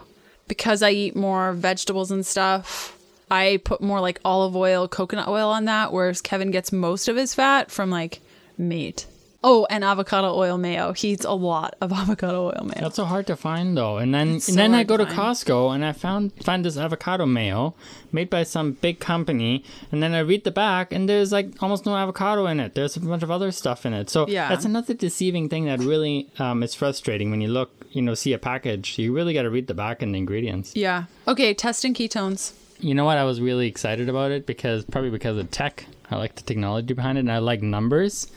because 0.49 0.83
I 0.83 0.91
eat 0.91 1.17
more 1.17 1.53
vegetables 1.53 2.11
and 2.11 2.25
stuff. 2.25 2.99
I 3.31 3.61
put 3.65 3.81
more 3.81 4.01
like 4.01 4.21
olive 4.25 4.57
oil, 4.57 4.89
coconut 4.89 5.29
oil 5.29 5.49
on 5.49 5.65
that, 5.67 5.93
whereas 5.93 6.21
Kevin 6.21 6.51
gets 6.51 6.73
most 6.73 7.09
of 7.09 7.17
his 7.17 7.35
fat 7.35 7.71
from 7.71 7.91
like 7.91 8.21
meat. 8.59 9.07
Oh, 9.45 9.67
and 9.69 9.83
avocado 9.83 10.35
oil 10.35 10.57
mayo. 10.57 10.93
He 10.93 11.09
eats 11.11 11.25
a 11.25 11.33
lot 11.33 11.75
of 11.81 11.93
avocado 11.93 12.47
oil 12.47 12.65
mayo. 12.65 12.81
That's 12.81 12.97
so 12.97 13.05
hard 13.05 13.27
to 13.27 13.37
find 13.37 13.77
though. 13.77 13.99
And 13.99 14.15
then 14.15 14.29
and 14.29 14.57
then 14.57 14.75
I 14.75 14.85
go 14.85 14.97
to, 14.97 15.05
to 15.05 15.11
Costco 15.11 15.75
and 15.75 15.85
I 15.85 15.93
found 15.93 16.33
find 16.45 16.65
this 16.65 16.77
avocado 16.77 17.27
mayo 17.27 17.75
made 18.13 18.31
by 18.31 18.45
some 18.45 18.73
big 18.73 19.01
company. 19.01 19.65
And 19.91 20.03
then 20.03 20.15
I 20.15 20.21
read 20.21 20.45
the 20.45 20.51
back 20.51 20.93
and 20.93 21.09
there's 21.09 21.33
like 21.33 21.61
almost 21.61 21.87
no 21.87 21.97
avocado 21.97 22.47
in 22.47 22.61
it. 22.61 22.75
There's 22.75 22.97
a 22.97 23.01
bunch 23.01 23.23
of 23.23 23.31
other 23.31 23.51
stuff 23.51 23.85
in 23.85 23.93
it. 23.93 24.11
So 24.11 24.29
yeah. 24.29 24.49
that's 24.49 24.65
another 24.65 24.95
deceiving 24.95 25.49
thing 25.49 25.65
that 25.67 25.81
really 25.81 26.31
um, 26.39 26.63
is 26.63 26.75
frustrating 26.75 27.31
when 27.31 27.41
you 27.41 27.49
look, 27.49 27.87
you 27.91 28.03
know, 28.03 28.15
see 28.15 28.33
a 28.33 28.39
package. 28.39 28.99
You 28.99 29.13
really 29.13 29.35
got 29.35 29.43
to 29.43 29.51
read 29.51 29.67
the 29.67 29.75
back 29.75 30.03
and 30.03 30.15
the 30.15 30.19
ingredients. 30.19 30.77
Yeah. 30.77 31.05
Okay, 31.27 31.53
testing 31.53 31.95
ketones. 31.95 32.53
You 32.79 32.95
know 32.95 33.05
what? 33.05 33.17
I 33.17 33.25
was 33.25 33.41
really 33.41 33.69
excited 33.69 34.09
about 34.09 34.31
it 34.31 34.47
because 34.47 34.85
probably 34.85 35.11
because 35.11 35.37
of 35.37 35.51
tech. 35.51 35.87
I 36.11 36.17
like 36.17 36.35
the 36.35 36.43
technology 36.43 36.95
behind 36.95 37.17
it 37.17 37.23
and 37.23 37.33
I 37.33 37.39
like 37.39 37.63
numbers 37.63 38.31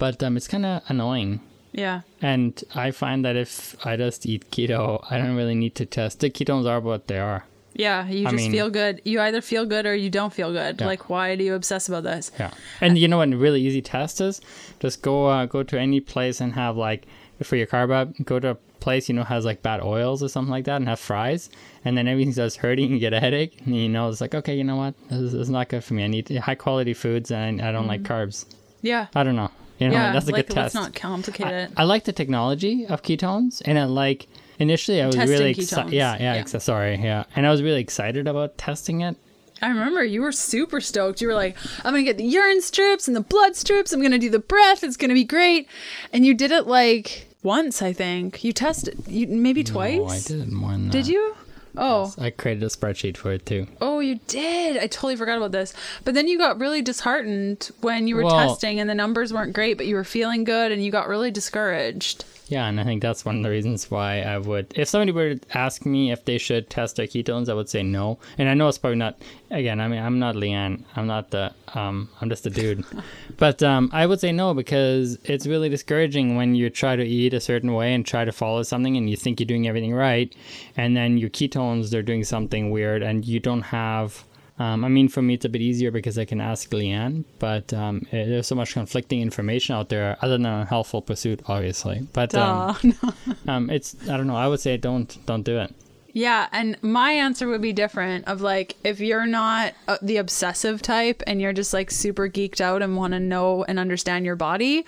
but 0.00 0.20
um, 0.24 0.36
it's 0.36 0.48
kind 0.48 0.66
of 0.66 0.82
annoying. 0.88 1.40
Yeah. 1.72 2.00
And 2.20 2.60
I 2.74 2.90
find 2.90 3.24
that 3.24 3.36
if 3.36 3.76
I 3.86 3.96
just 3.96 4.26
eat 4.26 4.50
keto, 4.50 5.04
I 5.08 5.18
don't 5.18 5.36
really 5.36 5.54
need 5.54 5.76
to 5.76 5.86
test. 5.86 6.18
The 6.18 6.30
ketones 6.30 6.66
are 6.66 6.80
what 6.80 7.06
they 7.06 7.20
are. 7.20 7.44
Yeah, 7.72 8.08
you 8.08 8.26
I 8.26 8.32
just 8.32 8.42
mean, 8.42 8.50
feel 8.50 8.68
good. 8.68 9.00
You 9.04 9.20
either 9.20 9.40
feel 9.40 9.64
good 9.64 9.86
or 9.86 9.94
you 9.94 10.10
don't 10.10 10.32
feel 10.32 10.52
good. 10.52 10.80
Yeah. 10.80 10.86
Like, 10.86 11.08
why 11.08 11.36
do 11.36 11.44
you 11.44 11.54
obsess 11.54 11.88
about 11.88 12.02
this? 12.02 12.32
Yeah, 12.36 12.50
and 12.80 12.98
you 12.98 13.06
know 13.06 13.18
what? 13.18 13.32
A 13.32 13.36
really 13.36 13.60
easy 13.60 13.80
test 13.80 14.20
is 14.20 14.40
just 14.80 15.02
go 15.02 15.26
uh, 15.26 15.46
go 15.46 15.62
to 15.62 15.78
any 15.78 16.00
place 16.00 16.40
and 16.40 16.52
have 16.54 16.76
like 16.76 17.06
for 17.44 17.54
your 17.54 17.68
carb 17.68 17.92
up, 17.92 18.08
go 18.24 18.40
to 18.40 18.50
a 18.50 18.54
place 18.80 19.08
you 19.08 19.14
know 19.14 19.22
has 19.22 19.44
like 19.44 19.62
bad 19.62 19.80
oils 19.80 20.20
or 20.20 20.28
something 20.28 20.50
like 20.50 20.64
that, 20.64 20.76
and 20.76 20.88
have 20.88 20.98
fries, 20.98 21.48
and 21.84 21.96
then 21.96 22.08
everything 22.08 22.32
starts 22.32 22.56
hurting, 22.56 22.90
you 22.90 22.98
get 22.98 23.12
a 23.12 23.20
headache, 23.20 23.60
and 23.64 23.76
you 23.76 23.88
know 23.88 24.08
it's 24.08 24.20
like 24.20 24.34
okay, 24.34 24.56
you 24.56 24.64
know 24.64 24.76
what? 24.76 24.94
This 25.08 25.20
is, 25.20 25.32
this 25.32 25.42
is 25.42 25.50
not 25.50 25.68
good 25.68 25.84
for 25.84 25.94
me. 25.94 26.02
I 26.02 26.08
need 26.08 26.28
high 26.38 26.56
quality 26.56 26.92
foods, 26.92 27.30
and 27.30 27.62
I 27.62 27.70
don't 27.70 27.82
mm-hmm. 27.82 27.90
like 27.90 28.02
carbs. 28.02 28.46
Yeah, 28.82 29.06
I 29.14 29.22
don't 29.22 29.36
know. 29.36 29.52
You 29.80 29.88
know, 29.88 29.94
yeah, 29.94 30.12
that's 30.12 30.28
a 30.28 30.32
like, 30.32 30.46
good 30.46 30.54
test. 30.54 30.74
Let's 30.74 30.86
not 30.86 30.94
complicate 30.94 31.46
I, 31.46 31.50
it. 31.62 31.70
I 31.76 31.84
like 31.84 32.04
the 32.04 32.12
technology 32.12 32.86
of 32.86 33.02
ketones, 33.02 33.62
and 33.64 33.78
I 33.78 33.84
like 33.84 34.28
initially 34.58 35.00
I 35.00 35.06
was 35.06 35.16
testing 35.16 35.38
really 35.38 35.50
excited. 35.52 35.92
Yeah, 35.92 36.16
yeah, 36.16 36.34
yeah. 36.34 36.40
Ex- 36.40 36.62
sorry, 36.62 36.96
yeah, 36.96 37.24
and 37.34 37.46
I 37.46 37.50
was 37.50 37.62
really 37.62 37.80
excited 37.80 38.28
about 38.28 38.58
testing 38.58 39.00
it. 39.00 39.16
I 39.62 39.68
remember 39.68 40.04
you 40.04 40.20
were 40.22 40.32
super 40.32 40.80
stoked. 40.80 41.20
You 41.20 41.28
were 41.28 41.34
like, 41.34 41.56
"I'm 41.78 41.94
gonna 41.94 42.02
get 42.02 42.18
the 42.18 42.24
urine 42.24 42.60
strips 42.60 43.08
and 43.08 43.16
the 43.16 43.22
blood 43.22 43.56
strips. 43.56 43.92
I'm 43.92 44.02
gonna 44.02 44.18
do 44.18 44.30
the 44.30 44.38
breath. 44.38 44.84
It's 44.84 44.98
gonna 44.98 45.14
be 45.14 45.24
great." 45.24 45.66
And 46.12 46.26
you 46.26 46.34
did 46.34 46.50
it 46.50 46.66
like 46.66 47.28
once, 47.42 47.80
I 47.80 47.94
think. 47.94 48.44
You 48.44 48.52
tested 48.52 49.02
you 49.06 49.26
maybe 49.28 49.64
twice? 49.64 49.98
No, 49.98 50.06
I 50.08 50.18
did 50.20 50.48
it 50.48 50.52
more 50.52 50.72
than 50.72 50.90
Did 50.90 51.06
that. 51.06 51.10
you? 51.10 51.34
Oh. 51.76 52.04
Yes, 52.04 52.18
I 52.18 52.30
created 52.30 52.62
a 52.62 52.66
spreadsheet 52.66 53.16
for 53.16 53.32
it 53.32 53.46
too. 53.46 53.66
Oh, 53.80 54.00
you 54.00 54.20
did. 54.26 54.76
I 54.76 54.86
totally 54.86 55.16
forgot 55.16 55.38
about 55.38 55.52
this. 55.52 55.74
But 56.04 56.14
then 56.14 56.28
you 56.28 56.38
got 56.38 56.58
really 56.58 56.82
disheartened 56.82 57.70
when 57.80 58.06
you 58.06 58.16
were 58.16 58.24
well, 58.24 58.48
testing 58.48 58.80
and 58.80 58.88
the 58.88 58.94
numbers 58.94 59.32
weren't 59.32 59.52
great, 59.52 59.76
but 59.76 59.86
you 59.86 59.94
were 59.94 60.04
feeling 60.04 60.44
good 60.44 60.72
and 60.72 60.84
you 60.84 60.90
got 60.90 61.08
really 61.08 61.30
discouraged. 61.30 62.24
Yeah, 62.50 62.66
and 62.66 62.80
I 62.80 62.84
think 62.84 63.00
that's 63.00 63.24
one 63.24 63.36
of 63.36 63.42
the 63.44 63.48
reasons 63.48 63.92
why 63.92 64.22
I 64.22 64.36
would, 64.36 64.74
if 64.74 64.88
somebody 64.88 65.12
were 65.12 65.36
to 65.36 65.56
ask 65.56 65.86
me 65.86 66.10
if 66.10 66.24
they 66.24 66.36
should 66.36 66.68
test 66.68 66.96
their 66.96 67.06
ketones, 67.06 67.48
I 67.48 67.54
would 67.54 67.68
say 67.68 67.84
no. 67.84 68.18
And 68.38 68.48
I 68.48 68.54
know 68.54 68.66
it's 68.66 68.76
probably 68.76 68.96
not. 68.96 69.22
Again, 69.52 69.80
I 69.80 69.86
mean, 69.86 70.02
I'm 70.02 70.18
not 70.18 70.34
Leanne. 70.34 70.82
I'm 70.96 71.06
not 71.06 71.30
the. 71.30 71.54
Um, 71.74 72.08
I'm 72.20 72.28
just 72.28 72.46
a 72.46 72.50
dude. 72.50 72.84
but 73.36 73.62
um, 73.62 73.88
I 73.92 74.04
would 74.04 74.18
say 74.18 74.32
no 74.32 74.52
because 74.52 75.16
it's 75.22 75.46
really 75.46 75.68
discouraging 75.68 76.34
when 76.34 76.56
you 76.56 76.70
try 76.70 76.96
to 76.96 77.04
eat 77.04 77.34
a 77.34 77.40
certain 77.40 77.72
way 77.72 77.94
and 77.94 78.04
try 78.04 78.24
to 78.24 78.32
follow 78.32 78.64
something, 78.64 78.96
and 78.96 79.08
you 79.08 79.16
think 79.16 79.38
you're 79.38 79.46
doing 79.46 79.68
everything 79.68 79.94
right, 79.94 80.34
and 80.76 80.96
then 80.96 81.18
your 81.18 81.30
ketones 81.30 81.90
they're 81.90 82.02
doing 82.02 82.24
something 82.24 82.72
weird, 82.72 83.04
and 83.04 83.24
you 83.24 83.38
don't 83.38 83.62
have 83.62 84.24
um, 84.60 84.84
I 84.84 84.88
mean, 84.88 85.08
for 85.08 85.22
me, 85.22 85.34
it's 85.34 85.46
a 85.46 85.48
bit 85.48 85.62
easier 85.62 85.90
because 85.90 86.18
I 86.18 86.26
can 86.26 86.38
ask 86.38 86.68
Leanne, 86.70 87.24
but 87.38 87.72
um, 87.72 88.06
it, 88.12 88.26
there's 88.26 88.46
so 88.46 88.54
much 88.54 88.74
conflicting 88.74 89.22
information 89.22 89.74
out 89.74 89.88
there, 89.88 90.18
other 90.20 90.36
than 90.36 90.44
a 90.44 90.66
healthful 90.66 91.00
pursuit, 91.00 91.40
obviously. 91.46 92.06
But 92.12 92.34
um, 92.34 92.76
um, 93.48 93.70
it's 93.70 93.96
I 94.06 94.18
don't 94.18 94.26
know. 94.26 94.36
I 94.36 94.46
would 94.48 94.60
say 94.60 94.76
don't 94.76 95.16
don't 95.24 95.44
do 95.44 95.58
it. 95.58 95.74
Yeah, 96.12 96.48
and 96.52 96.76
my 96.82 97.12
answer 97.12 97.46
would 97.46 97.62
be 97.62 97.72
different 97.72 98.26
of 98.26 98.40
like 98.40 98.76
if 98.82 99.00
you're 99.00 99.26
not 99.26 99.74
uh, 99.86 99.98
the 100.02 100.16
obsessive 100.16 100.82
type 100.82 101.22
and 101.26 101.40
you're 101.40 101.52
just 101.52 101.72
like 101.72 101.90
super 101.90 102.28
geeked 102.28 102.60
out 102.60 102.82
and 102.82 102.96
want 102.96 103.12
to 103.12 103.20
know 103.20 103.64
and 103.64 103.78
understand 103.78 104.24
your 104.24 104.36
body, 104.36 104.84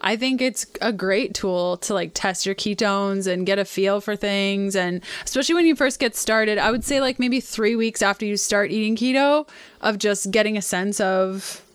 I 0.00 0.16
think 0.16 0.42
it's 0.42 0.66
a 0.82 0.92
great 0.92 1.34
tool 1.34 1.78
to 1.78 1.94
like 1.94 2.10
test 2.12 2.44
your 2.44 2.54
ketones 2.54 3.26
and 3.26 3.46
get 3.46 3.58
a 3.58 3.64
feel 3.64 4.00
for 4.00 4.16
things. 4.16 4.76
And 4.76 5.02
especially 5.24 5.54
when 5.54 5.66
you 5.66 5.76
first 5.76 5.98
get 5.98 6.14
started, 6.14 6.58
I 6.58 6.70
would 6.70 6.84
say 6.84 7.00
like 7.00 7.18
maybe 7.18 7.40
3 7.40 7.74
weeks 7.76 8.02
after 8.02 8.26
you 8.26 8.36
start 8.36 8.70
eating 8.70 8.96
keto 8.96 9.48
of 9.80 9.98
just 9.98 10.30
getting 10.30 10.56
a 10.56 10.62
sense 10.62 11.00
of 11.00 11.65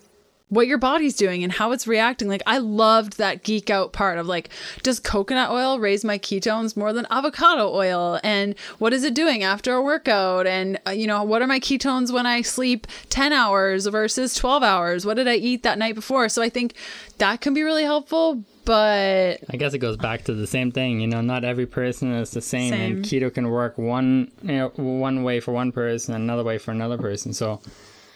what 0.52 0.68
your 0.68 0.78
body's 0.78 1.16
doing 1.16 1.46
and 1.46 1.54
how 1.54 1.72
it's 1.72 1.88
reacting. 1.88 2.28
Like 2.28 2.44
I 2.46 2.58
loved 2.58 3.18
that 3.18 3.44
geek 3.44 3.70
out 3.70 3.94
part 3.94 4.18
of 4.20 4.28
like, 4.28 4.50
does 4.84 5.00
coconut 5.00 5.50
oil 5.50 5.80
raise 5.80 6.04
my 6.04 6.20
ketones 6.20 6.76
more 6.76 6.92
than 6.92 7.08
avocado 7.10 7.74
oil? 7.74 8.20
And 8.22 8.54
what 8.78 8.92
is 8.92 9.06
it 9.06 9.14
doing 9.14 9.44
after 9.44 9.74
a 9.74 9.82
workout? 9.82 10.46
And 10.46 10.78
uh, 10.86 10.92
you 10.92 11.08
know, 11.08 11.24
what 11.24 11.42
are 11.42 11.48
my 11.48 11.62
ketones 11.62 12.12
when 12.12 12.26
I 12.26 12.42
sleep 12.42 12.86
10 13.10 13.32
hours 13.32 13.86
versus 13.86 14.36
12 14.36 14.62
hours? 14.62 15.06
What 15.06 15.14
did 15.14 15.30
I 15.30 15.36
eat 15.36 15.64
that 15.64 15.78
night 15.78 15.96
before? 15.96 16.28
So 16.28 16.42
I 16.42 16.50
think 16.50 16.74
that 17.18 17.40
can 17.40 17.54
be 17.54 17.64
really 17.64 17.84
helpful. 17.84 18.44
But 18.66 19.40
I 19.50 19.58
guess 19.58 19.74
it 19.74 19.80
goes 19.80 19.96
back 19.96 20.26
to 20.26 20.34
the 20.34 20.46
same 20.46 20.72
thing, 20.72 21.00
you 21.00 21.08
know. 21.08 21.22
Not 21.22 21.46
every 21.46 21.66
person 21.66 22.12
is 22.12 22.32
the 22.32 22.42
same, 22.42 22.72
same. 22.72 22.98
and 22.98 23.06
keto 23.06 23.34
can 23.34 23.50
work 23.50 23.78
one, 23.78 24.32
you 24.44 24.52
know, 24.52 24.68
one 24.76 25.24
way 25.24 25.40
for 25.40 25.52
one 25.52 25.72
person, 25.72 26.14
another 26.14 26.44
way 26.44 26.58
for 26.58 26.72
another 26.72 26.98
person. 26.98 27.34
So, 27.34 27.62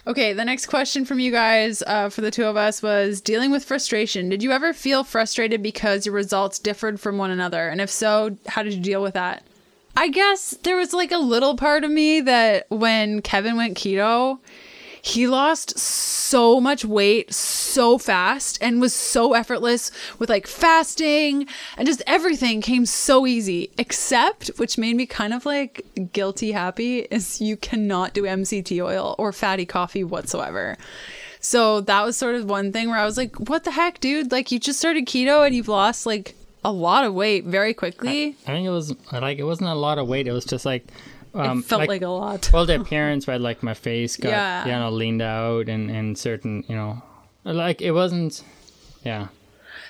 Okay, 0.07 0.33
the 0.33 0.45
next 0.45 0.67
question 0.67 1.03
from 1.03 1.19
you 1.19 1.31
guys 1.31 1.81
uh, 1.87 2.09
for 2.09 2.21
the 2.21 2.29
two 2.29 2.45
of 2.45 2.55
us 2.55 2.83
was 2.83 3.21
dealing 3.21 3.49
with 3.49 3.65
frustration. 3.65 4.29
Did 4.29 4.43
you 4.43 4.51
ever 4.51 4.71
feel 4.71 5.03
frustrated 5.03 5.63
because 5.63 6.05
your 6.05 6.13
results 6.13 6.59
differed 6.59 6.99
from 6.99 7.17
one 7.17 7.31
another? 7.31 7.67
And 7.69 7.81
if 7.81 7.89
so, 7.89 8.37
how 8.45 8.61
did 8.61 8.73
you 8.73 8.81
deal 8.81 9.01
with 9.01 9.15
that? 9.15 9.43
I 9.97 10.09
guess 10.09 10.51
there 10.61 10.77
was 10.77 10.93
like 10.93 11.11
a 11.11 11.17
little 11.17 11.55
part 11.55 11.83
of 11.83 11.89
me 11.89 12.21
that 12.21 12.67
when 12.69 13.23
Kevin 13.23 13.55
went 13.55 13.77
keto, 13.77 14.37
he 15.05 15.27
lost 15.27 15.77
so 15.77 16.59
much 16.59 16.83
weight 16.83 17.31
so 17.31 17.99
fast 17.99 18.57
and 18.59 18.81
was 18.81 18.91
so 18.91 19.33
effortless 19.33 19.91
with 20.17 20.31
like 20.31 20.47
fasting 20.47 21.47
and 21.77 21.87
just 21.87 22.01
everything 22.07 22.59
came 22.59 22.87
so 22.87 23.27
easy 23.27 23.69
except 23.77 24.47
which 24.57 24.79
made 24.79 24.95
me 24.95 25.05
kind 25.05 25.31
of 25.31 25.45
like 25.45 25.85
guilty 26.11 26.53
happy 26.53 27.01
is 27.11 27.39
you 27.39 27.55
cannot 27.55 28.15
do 28.15 28.23
MCT 28.23 28.83
oil 28.83 29.13
or 29.19 29.31
fatty 29.31 29.63
coffee 29.63 30.03
whatsoever. 30.03 30.75
So 31.39 31.81
that 31.81 32.03
was 32.03 32.17
sort 32.17 32.33
of 32.33 32.49
one 32.49 32.71
thing 32.71 32.89
where 32.89 32.97
I 32.97 33.05
was 33.05 33.15
like, 33.15 33.35
what 33.47 33.63
the 33.63 33.71
heck, 33.71 33.99
dude? 33.99 34.31
Like 34.31 34.51
you 34.51 34.59
just 34.59 34.79
started 34.79 35.05
keto 35.05 35.45
and 35.45 35.53
you've 35.55 35.67
lost 35.67 36.07
like 36.07 36.33
a 36.63 36.71
lot 36.71 37.05
of 37.05 37.13
weight 37.13 37.45
very 37.45 37.75
quickly. 37.75 38.35
I, 38.47 38.51
I 38.51 38.55
think 38.55 38.65
it 38.65 38.71
was 38.71 38.95
like 39.11 39.37
it 39.37 39.43
wasn't 39.43 39.69
a 39.69 39.75
lot 39.75 39.99
of 39.99 40.07
weight. 40.07 40.27
It 40.27 40.31
was 40.31 40.45
just 40.45 40.65
like 40.65 40.87
um, 41.36 41.59
it 41.59 41.65
felt 41.65 41.79
like, 41.79 41.89
like, 41.89 42.01
a 42.01 42.07
lot. 42.07 42.49
well, 42.53 42.65
the 42.65 42.75
appearance, 42.81 43.27
right? 43.27 43.39
Like 43.39 43.63
my 43.63 43.73
face 43.73 44.17
got, 44.17 44.29
yeah. 44.29 44.65
you 44.65 44.71
know, 44.71 44.89
leaned 44.89 45.21
out 45.21 45.69
and, 45.69 45.89
and 45.89 46.17
certain, 46.17 46.63
you 46.67 46.75
know, 46.75 47.01
like 47.43 47.81
it 47.81 47.91
wasn't, 47.91 48.43
yeah. 49.03 49.27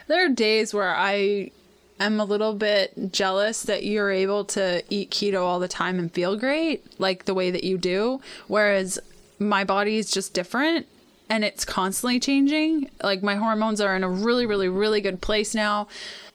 There 0.08 0.26
are 0.26 0.30
days 0.30 0.74
where 0.74 0.96
I 0.96 1.52
am 2.00 2.20
a 2.20 2.26
little 2.26 2.54
bit 2.54 3.12
jealous 3.12 3.64
that 3.64 3.84
you're 3.84 4.12
able 4.12 4.46
to 4.46 4.84
eat 4.90 5.12
keto 5.12 5.42
all 5.42 5.60
the 5.60 5.68
time 5.68 6.00
and 6.00 6.12
feel 6.12 6.36
great, 6.36 7.00
like 7.00 7.26
the 7.26 7.34
way 7.34 7.52
that 7.52 7.64
you 7.64 7.78
do. 7.78 8.22
Whereas 8.48 9.00
my 9.40 9.64
body 9.64 9.98
is 9.98 10.12
just 10.12 10.34
different 10.34 10.88
and 11.30 11.44
it's 11.44 11.66
constantly 11.66 12.20
changing. 12.20 12.90
Like 13.02 13.24
my 13.24 13.36
hormones 13.36 13.82
are 13.82 13.96
in 13.96 14.04
a 14.04 14.10
really, 14.10 14.46
really, 14.46 14.70
really 14.70 15.02
good 15.02 15.22
place 15.22 15.56
now 15.56 15.88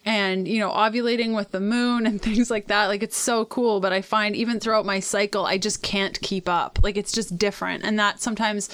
and 0.05 0.49
you 0.49 0.59
know 0.59 0.71
ovulating 0.71 1.35
with 1.35 1.51
the 1.51 1.61
moon 1.61 2.07
and 2.07 2.21
things 2.23 2.51
like 2.51 2.67
that. 2.69 2.87
Like 2.87 3.03
it's 3.03 3.17
so 3.17 3.45
cool 3.45 3.81
but 3.81 3.93
i 3.93 4.03
find 4.03 4.35
even 4.37 4.61
throughout 4.61 4.87
my 4.87 5.01
cycle 5.01 5.47
i 5.47 5.59
just 5.59 5.83
can't 5.83 6.21
keep 6.21 6.49
up. 6.49 6.79
Like 6.83 6.97
it's 6.97 7.13
just 7.13 7.39
different 7.39 7.85
and 7.85 7.99
that 7.99 8.21
sometimes 8.21 8.69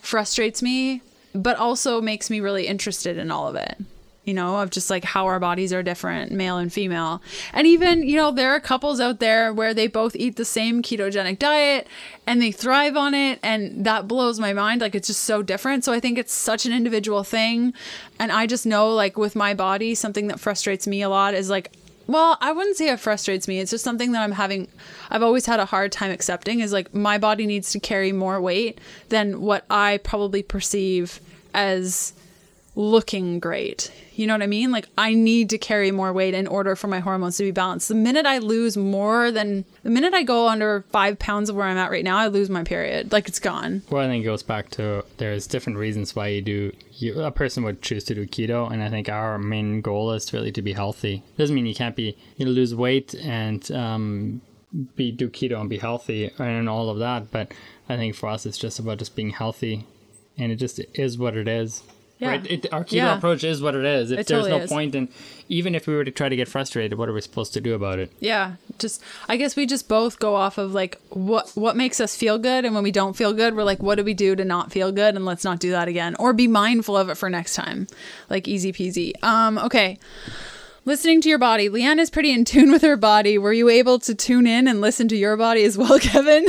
frustrates 0.00 0.62
me 0.62 1.02
but 1.34 1.56
also 1.56 2.00
makes 2.00 2.30
me 2.30 2.40
really 2.40 2.66
interested 2.66 3.16
in 3.16 3.30
all 3.30 3.46
of 3.46 3.54
it 3.54 3.76
you 4.24 4.34
know, 4.34 4.58
of 4.58 4.70
just 4.70 4.90
like 4.90 5.04
how 5.04 5.26
our 5.26 5.40
bodies 5.40 5.72
are 5.72 5.82
different, 5.82 6.30
male 6.30 6.58
and 6.58 6.72
female. 6.72 7.22
And 7.52 7.66
even, 7.66 8.06
you 8.06 8.16
know, 8.16 8.30
there 8.30 8.50
are 8.50 8.60
couples 8.60 9.00
out 9.00 9.18
there 9.18 9.52
where 9.52 9.72
they 9.72 9.86
both 9.86 10.14
eat 10.14 10.36
the 10.36 10.44
same 10.44 10.82
ketogenic 10.82 11.38
diet 11.38 11.86
and 12.26 12.40
they 12.40 12.52
thrive 12.52 12.96
on 12.96 13.14
it. 13.14 13.38
And 13.42 13.84
that 13.84 14.06
blows 14.06 14.38
my 14.38 14.52
mind. 14.52 14.82
Like, 14.82 14.94
it's 14.94 15.08
just 15.08 15.24
so 15.24 15.42
different. 15.42 15.84
So 15.84 15.92
I 15.92 16.00
think 16.00 16.18
it's 16.18 16.34
such 16.34 16.66
an 16.66 16.72
individual 16.72 17.24
thing. 17.24 17.72
And 18.18 18.30
I 18.30 18.46
just 18.46 18.66
know, 18.66 18.90
like, 18.90 19.16
with 19.16 19.34
my 19.34 19.54
body, 19.54 19.94
something 19.94 20.28
that 20.28 20.38
frustrates 20.38 20.86
me 20.86 21.00
a 21.02 21.08
lot 21.08 21.34
is 21.34 21.48
like, 21.48 21.72
well, 22.06 22.36
I 22.40 22.52
wouldn't 22.52 22.76
say 22.76 22.88
it 22.88 23.00
frustrates 23.00 23.46
me. 23.46 23.60
It's 23.60 23.70
just 23.70 23.84
something 23.84 24.12
that 24.12 24.22
I'm 24.22 24.32
having, 24.32 24.66
I've 25.10 25.22
always 25.22 25.46
had 25.46 25.60
a 25.60 25.64
hard 25.64 25.92
time 25.92 26.10
accepting 26.10 26.58
is 26.58 26.72
like 26.72 26.92
my 26.92 27.18
body 27.18 27.46
needs 27.46 27.70
to 27.72 27.80
carry 27.80 28.10
more 28.10 28.40
weight 28.40 28.80
than 29.10 29.40
what 29.40 29.64
I 29.70 29.98
probably 29.98 30.42
perceive 30.42 31.20
as 31.54 32.12
looking 32.76 33.40
great. 33.40 33.90
You 34.14 34.26
know 34.26 34.34
what 34.34 34.42
I 34.42 34.46
mean? 34.46 34.70
Like 34.70 34.88
I 34.96 35.14
need 35.14 35.50
to 35.50 35.58
carry 35.58 35.90
more 35.90 36.12
weight 36.12 36.34
in 36.34 36.46
order 36.46 36.76
for 36.76 36.88
my 36.88 37.00
hormones 37.00 37.36
to 37.38 37.44
be 37.44 37.50
balanced. 37.50 37.88
The 37.88 37.94
minute 37.94 38.26
I 38.26 38.38
lose 38.38 38.76
more 38.76 39.30
than 39.30 39.64
the 39.82 39.90
minute 39.90 40.14
I 40.14 40.22
go 40.22 40.48
under 40.48 40.84
five 40.90 41.18
pounds 41.18 41.50
of 41.50 41.56
where 41.56 41.66
I'm 41.66 41.76
at 41.76 41.90
right 41.90 42.04
now, 42.04 42.18
I 42.18 42.28
lose 42.28 42.50
my 42.50 42.62
period. 42.62 43.12
Like 43.12 43.28
it's 43.28 43.40
gone. 43.40 43.82
Well, 43.90 44.02
I 44.02 44.06
think 44.06 44.22
it 44.22 44.26
goes 44.26 44.42
back 44.42 44.70
to 44.72 45.04
there's 45.16 45.46
different 45.46 45.78
reasons 45.78 46.14
why 46.14 46.28
you 46.28 46.42
do. 46.42 46.72
You, 46.92 47.20
a 47.22 47.30
person 47.30 47.64
would 47.64 47.80
choose 47.82 48.04
to 48.04 48.14
do 48.14 48.26
keto, 48.26 48.70
and 48.70 48.82
I 48.82 48.90
think 48.90 49.08
our 49.08 49.38
main 49.38 49.80
goal 49.80 50.12
is 50.12 50.32
really 50.32 50.52
to 50.52 50.62
be 50.62 50.72
healthy. 50.72 51.22
Doesn't 51.38 51.54
mean 51.54 51.66
you 51.66 51.74
can't 51.74 51.96
be 51.96 52.16
you 52.36 52.46
lose 52.46 52.74
weight 52.74 53.14
and 53.14 53.70
um, 53.72 54.42
be 54.96 55.10
do 55.10 55.28
keto 55.28 55.58
and 55.60 55.70
be 55.70 55.78
healthy 55.78 56.30
and 56.38 56.68
all 56.68 56.90
of 56.90 56.98
that, 56.98 57.30
but 57.30 57.52
I 57.88 57.96
think 57.96 58.14
for 58.14 58.28
us 58.28 58.46
it's 58.46 58.58
just 58.58 58.78
about 58.78 58.98
just 58.98 59.16
being 59.16 59.30
healthy, 59.30 59.86
and 60.38 60.52
it 60.52 60.56
just 60.56 60.78
is 60.94 61.18
what 61.18 61.36
it 61.36 61.48
is. 61.48 61.82
Yeah. 62.20 62.28
Right? 62.28 62.46
It, 62.50 62.72
our 62.72 62.84
keto 62.84 62.92
yeah. 62.92 63.16
approach 63.16 63.44
is 63.44 63.62
what 63.62 63.74
it 63.74 63.84
is. 63.84 64.10
If 64.10 64.20
it 64.20 64.26
there's 64.26 64.42
totally 64.42 64.58
no 64.58 64.64
is. 64.64 64.70
point 64.70 64.94
in, 64.94 65.08
even 65.48 65.74
if 65.74 65.86
we 65.86 65.94
were 65.94 66.04
to 66.04 66.10
try 66.10 66.28
to 66.28 66.36
get 66.36 66.48
frustrated, 66.48 66.98
what 66.98 67.08
are 67.08 67.14
we 67.14 67.22
supposed 67.22 67.54
to 67.54 67.62
do 67.62 67.74
about 67.74 67.98
it? 67.98 68.12
Yeah, 68.20 68.56
just 68.78 69.02
I 69.26 69.38
guess 69.38 69.56
we 69.56 69.64
just 69.64 69.88
both 69.88 70.18
go 70.18 70.34
off 70.34 70.58
of 70.58 70.74
like 70.74 71.00
what 71.08 71.50
what 71.54 71.76
makes 71.76 71.98
us 71.98 72.14
feel 72.14 72.38
good, 72.38 72.66
and 72.66 72.74
when 72.74 72.84
we 72.84 72.92
don't 72.92 73.16
feel 73.16 73.32
good, 73.32 73.56
we're 73.56 73.64
like, 73.64 73.82
what 73.82 73.94
do 73.94 74.04
we 74.04 74.12
do 74.12 74.36
to 74.36 74.44
not 74.44 74.70
feel 74.70 74.92
good, 74.92 75.16
and 75.16 75.24
let's 75.24 75.44
not 75.44 75.60
do 75.60 75.70
that 75.70 75.88
again, 75.88 76.14
or 76.18 76.34
be 76.34 76.46
mindful 76.46 76.94
of 76.94 77.08
it 77.08 77.16
for 77.16 77.30
next 77.30 77.54
time, 77.54 77.86
like 78.28 78.46
easy 78.46 78.72
peasy. 78.72 79.12
Um, 79.24 79.58
okay. 79.58 79.98
Listening 80.86 81.20
to 81.20 81.28
your 81.28 81.38
body, 81.38 81.68
Leanne 81.68 81.98
is 81.98 82.10
pretty 82.10 82.32
in 82.32 82.44
tune 82.44 82.70
with 82.72 82.82
her 82.82 82.96
body. 82.96 83.38
Were 83.38 83.52
you 83.52 83.68
able 83.68 83.98
to 84.00 84.14
tune 84.14 84.46
in 84.46 84.68
and 84.68 84.80
listen 84.80 85.08
to 85.08 85.16
your 85.16 85.36
body 85.36 85.64
as 85.64 85.78
well, 85.78 85.98
Kevin? 86.00 86.46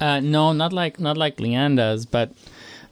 uh, 0.00 0.20
no, 0.20 0.52
not 0.52 0.72
like 0.72 0.98
not 0.98 1.18
like 1.18 1.36
Leanne 1.36 1.76
does, 1.76 2.06
but 2.06 2.32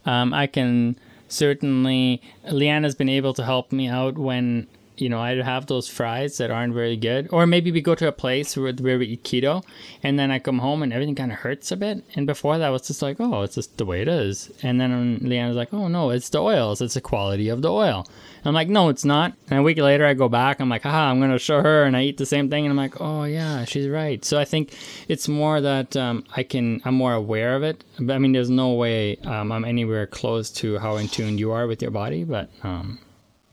um, 0.05 0.35
I 0.35 0.47
can 0.47 0.99
certainly 1.29 2.21
Leanne 2.47 2.85
has 2.85 2.95
been 2.95 3.09
able 3.09 3.35
to 3.35 3.45
help 3.45 3.73
me 3.73 3.89
out 3.89 4.19
when 4.19 4.67
you 4.97 5.09
know 5.09 5.21
I'd 5.21 5.39
have 5.39 5.67
those 5.67 5.89
fries 5.89 6.39
that 6.39 6.51
aren't 6.51 6.75
very 6.75 6.97
good, 6.97 7.29
or 7.31 7.47
maybe 7.47 7.71
we 7.73 7.81
go 7.81 7.95
to 7.95 8.09
a 8.09 8.13
place 8.13 8.57
where, 8.57 8.73
where 8.73 8.99
we 8.99 9.07
eat 9.07 9.25
keto, 9.25 9.65
and 10.03 10.19
then 10.19 10.31
I 10.31 10.39
come 10.39 10.59
home 10.59 10.83
and 10.83 10.93
everything 10.93 11.15
kind 11.15 11.33
of 11.33 11.39
hurts 11.39 11.73
a 11.73 11.77
bit. 11.77 12.05
And 12.15 12.27
before 12.27 12.59
that, 12.59 12.67
I 12.67 12.71
was 12.71 12.87
just 12.87 13.03
like, 13.03 13.17
oh, 13.21 13.43
it's 13.43 13.55
just 13.57 13.77
the 13.77 13.85
way 13.85 14.03
it 14.03 14.09
is. 14.09 14.51
And 14.63 14.81
then 14.81 15.21
Leanne 15.21 15.49
was 15.49 15.57
like, 15.57 15.73
oh 15.73 15.89
no, 15.89 16.11
it's 16.11 16.29
the 16.29 16.39
oils, 16.41 16.81
it's 16.81 16.95
the 16.95 17.01
quality 17.01 17.49
of 17.49 17.63
the 17.63 17.73
oil. 17.73 18.07
I'm 18.47 18.55
like, 18.55 18.69
no, 18.69 18.89
it's 18.89 19.05
not. 19.05 19.33
And 19.51 19.59
a 19.59 19.63
week 19.63 19.79
later, 19.79 20.07
I 20.07 20.15
go 20.15 20.29
back. 20.29 20.61
I'm 20.61 20.69
like, 20.69 20.83
haha, 20.83 21.11
I'm 21.11 21.19
going 21.19 21.33
to 21.33 21.39
show 21.39 21.61
her. 21.61 21.83
And 21.83 21.97
I 21.97 22.05
eat 22.05 22.17
the 22.17 22.27
same 22.27 22.49
thing. 22.49 22.65
And 22.65 22.71
I'm 22.71 22.77
like, 22.77 23.01
oh, 23.01 23.25
yeah, 23.25 23.65
she's 23.65 23.89
right. 23.89 24.25
So 24.25 24.39
I 24.39 24.45
think 24.45 24.73
it's 25.09 25.27
more 25.27 25.61
that 25.61 25.97
um, 25.97 26.25
I 26.37 26.45
can, 26.45 26.81
I'm 26.85 26.95
more 26.95 27.13
aware 27.13 27.57
of 27.57 27.65
it. 27.65 27.83
I 27.99 28.19
mean, 28.19 28.33
there's 28.33 28.51
no 28.51 28.75
way 28.75 29.17
um, 29.25 29.51
I'm 29.51 29.65
anywhere 29.65 30.07
close 30.07 30.51
to 30.51 30.79
how 30.79 30.97
in 30.97 31.09
tune 31.09 31.39
you 31.39 31.51
are 31.51 31.67
with 31.67 31.83
your 31.83 31.91
body. 31.91 32.23
But 32.23 32.49
um, 32.63 33.01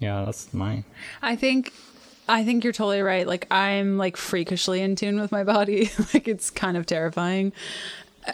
yeah, 0.04 0.26
that's 0.26 0.54
mine. 0.54 0.84
I 1.22 1.36
think 1.36 1.74
I 2.28 2.44
think 2.44 2.64
you're 2.64 2.74
totally 2.74 3.02
right. 3.02 3.26
Like 3.28 3.48
I'm 3.52 3.98
like 3.98 4.18
freakishly 4.18 4.82
in 4.82 4.96
tune 4.96 5.20
with 5.20 5.32
my 5.32 5.44
body. 5.44 5.90
like 6.14 6.28
it's 6.28 6.50
kind 6.50 6.78
of 6.78 6.86
terrifying. 6.86 7.54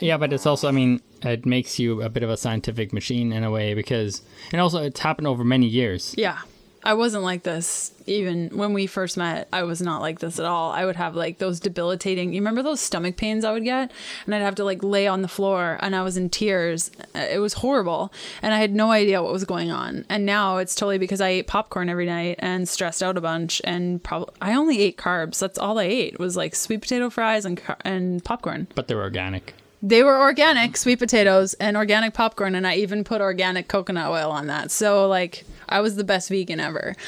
Yeah, 0.01 0.17
but 0.17 0.34
it's 0.34 0.45
also 0.45 0.67
I 0.67 0.72
mean, 0.72 1.01
it 1.22 1.45
makes 1.45 1.80
you 1.80 2.01
a 2.01 2.09
bit 2.09 2.24
of 2.24 2.30
a 2.30 2.38
scientific 2.38 2.91
machine 2.93 3.32
in 3.32 3.43
a 3.43 3.51
way 3.51 3.74
because 3.74 4.22
and 4.51 4.59
also 4.61 4.84
it's 4.84 4.99
happened 4.99 5.28
over 5.28 5.43
many 5.43 5.67
years. 5.67 6.15
Yeah. 6.17 6.39
I 6.84 6.93
wasn't 6.93 7.23
like 7.23 7.43
this 7.43 7.91
even 8.05 8.49
when 8.49 8.73
we 8.73 8.88
first 8.88 9.17
met. 9.17 9.47
I 9.53 9.63
was 9.63 9.82
not 9.82 10.01
like 10.01 10.19
this 10.19 10.39
at 10.39 10.45
all. 10.45 10.71
I 10.71 10.86
would 10.86 10.95
have 10.95 11.15
like 11.15 11.38
those 11.38 11.59
debilitating. 11.59 12.34
You 12.34 12.41
remember 12.41 12.63
those 12.63 12.80
stomach 12.80 13.17
pains 13.17 13.45
I 13.45 13.51
would 13.51 13.63
get, 13.63 13.91
and 14.25 14.34
I'd 14.34 14.41
have 14.41 14.55
to 14.55 14.63
like 14.63 14.84
lay 14.84 15.07
on 15.07 15.21
the 15.21 15.27
floor, 15.27 15.77
and 15.82 15.95
I 15.95 16.01
was 16.01 16.17
in 16.17 16.30
tears. 16.30 16.91
It 17.13 17.39
was 17.39 17.53
horrible, 17.53 18.11
and 18.41 18.53
I 18.53 18.57
had 18.57 18.73
no 18.73 18.91
idea 18.91 19.21
what 19.21 19.34
was 19.34 19.45
going 19.45 19.71
on. 19.71 20.05
And 20.09 20.25
now 20.25 20.57
it's 20.57 20.75
totally 20.75 20.97
because 20.97 21.21
I 21.21 21.30
ate 21.30 21.47
popcorn 21.47 21.89
every 21.89 22.05
night 22.05 22.38
and 22.39 22.67
stressed 22.67 23.03
out 23.03 23.17
a 23.17 23.21
bunch, 23.21 23.61
and 23.63 24.01
probably 24.01 24.34
I 24.41 24.53
only 24.53 24.82
ate 24.82 24.97
carbs. 24.97 25.39
That's 25.39 25.59
all 25.59 25.80
I 25.80 25.84
ate 25.84 26.19
was 26.19 26.36
like 26.36 26.55
sweet 26.55 26.82
potato 26.82 27.09
fries 27.09 27.45
and 27.45 27.61
and 27.82 28.23
popcorn. 28.23 28.67
But 28.75 28.88
they're 28.88 29.01
organic. 29.01 29.53
They 29.82 30.03
were 30.03 30.19
organic 30.19 30.75
sweet 30.75 30.99
potatoes 30.99 31.53
and 31.55 31.77
organic 31.77 32.13
popcorn, 32.13 32.53
and 32.53 32.67
I 32.67 32.75
even 32.75 33.03
put 33.03 33.21
organic 33.21 33.67
coconut 33.67 34.09
oil 34.09 34.30
on 34.30 34.47
that. 34.47 34.71
So 34.71 35.07
like 35.07 35.45
I 35.69 35.80
was 35.82 35.95
the 35.95 36.03
best 36.03 36.30
vegan 36.30 36.59
ever. 36.59 36.95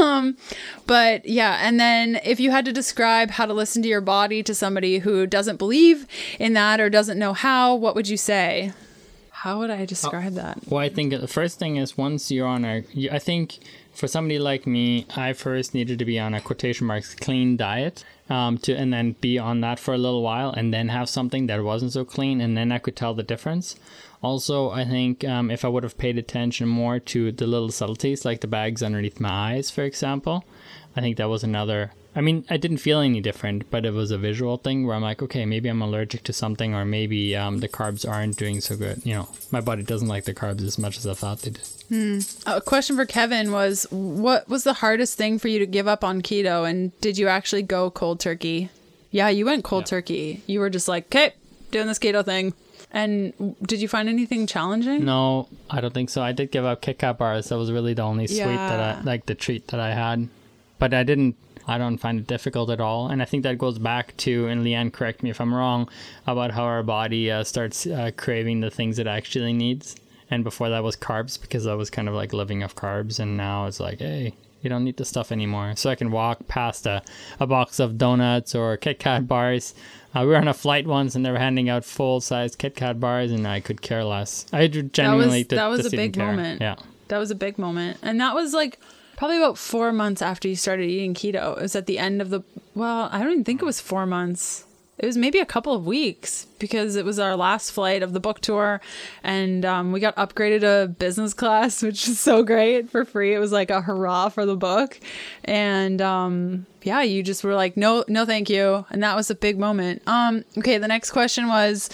Um, 0.00 0.36
but 0.86 1.26
yeah, 1.26 1.58
and 1.60 1.78
then 1.78 2.20
if 2.24 2.40
you 2.40 2.50
had 2.50 2.64
to 2.64 2.72
describe 2.72 3.30
how 3.30 3.44
to 3.44 3.52
listen 3.52 3.82
to 3.82 3.88
your 3.88 4.00
body 4.00 4.42
to 4.42 4.54
somebody 4.54 4.98
who 4.98 5.26
doesn't 5.26 5.56
believe 5.56 6.06
in 6.38 6.52
that 6.54 6.80
or 6.80 6.88
doesn't 6.88 7.18
know 7.18 7.32
how, 7.32 7.74
what 7.74 7.94
would 7.94 8.08
you 8.08 8.16
say? 8.16 8.72
How 9.30 9.58
would 9.58 9.70
I 9.70 9.84
describe 9.84 10.34
that? 10.34 10.58
Well, 10.68 10.80
I 10.80 10.88
think 10.88 11.12
the 11.12 11.28
first 11.28 11.58
thing 11.58 11.76
is 11.76 11.98
once 11.98 12.30
you're 12.30 12.46
on 12.46 12.64
a, 12.64 12.84
I 13.10 13.18
think 13.18 13.58
for 13.94 14.06
somebody 14.06 14.38
like 14.38 14.66
me, 14.66 15.06
I 15.16 15.32
first 15.32 15.74
needed 15.74 15.98
to 15.98 16.04
be 16.04 16.18
on 16.18 16.34
a 16.34 16.40
quotation 16.40 16.86
marks 16.86 17.14
clean 17.14 17.56
diet. 17.56 18.04
Um, 18.30 18.58
to 18.58 18.72
and 18.72 18.92
then 18.92 19.16
be 19.20 19.40
on 19.40 19.60
that 19.62 19.80
for 19.80 19.92
a 19.92 19.98
little 19.98 20.22
while 20.22 20.52
and 20.52 20.72
then 20.72 20.88
have 20.88 21.08
something 21.08 21.48
that 21.48 21.64
wasn't 21.64 21.92
so 21.92 22.04
clean 22.04 22.40
and 22.40 22.56
then 22.56 22.70
I 22.70 22.78
could 22.78 22.94
tell 22.94 23.12
the 23.12 23.24
difference. 23.24 23.74
Also, 24.22 24.70
I 24.70 24.84
think 24.84 25.24
um, 25.24 25.50
if 25.50 25.64
I 25.64 25.68
would 25.68 25.82
have 25.82 25.98
paid 25.98 26.16
attention 26.16 26.68
more 26.68 27.00
to 27.00 27.32
the 27.32 27.46
little 27.46 27.70
subtleties, 27.70 28.24
like 28.24 28.40
the 28.40 28.46
bags 28.46 28.84
underneath 28.84 29.18
my 29.18 29.54
eyes, 29.54 29.70
for 29.70 29.82
example, 29.82 30.44
I 30.94 31.00
think 31.00 31.16
that 31.16 31.28
was 31.28 31.42
another. 31.42 31.90
I 32.14 32.20
mean, 32.20 32.44
I 32.50 32.56
didn't 32.56 32.78
feel 32.78 33.00
any 33.00 33.20
different, 33.20 33.70
but 33.70 33.86
it 33.86 33.92
was 33.92 34.10
a 34.10 34.18
visual 34.18 34.56
thing 34.56 34.84
where 34.84 34.96
I'm 34.96 35.02
like, 35.02 35.22
okay, 35.22 35.46
maybe 35.46 35.68
I'm 35.68 35.80
allergic 35.80 36.24
to 36.24 36.32
something, 36.32 36.74
or 36.74 36.84
maybe 36.84 37.36
um, 37.36 37.58
the 37.58 37.68
carbs 37.68 38.08
aren't 38.08 38.36
doing 38.36 38.60
so 38.60 38.76
good. 38.76 39.00
You 39.04 39.14
know, 39.14 39.28
my 39.52 39.60
body 39.60 39.84
doesn't 39.84 40.08
like 40.08 40.24
the 40.24 40.34
carbs 40.34 40.62
as 40.62 40.76
much 40.76 40.96
as 40.96 41.06
I 41.06 41.14
thought 41.14 41.42
they 41.42 41.50
did. 41.50 41.68
Hmm. 41.88 42.18
A 42.46 42.60
question 42.60 42.96
for 42.96 43.06
Kevin 43.06 43.52
was 43.52 43.86
What 43.90 44.48
was 44.48 44.64
the 44.64 44.74
hardest 44.74 45.16
thing 45.16 45.38
for 45.38 45.48
you 45.48 45.60
to 45.60 45.66
give 45.66 45.86
up 45.86 46.02
on 46.02 46.20
keto? 46.20 46.68
And 46.68 46.98
did 47.00 47.16
you 47.16 47.28
actually 47.28 47.62
go 47.62 47.90
cold 47.90 48.18
turkey? 48.18 48.70
Yeah, 49.12 49.28
you 49.28 49.44
went 49.44 49.64
cold 49.64 49.82
yeah. 49.82 49.90
turkey. 49.90 50.42
You 50.46 50.60
were 50.60 50.70
just 50.70 50.88
like, 50.88 51.06
okay, 51.06 51.34
doing 51.70 51.86
this 51.86 51.98
keto 51.98 52.24
thing. 52.24 52.54
And 52.92 53.56
did 53.62 53.80
you 53.80 53.86
find 53.86 54.08
anything 54.08 54.48
challenging? 54.48 55.04
No, 55.04 55.48
I 55.70 55.80
don't 55.80 55.94
think 55.94 56.10
so. 56.10 56.22
I 56.22 56.32
did 56.32 56.50
give 56.50 56.64
up 56.64 56.82
Kit 56.82 56.98
Kat 56.98 57.18
bars. 57.18 57.48
That 57.48 57.58
was 57.58 57.70
really 57.70 57.94
the 57.94 58.02
only 58.02 58.26
sweet 58.26 58.38
yeah. 58.38 58.68
that 58.68 58.80
I 58.80 59.00
like 59.02 59.26
the 59.26 59.36
treat 59.36 59.68
that 59.68 59.78
I 59.78 59.94
had. 59.94 60.28
But 60.80 60.92
I 60.92 61.04
didn't 61.04 61.36
I 61.66 61.78
don't 61.78 61.98
find 61.98 62.18
it 62.18 62.26
difficult 62.26 62.70
at 62.70 62.80
all. 62.80 63.08
And 63.08 63.22
I 63.22 63.24
think 63.24 63.42
that 63.42 63.58
goes 63.58 63.78
back 63.78 64.16
to, 64.18 64.46
and 64.46 64.64
Leanne, 64.64 64.92
correct 64.92 65.22
me 65.22 65.30
if 65.30 65.40
I'm 65.40 65.54
wrong, 65.54 65.88
about 66.26 66.52
how 66.52 66.64
our 66.64 66.82
body 66.82 67.30
uh, 67.30 67.44
starts 67.44 67.86
uh, 67.86 68.10
craving 68.16 68.60
the 68.60 68.70
things 68.70 68.98
it 68.98 69.06
actually 69.06 69.52
needs. 69.52 69.96
And 70.30 70.44
before 70.44 70.70
that 70.70 70.84
was 70.84 70.96
carbs 70.96 71.40
because 71.40 71.66
I 71.66 71.74
was 71.74 71.90
kind 71.90 72.08
of 72.08 72.14
like 72.14 72.32
living 72.32 72.62
off 72.62 72.74
carbs. 72.74 73.18
And 73.18 73.36
now 73.36 73.66
it's 73.66 73.80
like, 73.80 73.98
hey, 73.98 74.34
you 74.62 74.70
don't 74.70 74.84
need 74.84 74.96
the 74.96 75.04
stuff 75.04 75.32
anymore. 75.32 75.74
So 75.76 75.90
I 75.90 75.94
can 75.94 76.10
walk 76.10 76.46
past 76.46 76.86
a, 76.86 77.02
a 77.38 77.46
box 77.46 77.80
of 77.80 77.98
donuts 77.98 78.54
or 78.54 78.76
Kit 78.76 78.98
Kat 78.98 79.26
bars 79.26 79.74
uh, 80.14 80.20
we 80.22 80.26
were 80.26 80.36
on 80.36 80.48
a 80.48 80.54
flight 80.54 80.86
once, 80.86 81.14
and 81.14 81.24
they 81.24 81.30
were 81.30 81.38
handing 81.38 81.68
out 81.68 81.84
full-size 81.84 82.56
Kit 82.56 82.74
Kat 82.74 82.98
bars, 82.98 83.30
and 83.30 83.46
I 83.46 83.60
could 83.60 83.80
care 83.80 84.02
less. 84.04 84.44
I 84.52 84.66
genuinely 84.66 85.44
that 85.44 85.68
was, 85.68 85.78
that 85.78 85.84
was 85.84 85.92
a 85.92 85.96
big 85.96 86.14
care. 86.14 86.26
moment. 86.26 86.60
Yeah, 86.60 86.76
that 87.08 87.18
was 87.18 87.30
a 87.30 87.36
big 87.36 87.58
moment, 87.58 87.98
and 88.02 88.20
that 88.20 88.34
was 88.34 88.52
like 88.52 88.80
probably 89.20 89.36
about 89.36 89.58
four 89.58 89.92
months 89.92 90.22
after 90.22 90.48
you 90.48 90.56
started 90.56 90.88
eating 90.88 91.12
keto. 91.12 91.54
It 91.58 91.60
was 91.60 91.76
at 91.76 91.84
the 91.84 91.98
end 91.98 92.22
of 92.22 92.30
the. 92.30 92.40
Well, 92.74 93.10
I 93.12 93.20
don't 93.20 93.32
even 93.32 93.44
think 93.44 93.60
it 93.60 93.66
was 93.66 93.78
four 93.78 94.06
months. 94.06 94.64
It 94.96 95.04
was 95.04 95.18
maybe 95.18 95.38
a 95.40 95.44
couple 95.44 95.74
of 95.74 95.84
weeks 95.84 96.46
because 96.58 96.96
it 96.96 97.04
was 97.04 97.18
our 97.18 97.36
last 97.36 97.70
flight 97.70 98.02
of 98.02 98.14
the 98.14 98.20
book 98.20 98.40
tour 98.40 98.80
and 99.22 99.64
um, 99.66 99.92
we 99.92 100.00
got 100.00 100.16
upgraded 100.16 100.60
to 100.60 100.88
business 100.88 101.32
class 101.34 101.82
which 101.82 102.08
is 102.08 102.18
so 102.18 102.42
great 102.42 102.88
for 102.88 103.04
free. 103.04 103.34
It 103.34 103.38
was 103.38 103.52
like 103.52 103.70
a 103.70 103.82
hurrah 103.82 104.30
for 104.30 104.46
the 104.46 104.56
book. 104.56 104.98
And 105.44 106.00
um, 106.00 106.66
yeah 106.82 107.02
you 107.02 107.22
just 107.22 107.44
were 107.44 107.54
like 107.54 107.76
no 107.76 108.04
no 108.08 108.24
thank 108.24 108.48
you. 108.48 108.86
And 108.90 109.02
that 109.02 109.16
was 109.16 109.30
a 109.30 109.34
big 109.34 109.58
moment. 109.58 110.02
Um, 110.06 110.44
okay 110.58 110.78
the 110.78 110.88
next 110.88 111.10
question 111.10 111.46
was 111.48 111.90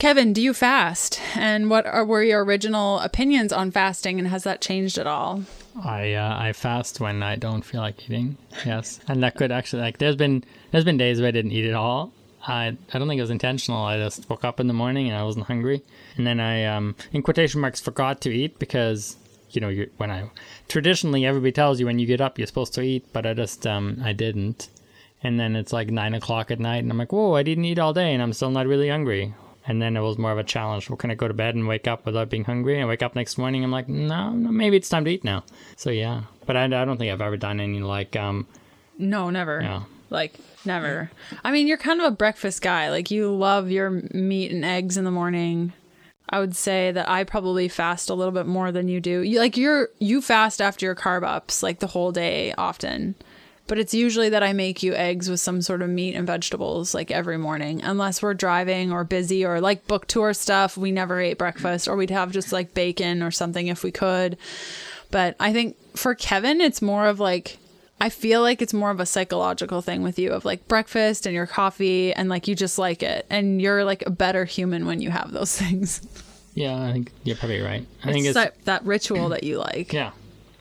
kevin 0.00 0.32
do 0.32 0.42
you 0.42 0.52
fast? 0.52 1.20
And 1.36 1.70
what 1.70 1.86
are, 1.86 2.04
were 2.04 2.24
your 2.24 2.44
original 2.44 2.98
opinions 3.00 3.52
on 3.52 3.70
fasting 3.70 4.18
and 4.18 4.26
has 4.28 4.42
that 4.44 4.60
changed 4.60 4.98
at 4.98 5.06
all 5.06 5.44
I 5.84 6.14
uh, 6.14 6.36
I 6.38 6.52
fast 6.52 7.00
when 7.00 7.22
I 7.22 7.36
don't 7.36 7.62
feel 7.62 7.80
like 7.80 8.04
eating. 8.04 8.36
Yes, 8.66 9.00
and 9.08 9.22
that 9.22 9.36
could 9.36 9.52
actually 9.52 9.82
like 9.82 9.98
there's 9.98 10.16
been 10.16 10.44
there's 10.70 10.84
been 10.84 10.98
days 10.98 11.20
where 11.20 11.28
I 11.28 11.32
didn't 11.32 11.52
eat 11.52 11.68
at 11.68 11.74
all, 11.74 12.12
I 12.46 12.76
I 12.92 12.98
don't 12.98 13.08
think 13.08 13.18
it 13.18 13.22
was 13.22 13.30
intentional. 13.30 13.84
I 13.84 13.98
just 13.98 14.28
woke 14.28 14.44
up 14.44 14.60
in 14.60 14.66
the 14.66 14.74
morning 14.74 15.08
and 15.08 15.16
I 15.16 15.22
wasn't 15.22 15.46
hungry, 15.46 15.82
and 16.16 16.26
then 16.26 16.40
I 16.40 16.64
um 16.64 16.94
in 17.12 17.22
quotation 17.22 17.60
marks 17.60 17.80
forgot 17.80 18.20
to 18.22 18.30
eat 18.30 18.58
because 18.58 19.16
you 19.50 19.60
know 19.60 19.68
you 19.68 19.90
when 19.96 20.10
I 20.10 20.30
traditionally 20.68 21.26
everybody 21.26 21.52
tells 21.52 21.80
you 21.80 21.86
when 21.86 21.98
you 21.98 22.06
get 22.06 22.20
up 22.20 22.38
you're 22.38 22.46
supposed 22.46 22.74
to 22.74 22.82
eat, 22.82 23.06
but 23.12 23.26
I 23.26 23.34
just 23.34 23.66
um 23.66 24.00
I 24.02 24.12
didn't, 24.12 24.68
and 25.22 25.38
then 25.38 25.56
it's 25.56 25.72
like 25.72 25.90
nine 25.90 26.14
o'clock 26.14 26.50
at 26.50 26.60
night 26.60 26.82
and 26.82 26.90
I'm 26.90 26.98
like 26.98 27.12
whoa 27.12 27.34
I 27.34 27.42
didn't 27.42 27.64
eat 27.64 27.78
all 27.78 27.92
day 27.92 28.12
and 28.14 28.22
I'm 28.22 28.32
still 28.32 28.50
not 28.50 28.66
really 28.66 28.88
hungry. 28.88 29.34
And 29.66 29.80
then 29.80 29.96
it 29.96 30.00
was 30.00 30.18
more 30.18 30.32
of 30.32 30.38
a 30.38 30.44
challenge. 30.44 30.88
Well, 30.88 30.96
can 30.96 31.10
I 31.10 31.14
go 31.14 31.28
to 31.28 31.34
bed 31.34 31.54
and 31.54 31.68
wake 31.68 31.86
up 31.86 32.06
without 32.06 32.30
being 32.30 32.44
hungry? 32.44 32.78
And 32.78 32.88
wake 32.88 33.02
up 33.02 33.14
next 33.14 33.36
morning, 33.38 33.62
I'm 33.62 33.70
like, 33.70 33.88
no, 33.88 34.30
no, 34.30 34.50
maybe 34.50 34.76
it's 34.76 34.88
time 34.88 35.04
to 35.04 35.10
eat 35.10 35.22
now. 35.22 35.44
So 35.76 35.90
yeah, 35.90 36.22
but 36.46 36.56
I, 36.56 36.64
I 36.64 36.84
don't 36.84 36.96
think 36.96 37.12
I've 37.12 37.20
ever 37.20 37.36
done 37.36 37.60
any 37.60 37.80
like 37.80 38.16
um. 38.16 38.46
No, 38.98 39.30
never. 39.30 39.60
Yeah. 39.60 39.82
Like 40.08 40.34
Never. 40.64 41.10
I 41.42 41.52
mean, 41.52 41.66
you're 41.66 41.78
kind 41.78 42.00
of 42.00 42.06
a 42.06 42.16
breakfast 42.16 42.62
guy. 42.62 42.90
Like 42.90 43.10
you 43.10 43.34
love 43.34 43.70
your 43.70 43.90
meat 44.12 44.52
and 44.52 44.64
eggs 44.64 44.96
in 44.96 45.04
the 45.04 45.10
morning. 45.10 45.72
I 46.28 46.38
would 46.38 46.54
say 46.54 46.92
that 46.92 47.08
I 47.08 47.24
probably 47.24 47.68
fast 47.68 48.10
a 48.10 48.14
little 48.14 48.32
bit 48.32 48.46
more 48.46 48.70
than 48.70 48.88
you 48.88 49.00
do. 49.00 49.20
You, 49.20 49.38
like 49.38 49.56
you're 49.56 49.88
you 49.98 50.22
fast 50.22 50.60
after 50.60 50.86
your 50.86 50.94
carb 50.94 51.24
ups 51.24 51.62
like 51.62 51.80
the 51.80 51.88
whole 51.88 52.12
day 52.12 52.54
often. 52.56 53.14
But 53.70 53.78
it's 53.78 53.94
usually 53.94 54.30
that 54.30 54.42
I 54.42 54.52
make 54.52 54.82
you 54.82 54.94
eggs 54.94 55.30
with 55.30 55.38
some 55.38 55.62
sort 55.62 55.80
of 55.80 55.88
meat 55.88 56.16
and 56.16 56.26
vegetables 56.26 56.92
like 56.92 57.12
every 57.12 57.38
morning. 57.38 57.84
Unless 57.84 58.20
we're 58.20 58.34
driving 58.34 58.90
or 58.90 59.04
busy 59.04 59.44
or 59.44 59.60
like 59.60 59.86
book 59.86 60.08
tour 60.08 60.34
stuff, 60.34 60.76
we 60.76 60.90
never 60.90 61.20
ate 61.20 61.38
breakfast 61.38 61.86
or 61.86 61.94
we'd 61.94 62.10
have 62.10 62.32
just 62.32 62.52
like 62.52 62.74
bacon 62.74 63.22
or 63.22 63.30
something 63.30 63.68
if 63.68 63.84
we 63.84 63.92
could. 63.92 64.36
But 65.12 65.36
I 65.38 65.52
think 65.52 65.76
for 65.96 66.16
Kevin, 66.16 66.60
it's 66.60 66.82
more 66.82 67.06
of 67.06 67.20
like 67.20 67.58
I 68.00 68.08
feel 68.08 68.40
like 68.42 68.60
it's 68.60 68.74
more 68.74 68.90
of 68.90 68.98
a 68.98 69.06
psychological 69.06 69.82
thing 69.82 70.02
with 70.02 70.18
you 70.18 70.32
of 70.32 70.44
like 70.44 70.66
breakfast 70.66 71.24
and 71.24 71.32
your 71.32 71.46
coffee 71.46 72.12
and 72.12 72.28
like 72.28 72.48
you 72.48 72.56
just 72.56 72.76
like 72.76 73.04
it 73.04 73.24
and 73.30 73.62
you're 73.62 73.84
like 73.84 74.04
a 74.04 74.10
better 74.10 74.46
human 74.46 74.84
when 74.84 75.00
you 75.00 75.10
have 75.10 75.30
those 75.30 75.56
things. 75.56 76.02
Yeah, 76.54 76.76
I 76.76 76.90
think 76.90 77.12
you're 77.22 77.36
probably 77.36 77.60
right. 77.60 77.86
I 78.02 78.08
it's 78.08 78.12
think 78.12 78.26
it's 78.26 78.34
that, 78.34 78.64
that 78.64 78.84
ritual 78.84 79.28
that 79.28 79.44
you 79.44 79.58
like. 79.58 79.92
Yeah. 79.92 80.10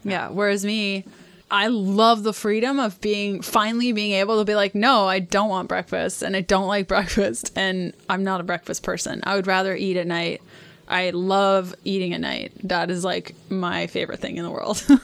Yeah. 0.04 0.30
Whereas 0.30 0.64
me, 0.64 1.06
I 1.52 1.68
love 1.68 2.24
the 2.24 2.34
freedom 2.34 2.80
of 2.80 3.00
being 3.02 3.42
finally 3.42 3.92
being 3.92 4.12
able 4.14 4.40
to 4.40 4.46
be 4.46 4.56
like, 4.56 4.76
no, 4.76 5.08
I 5.08 5.20
don't 5.20 5.50
want 5.50 5.68
breakfast 5.68 6.22
and 6.22 6.36
I 6.36 6.42
don't 6.42 6.68
like 6.68 6.88
breakfast 6.96 7.52
and 7.56 7.94
I'm 8.10 8.24
not 8.24 8.42
a 8.42 8.44
breakfast 8.44 8.84
person. 8.84 9.22
I 9.24 9.36
would 9.36 9.48
rather 9.48 9.76
eat 9.76 9.98
at 9.98 10.08
night. 10.08 10.42
I 10.88 11.12
love 11.12 11.76
eating 11.84 12.14
at 12.14 12.22
night. 12.22 12.52
That 12.64 12.90
is 12.90 13.04
like 13.04 13.36
my 13.50 13.88
favorite 13.88 14.20
thing 14.20 14.38
in 14.38 14.44
the 14.44 14.52
world. 14.52 14.86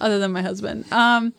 other 0.00 0.18
than 0.18 0.32
my 0.32 0.42
husband. 0.42 0.90
Um, 0.92 1.32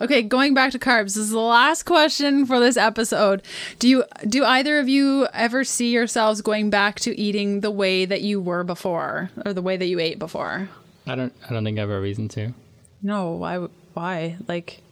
okay, 0.00 0.22
going 0.22 0.54
back 0.54 0.72
to 0.72 0.78
carbs. 0.78 1.14
This 1.14 1.18
is 1.18 1.30
the 1.30 1.38
last 1.38 1.84
question 1.84 2.46
for 2.46 2.60
this 2.60 2.76
episode. 2.76 3.42
Do 3.78 3.88
you 3.88 4.04
do 4.28 4.44
either 4.44 4.78
of 4.78 4.88
you 4.88 5.26
ever 5.32 5.64
see 5.64 5.92
yourselves 5.92 6.40
going 6.40 6.70
back 6.70 7.00
to 7.00 7.18
eating 7.18 7.60
the 7.60 7.70
way 7.70 8.04
that 8.04 8.22
you 8.22 8.40
were 8.40 8.64
before, 8.64 9.30
or 9.44 9.52
the 9.52 9.62
way 9.62 9.76
that 9.76 9.86
you 9.86 9.98
ate 9.98 10.18
before? 10.18 10.68
I 11.06 11.14
don't. 11.14 11.32
I 11.48 11.52
don't 11.52 11.64
think 11.64 11.78
I 11.78 11.82
have 11.82 11.90
a 11.90 12.00
reason 12.00 12.28
to. 12.30 12.54
No. 13.04 13.32
Why? 13.32 13.68
Why? 13.92 14.36
Like, 14.48 14.82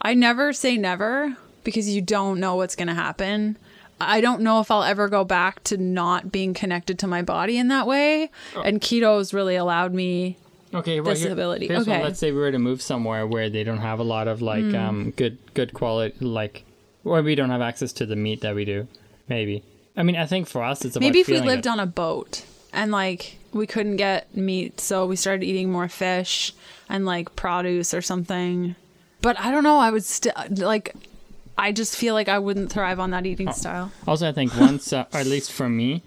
I 0.00 0.14
never 0.14 0.52
say 0.52 0.76
never 0.76 1.36
because 1.64 1.88
you 1.88 2.00
don't 2.00 2.38
know 2.38 2.54
what's 2.56 2.76
going 2.76 2.88
to 2.88 2.94
happen. 2.94 3.56
I 4.00 4.20
don't 4.20 4.42
know 4.42 4.60
if 4.60 4.70
I'll 4.70 4.82
ever 4.82 5.08
go 5.08 5.24
back 5.24 5.64
to 5.64 5.76
not 5.76 6.30
being 6.30 6.54
connected 6.54 6.98
to 7.00 7.06
my 7.06 7.22
body 7.22 7.58
in 7.58 7.68
that 7.68 7.86
way. 7.86 8.30
Oh. 8.54 8.62
And 8.62 8.80
keto 8.80 9.18
has 9.18 9.32
really 9.32 9.56
allowed 9.56 9.94
me 9.94 10.36
okay 10.72 11.00
well, 11.00 11.14
disability. 11.14 11.68
Here, 11.68 11.78
okay, 11.78 12.02
let's 12.02 12.18
say 12.18 12.32
we 12.32 12.38
were 12.38 12.52
to 12.52 12.58
move 12.58 12.82
somewhere 12.82 13.26
where 13.26 13.48
they 13.48 13.64
don't 13.64 13.78
have 13.78 14.00
a 14.00 14.02
lot 14.02 14.28
of 14.28 14.42
like 14.42 14.64
mm. 14.64 14.78
um 14.78 15.12
good 15.16 15.38
good 15.54 15.72
quality 15.72 16.16
like, 16.24 16.64
or 17.04 17.22
we 17.22 17.34
don't 17.34 17.50
have 17.50 17.62
access 17.62 17.92
to 17.94 18.06
the 18.06 18.16
meat 18.16 18.40
that 18.42 18.54
we 18.54 18.64
do. 18.64 18.86
Maybe. 19.28 19.64
I 19.96 20.02
mean, 20.02 20.16
I 20.16 20.26
think 20.26 20.48
for 20.48 20.62
us, 20.62 20.84
it's 20.84 20.96
a 20.96 21.00
maybe 21.00 21.20
if 21.20 21.28
we 21.28 21.40
lived 21.40 21.66
it. 21.66 21.70
on 21.70 21.78
a 21.80 21.86
boat 21.86 22.44
and 22.74 22.90
like 22.90 23.38
we 23.52 23.66
couldn't 23.66 23.96
get 23.96 24.36
meat, 24.36 24.80
so 24.80 25.06
we 25.06 25.16
started 25.16 25.44
eating 25.44 25.70
more 25.70 25.88
fish 25.88 26.52
and 26.88 27.06
like 27.06 27.34
produce 27.36 27.94
or 27.94 28.02
something. 28.02 28.74
But 29.22 29.38
I 29.40 29.50
don't 29.50 29.62
know. 29.62 29.78
I 29.78 29.90
would 29.90 30.04
still 30.04 30.32
like. 30.50 30.94
I 31.56 31.70
just 31.70 31.96
feel 31.96 32.14
like 32.14 32.28
I 32.28 32.40
wouldn't 32.40 32.72
thrive 32.72 32.98
on 32.98 33.10
that 33.12 33.26
eating 33.26 33.48
oh. 33.48 33.52
style. 33.52 33.92
Also, 34.08 34.28
I 34.28 34.32
think 34.32 34.56
once, 34.60 34.92
uh, 34.92 35.06
or 35.14 35.20
at 35.20 35.26
least 35.26 35.52
for 35.52 35.68
me, 35.68 36.02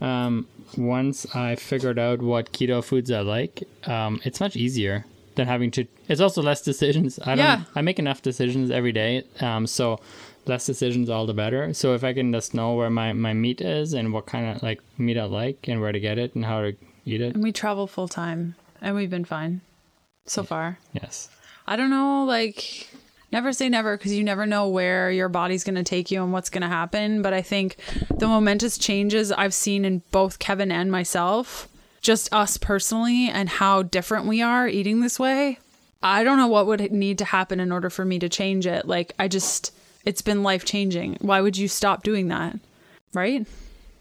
um, 0.00 0.46
once 0.78 1.26
I 1.34 1.56
figured 1.56 1.98
out 1.98 2.22
what 2.22 2.52
keto 2.52 2.84
foods 2.84 3.10
I 3.10 3.20
like, 3.20 3.64
um, 3.84 4.20
it's 4.24 4.38
much 4.38 4.56
easier 4.56 5.04
than 5.34 5.48
having 5.48 5.70
to. 5.72 5.86
It's 6.08 6.20
also 6.20 6.40
less 6.40 6.62
decisions. 6.70 7.18
I 7.20 7.34
don't. 7.34 7.38
Yeah. 7.38 7.64
I 7.74 7.82
make 7.82 7.98
enough 7.98 8.22
decisions 8.22 8.70
every 8.70 8.92
day, 8.92 9.24
um, 9.40 9.66
so 9.66 10.00
less 10.46 10.66
decisions 10.66 11.08
all 11.08 11.26
the 11.26 11.34
better. 11.34 11.72
So 11.74 11.94
if 11.94 12.04
I 12.04 12.12
can 12.12 12.32
just 12.32 12.54
know 12.54 12.74
where 12.74 12.90
my 12.90 13.12
my 13.12 13.32
meat 13.32 13.60
is 13.60 13.92
and 13.92 14.12
what 14.12 14.26
kind 14.26 14.54
of 14.54 14.62
like 14.62 14.80
meat 14.98 15.18
I 15.18 15.24
like 15.24 15.68
and 15.68 15.80
where 15.80 15.92
to 15.92 16.00
get 16.00 16.18
it 16.18 16.34
and 16.34 16.44
how 16.44 16.62
to 16.62 16.76
eat 17.04 17.20
it. 17.20 17.34
And 17.34 17.42
we 17.42 17.52
travel 17.52 17.86
full 17.86 18.08
time, 18.08 18.54
and 18.80 18.94
we've 18.94 19.10
been 19.10 19.24
fine 19.24 19.60
so 20.26 20.42
far. 20.42 20.78
Yes. 20.92 21.28
I 21.66 21.76
don't 21.76 21.90
know, 21.90 22.24
like 22.24 22.88
never 23.30 23.52
say 23.52 23.68
never 23.68 23.96
because 23.96 24.12
you 24.12 24.22
never 24.22 24.46
know 24.46 24.68
where 24.68 25.10
your 25.10 25.28
body's 25.28 25.64
going 25.64 25.74
to 25.74 25.82
take 25.82 26.10
you 26.10 26.22
and 26.22 26.32
what's 26.32 26.50
going 26.50 26.62
to 26.62 26.68
happen. 26.68 27.22
But 27.22 27.32
I 27.32 27.40
think 27.42 27.76
the 28.18 28.28
momentous 28.28 28.76
changes 28.78 29.32
I've 29.32 29.54
seen 29.54 29.84
in 29.84 30.02
both 30.10 30.38
Kevin 30.38 30.70
and 30.70 30.92
myself, 30.92 31.68
just 32.02 32.32
us 32.32 32.56
personally, 32.58 33.28
and 33.28 33.48
how 33.48 33.82
different 33.82 34.26
we 34.26 34.42
are 34.42 34.68
eating 34.68 35.00
this 35.00 35.18
way. 35.18 35.58
I 36.02 36.24
don't 36.24 36.36
know 36.36 36.48
what 36.48 36.66
would 36.66 36.92
need 36.92 37.18
to 37.18 37.24
happen 37.24 37.60
in 37.60 37.72
order 37.72 37.88
for 37.88 38.04
me 38.04 38.18
to 38.18 38.28
change 38.28 38.66
it. 38.66 38.86
Like, 38.86 39.12
I 39.18 39.28
just, 39.28 39.72
it's 40.04 40.22
been 40.22 40.42
life 40.42 40.64
changing. 40.64 41.18
Why 41.20 41.40
would 41.40 41.56
you 41.56 41.68
stop 41.68 42.02
doing 42.02 42.28
that? 42.28 42.58
Right? 43.14 43.46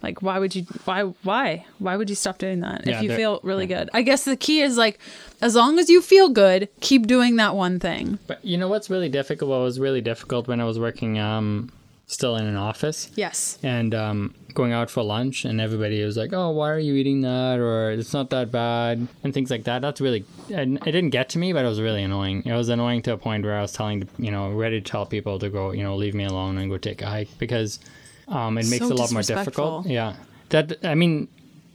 Like, 0.02 0.22
why 0.22 0.40
would 0.40 0.56
you, 0.56 0.64
why, 0.86 1.04
why, 1.24 1.66
why 1.78 1.96
would 1.96 2.10
you 2.10 2.16
stop 2.16 2.40
doing 2.40 2.62
that 2.62 2.88
yeah, 2.88 2.98
if 2.98 3.04
you 3.04 3.16
feel 3.16 3.40
really 3.44 3.68
yeah. 3.68 3.80
good? 3.80 3.90
I 3.94 4.02
guess 4.02 4.26
the 4.26 4.36
key 4.36 4.62
is 4.62 4.76
like, 4.76 5.00
as 5.42 5.54
long 5.56 5.78
as 5.78 5.90
you 5.90 6.02
feel 6.02 6.30
good, 6.30 6.70
keep 6.80 7.06
doing 7.06 7.36
that 7.36 7.56
one 7.56 7.80
thing. 7.80 8.18
But 8.26 8.44
you 8.44 8.58
know 8.58 8.68
what's 8.68 8.90
really 8.90 9.10
difficult? 9.10 9.52
What 9.52 9.60
was 9.60 9.80
really 9.80 10.02
difficult 10.02 10.48
when 10.48 10.60
I 10.60 10.64
was 10.64 10.80
working, 10.80 11.20
um, 11.20 11.72
still 12.12 12.36
in 12.36 12.46
an 12.46 12.56
office. 12.58 13.10
Yes. 13.16 13.58
And, 13.64 13.96
um, 13.96 14.36
going 14.54 14.74
out 14.74 14.90
for 14.90 15.02
lunch 15.02 15.46
and 15.46 15.62
everybody 15.62 16.04
was 16.04 16.18
like, 16.18 16.34
oh, 16.34 16.50
why 16.50 16.70
are 16.70 16.80
you 16.80 16.96
eating 16.96 17.22
that? 17.22 17.58
Or 17.60 17.92
it's 17.92 18.14
not 18.14 18.30
that 18.32 18.52
bad 18.52 19.08
and 19.24 19.34
things 19.34 19.50
like 19.50 19.64
that. 19.64 19.82
That's 19.82 20.02
really, 20.02 20.26
it 20.50 20.84
didn't 20.84 21.12
get 21.12 21.30
to 21.30 21.40
me, 21.40 21.54
but 21.54 21.64
it 21.64 21.68
was 21.68 21.80
really 21.80 22.04
annoying. 22.04 22.44
It 22.46 22.54
was 22.54 22.70
annoying 22.70 23.02
to 23.04 23.14
a 23.14 23.18
point 23.18 23.46
where 23.46 23.58
I 23.58 23.62
was 23.62 23.72
telling, 23.72 24.08
you 24.18 24.32
know, 24.32 24.52
ready 24.52 24.82
to 24.82 24.92
tell 24.92 25.06
people 25.06 25.40
to 25.40 25.50
go, 25.50 25.72
you 25.72 25.84
know, 25.84 25.96
leave 25.96 26.14
me 26.14 26.26
alone 26.26 26.58
and 26.58 26.70
go 26.70 26.78
take 26.78 27.02
a 27.02 27.08
hike 27.08 27.30
because 27.40 27.80
um, 28.28 28.58
it 28.58 28.68
makes 28.68 28.80
so 28.80 28.88
it 28.88 28.92
a 28.92 28.96
lot 28.96 29.12
more 29.12 29.22
difficult. 29.22 29.88
Yeah. 29.88 30.16
That 30.50 30.84
I 30.84 30.96
mean, 30.96 31.30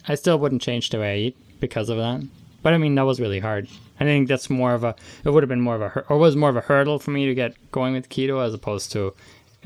I 0.07 0.15
still 0.15 0.39
wouldn't 0.39 0.63
change 0.63 0.91
the 0.91 0.99
way 0.99 1.15
I 1.15 1.19
eat 1.19 1.61
because 1.61 1.89
of 1.89 1.97
that. 1.97 2.27
But 2.63 2.75
I 2.75 2.79
mean, 2.79 2.95
that 2.97 3.03
was 3.03 3.21
really 3.21 3.39
hard. 3.39 3.69
I 3.99 4.05
think 4.05 4.29
that's 4.29 4.51
more 4.51 4.75
of 4.75 4.85
a. 4.85 4.95
It 5.25 5.31
would 5.31 5.43
have 5.43 5.49
been 5.49 5.61
more 5.61 5.77
of 5.77 5.83
a, 5.83 6.05
or 6.09 6.19
was 6.19 6.37
more 6.37 6.51
of 6.51 6.57
a 6.57 6.61
hurdle 6.61 6.99
for 6.99 7.13
me 7.13 7.27
to 7.27 7.35
get 7.35 7.55
going 7.71 7.95
with 7.95 8.09
keto 8.11 8.45
as 8.45 8.53
opposed 8.53 8.93
to 8.93 9.15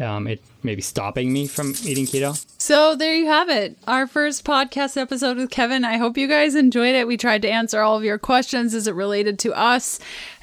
um, 0.01 0.27
it 0.27 0.43
maybe 0.63 0.83
stopping 0.83 1.33
me 1.33 1.47
from 1.47 1.75
eating 1.85 2.07
keto. 2.07 2.45
So 2.59 2.95
there 2.95 3.15
you 3.15 3.27
have 3.27 3.49
it. 3.49 3.77
Our 3.87 4.07
first 4.07 4.45
podcast 4.45 4.97
episode 4.97 5.37
with 5.37 5.51
Kevin. 5.51 5.85
I 5.85 5.97
hope 5.97 6.17
you 6.17 6.29
guys 6.29 6.55
enjoyed 6.55 6.95
it. 6.95 7.07
We 7.07 7.17
tried 7.17 7.43
to 7.43 7.51
answer 7.51 7.81
all 7.81 7.97
of 7.97 8.05
your 8.05 8.19
questions 8.19 8.75
as 8.75 8.87
it 8.87 8.95
related 8.95 9.39
to 9.41 9.53
us 9.53 9.99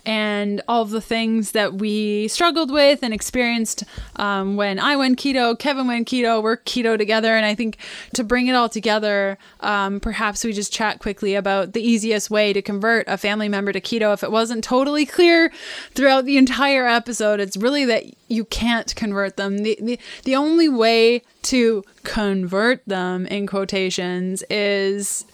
and 0.08 0.62
all 0.70 0.86
the 0.86 1.02
things 1.02 1.52
that 1.52 1.74
we 1.74 2.30
struggled 2.30 2.72
with 2.72 3.04
and 3.04 3.14
experienced 3.14 3.84
um, 4.16 4.56
when 4.56 4.80
I 4.80 4.96
went 4.96 5.20
keto, 5.20 5.60
Kevin 5.60 5.86
went 5.86 6.08
keto, 6.08 6.42
we're 6.42 6.56
keto 6.56 6.98
together. 6.98 7.36
And 7.36 7.46
I 7.46 7.54
think 7.54 7.78
to 8.14 8.24
bring 8.24 8.48
it 8.48 8.54
all 8.54 8.70
together, 8.70 9.38
um, 9.60 10.00
perhaps 10.00 10.46
we 10.46 10.54
just 10.54 10.72
chat 10.72 11.00
quickly 11.00 11.36
about 11.36 11.74
the 11.74 11.82
easiest 11.82 12.32
way 12.32 12.54
to 12.54 12.62
convert 12.62 13.06
a 13.10 13.18
family 13.18 13.50
member 13.50 13.74
to 13.74 13.82
keto. 13.82 14.14
If 14.14 14.24
it 14.24 14.32
wasn't 14.32 14.64
totally 14.64 15.06
clear 15.06 15.52
throughout 15.94 16.24
the 16.24 16.38
entire 16.38 16.88
episode, 16.88 17.42
it's 17.42 17.58
really 17.58 17.84
that 17.84 18.06
you 18.30 18.46
can't 18.46 18.96
convert 18.96 19.36
them. 19.36 19.58
The, 19.58 19.78
the, 19.82 20.00
the 20.24 20.38
only 20.38 20.70
way 20.70 21.22
to 21.44 21.84
convert 22.04 22.82
them 22.86 23.26
in 23.26 23.46
quotations 23.46 24.42
is 24.50 25.26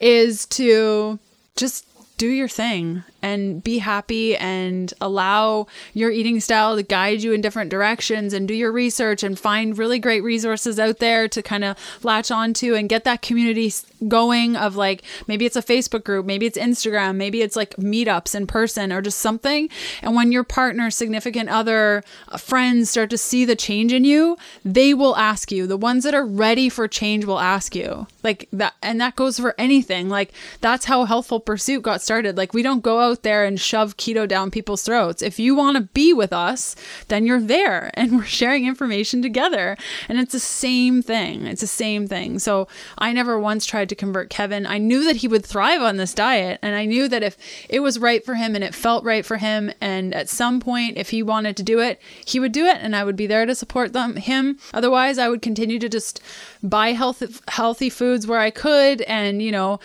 is 0.00 0.46
to 0.46 1.18
just 1.56 1.86
do 2.18 2.28
your 2.28 2.48
thing 2.48 3.04
and 3.22 3.64
be 3.64 3.78
happy 3.78 4.36
and 4.36 4.94
allow 5.00 5.66
your 5.92 6.10
eating 6.10 6.40
style 6.40 6.76
to 6.76 6.82
guide 6.82 7.22
you 7.22 7.32
in 7.32 7.40
different 7.40 7.70
directions 7.70 8.32
and 8.32 8.46
do 8.46 8.54
your 8.54 8.70
research 8.70 9.22
and 9.22 9.38
find 9.38 9.76
really 9.76 9.98
great 9.98 10.22
resources 10.22 10.78
out 10.78 10.98
there 10.98 11.26
to 11.26 11.42
kind 11.42 11.64
of 11.64 11.76
latch 12.04 12.30
onto 12.30 12.74
and 12.74 12.88
get 12.88 13.04
that 13.04 13.22
community 13.22 13.72
going 14.06 14.56
of 14.56 14.76
like 14.76 15.02
maybe 15.26 15.46
it's 15.46 15.56
a 15.56 15.62
Facebook 15.62 16.04
group, 16.04 16.26
maybe 16.26 16.46
it's 16.46 16.58
Instagram, 16.58 17.16
maybe 17.16 17.42
it's 17.42 17.56
like 17.56 17.74
meetups 17.76 18.34
in 18.34 18.46
person 18.46 18.92
or 18.92 19.02
just 19.02 19.18
something. 19.18 19.68
And 20.02 20.14
when 20.14 20.30
your 20.30 20.44
partner, 20.44 20.90
significant 20.90 21.48
other, 21.48 22.04
uh, 22.28 22.36
friends 22.36 22.90
start 22.90 23.10
to 23.10 23.18
see 23.18 23.44
the 23.44 23.56
change 23.56 23.92
in 23.92 24.04
you, 24.04 24.36
they 24.64 24.94
will 24.94 25.16
ask 25.16 25.50
you. 25.50 25.66
The 25.66 25.76
ones 25.76 26.04
that 26.04 26.14
are 26.14 26.26
ready 26.26 26.68
for 26.68 26.86
change 26.86 27.24
will 27.24 27.40
ask 27.40 27.74
you. 27.74 28.06
Like 28.22 28.48
that 28.52 28.74
and 28.82 29.00
that 29.00 29.16
goes 29.16 29.38
for 29.38 29.54
anything. 29.58 30.08
Like 30.08 30.32
that's 30.60 30.84
how 30.84 31.04
Healthful 31.04 31.40
Pursuit 31.40 31.82
got 31.82 32.00
started. 32.08 32.38
Like 32.38 32.54
we 32.54 32.62
don't 32.62 32.82
go 32.82 33.00
out 33.00 33.22
there 33.22 33.44
and 33.44 33.60
shove 33.60 33.98
keto 33.98 34.26
down 34.26 34.50
people's 34.50 34.82
throats. 34.82 35.20
If 35.20 35.38
you 35.38 35.54
want 35.54 35.76
to 35.76 35.82
be 35.82 36.14
with 36.14 36.32
us, 36.32 36.74
then 37.08 37.26
you're 37.26 37.38
there 37.38 37.90
and 37.98 38.16
we're 38.16 38.24
sharing 38.24 38.64
information 38.64 39.20
together. 39.20 39.76
And 40.08 40.18
it's 40.18 40.32
the 40.32 40.40
same 40.40 41.02
thing. 41.02 41.44
It's 41.44 41.60
the 41.60 41.66
same 41.66 42.08
thing. 42.08 42.38
So 42.38 42.66
I 42.96 43.12
never 43.12 43.38
once 43.38 43.66
tried 43.66 43.90
to 43.90 43.94
convert 43.94 44.30
Kevin. 44.30 44.64
I 44.64 44.78
knew 44.78 45.04
that 45.04 45.16
he 45.16 45.28
would 45.28 45.44
thrive 45.44 45.82
on 45.82 45.98
this 45.98 46.14
diet. 46.14 46.58
And 46.62 46.74
I 46.74 46.86
knew 46.86 47.08
that 47.08 47.22
if 47.22 47.36
it 47.68 47.80
was 47.80 47.98
right 47.98 48.24
for 48.24 48.36
him 48.36 48.54
and 48.54 48.64
it 48.64 48.74
felt 48.74 49.04
right 49.04 49.26
for 49.26 49.36
him, 49.36 49.70
and 49.78 50.14
at 50.14 50.30
some 50.30 50.60
point, 50.60 50.96
if 50.96 51.10
he 51.10 51.22
wanted 51.22 51.58
to 51.58 51.62
do 51.62 51.78
it, 51.78 52.00
he 52.24 52.40
would 52.40 52.52
do 52.52 52.64
it 52.64 52.78
and 52.80 52.96
I 52.96 53.04
would 53.04 53.16
be 53.16 53.26
there 53.26 53.44
to 53.44 53.54
support 53.54 53.92
them 53.92 54.16
him. 54.16 54.58
Otherwise, 54.72 55.18
I 55.18 55.28
would 55.28 55.42
continue 55.42 55.78
to 55.78 55.90
just 55.90 56.22
buy 56.62 56.92
healthy 56.92 57.28
healthy 57.48 57.90
foods 57.90 58.26
where 58.26 58.38
I 58.38 58.50
could 58.50 59.02
and, 59.02 59.42
you 59.42 59.52
know, 59.52 59.78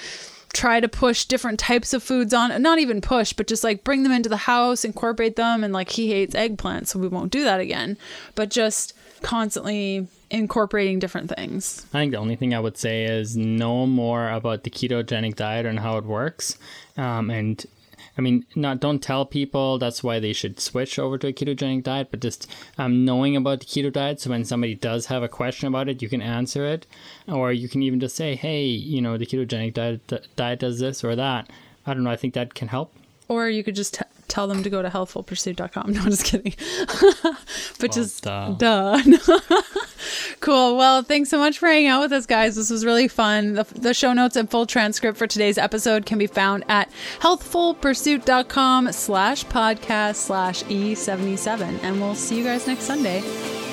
try 0.54 0.80
to 0.80 0.88
push 0.88 1.26
different 1.26 1.60
types 1.60 1.94
of 1.94 2.04
foods 2.04 2.34
on 2.34 2.62
not 2.62 2.80
even 2.80 3.02
push 3.02 3.34
but 3.34 3.48
just 3.48 3.64
like 3.64 3.84
bring 3.84 4.04
them 4.04 4.12
into 4.12 4.30
the 4.30 4.38
house 4.38 4.86
incorporate 4.86 5.36
them 5.36 5.64
and 5.64 5.74
like 5.74 5.90
he 5.90 6.12
hates 6.12 6.36
eggplant 6.36 6.88
so 6.88 7.00
we 7.00 7.08
won't 7.08 7.32
do 7.32 7.44
that 7.44 7.60
again. 7.60 7.98
But 8.36 8.50
just 8.50 8.94
constantly 9.22 10.08
incorporating 10.30 11.00
different 11.00 11.34
things. 11.36 11.86
I 11.94 12.00
think 12.00 12.12
the 12.12 12.18
only 12.18 12.36
thing 12.36 12.54
i 12.54 12.60
would 12.60 12.78
say 12.78 13.06
is 13.06 13.36
know 13.38 13.86
more 13.86 14.30
about 14.30 14.64
the 14.64 14.70
ketogenic 14.70 15.36
diet 15.36 15.66
and 15.66 15.80
how 15.80 15.98
it 15.98 16.06
works 16.06 16.58
um, 16.98 17.30
and 17.30 17.66
I 18.18 18.22
mean, 18.22 18.46
not 18.56 18.80
don't 18.80 19.02
tell 19.02 19.26
people 19.26 19.80
that's 19.80 20.04
why 20.04 20.20
they 20.20 20.34
should 20.34 20.60
switch 20.60 21.00
over 21.00 21.18
to 21.18 21.28
a 21.28 21.34
ketogenic 21.34 21.84
diet, 21.84 22.10
but 22.12 22.20
just 22.20 22.50
um, 22.78 23.06
knowing 23.06 23.36
about 23.36 23.62
the 23.62 23.66
keto 23.66 23.92
diet. 23.92 24.20
So 24.20 24.30
when 24.30 24.46
somebody 24.46 24.76
does 24.76 25.08
have 25.08 25.24
a 25.24 25.28
question 25.28 25.68
about 25.68 25.90
it, 25.90 26.02
you 26.02 26.10
can 26.10 26.22
answer 26.22 26.66
it, 26.66 26.86
or 27.28 27.52
you 27.52 27.68
can 27.68 27.82
even 27.82 28.00
just 28.00 28.16
say, 28.16 28.36
"Hey, 28.36 28.66
you 28.66 29.02
know, 29.02 29.18
the 29.18 29.26
ketogenic 29.26 29.74
diet 29.74 30.36
diet 30.36 30.60
does 30.60 30.80
this 30.80 31.04
or 31.04 31.16
that." 31.16 31.50
I 31.86 31.94
don't 31.94 32.04
know. 32.04 32.12
I 32.12 32.16
think 32.16 32.34
that 32.36 32.54
can 32.54 32.68
help. 32.68 32.94
Or 33.28 33.50
you 33.50 33.64
could 33.64 33.76
just 33.76 33.96
t- 33.96 34.06
tell 34.34 34.48
them 34.48 34.64
to 34.64 34.70
go 34.70 34.82
to 34.82 34.90
healthfulpursuit.com. 34.90 35.84
No, 35.94 36.02
I'm 36.02 36.10
just 36.10 36.26
kidding. 36.26 36.56
but 37.24 37.34
well, 37.82 37.90
just 37.92 38.24
duh. 38.24 38.54
duh. 38.54 39.00
cool. 40.40 40.76
Well, 40.76 41.04
thanks 41.04 41.30
so 41.30 41.38
much 41.38 41.60
for 41.60 41.68
hanging 41.68 41.88
out 41.88 42.02
with 42.02 42.12
us, 42.14 42.26
guys. 42.26 42.56
This 42.56 42.72
was 42.72 42.84
really 42.84 43.08
fun. 43.08 43.54
The, 43.54 43.64
the 43.76 43.94
show 43.94 44.14
notes 44.14 44.36
and 44.36 44.50
full 44.50 44.66
transcript 44.66 45.20
for 45.20 45.28
today's 45.28 45.60
episode 45.60 46.08
can 46.08 46.18
be 46.18 46.26
found 46.26 46.64
at 46.68 46.90
healthfulpursuit.com 47.20 48.92
slash 48.92 49.46
podcast 49.46 50.16
slash 50.16 50.64
E77. 50.64 51.84
And 51.84 52.02
we'll 52.02 52.16
see 52.16 52.40
you 52.40 52.44
guys 52.44 52.66
next 52.66 52.84
Sunday. 52.84 53.73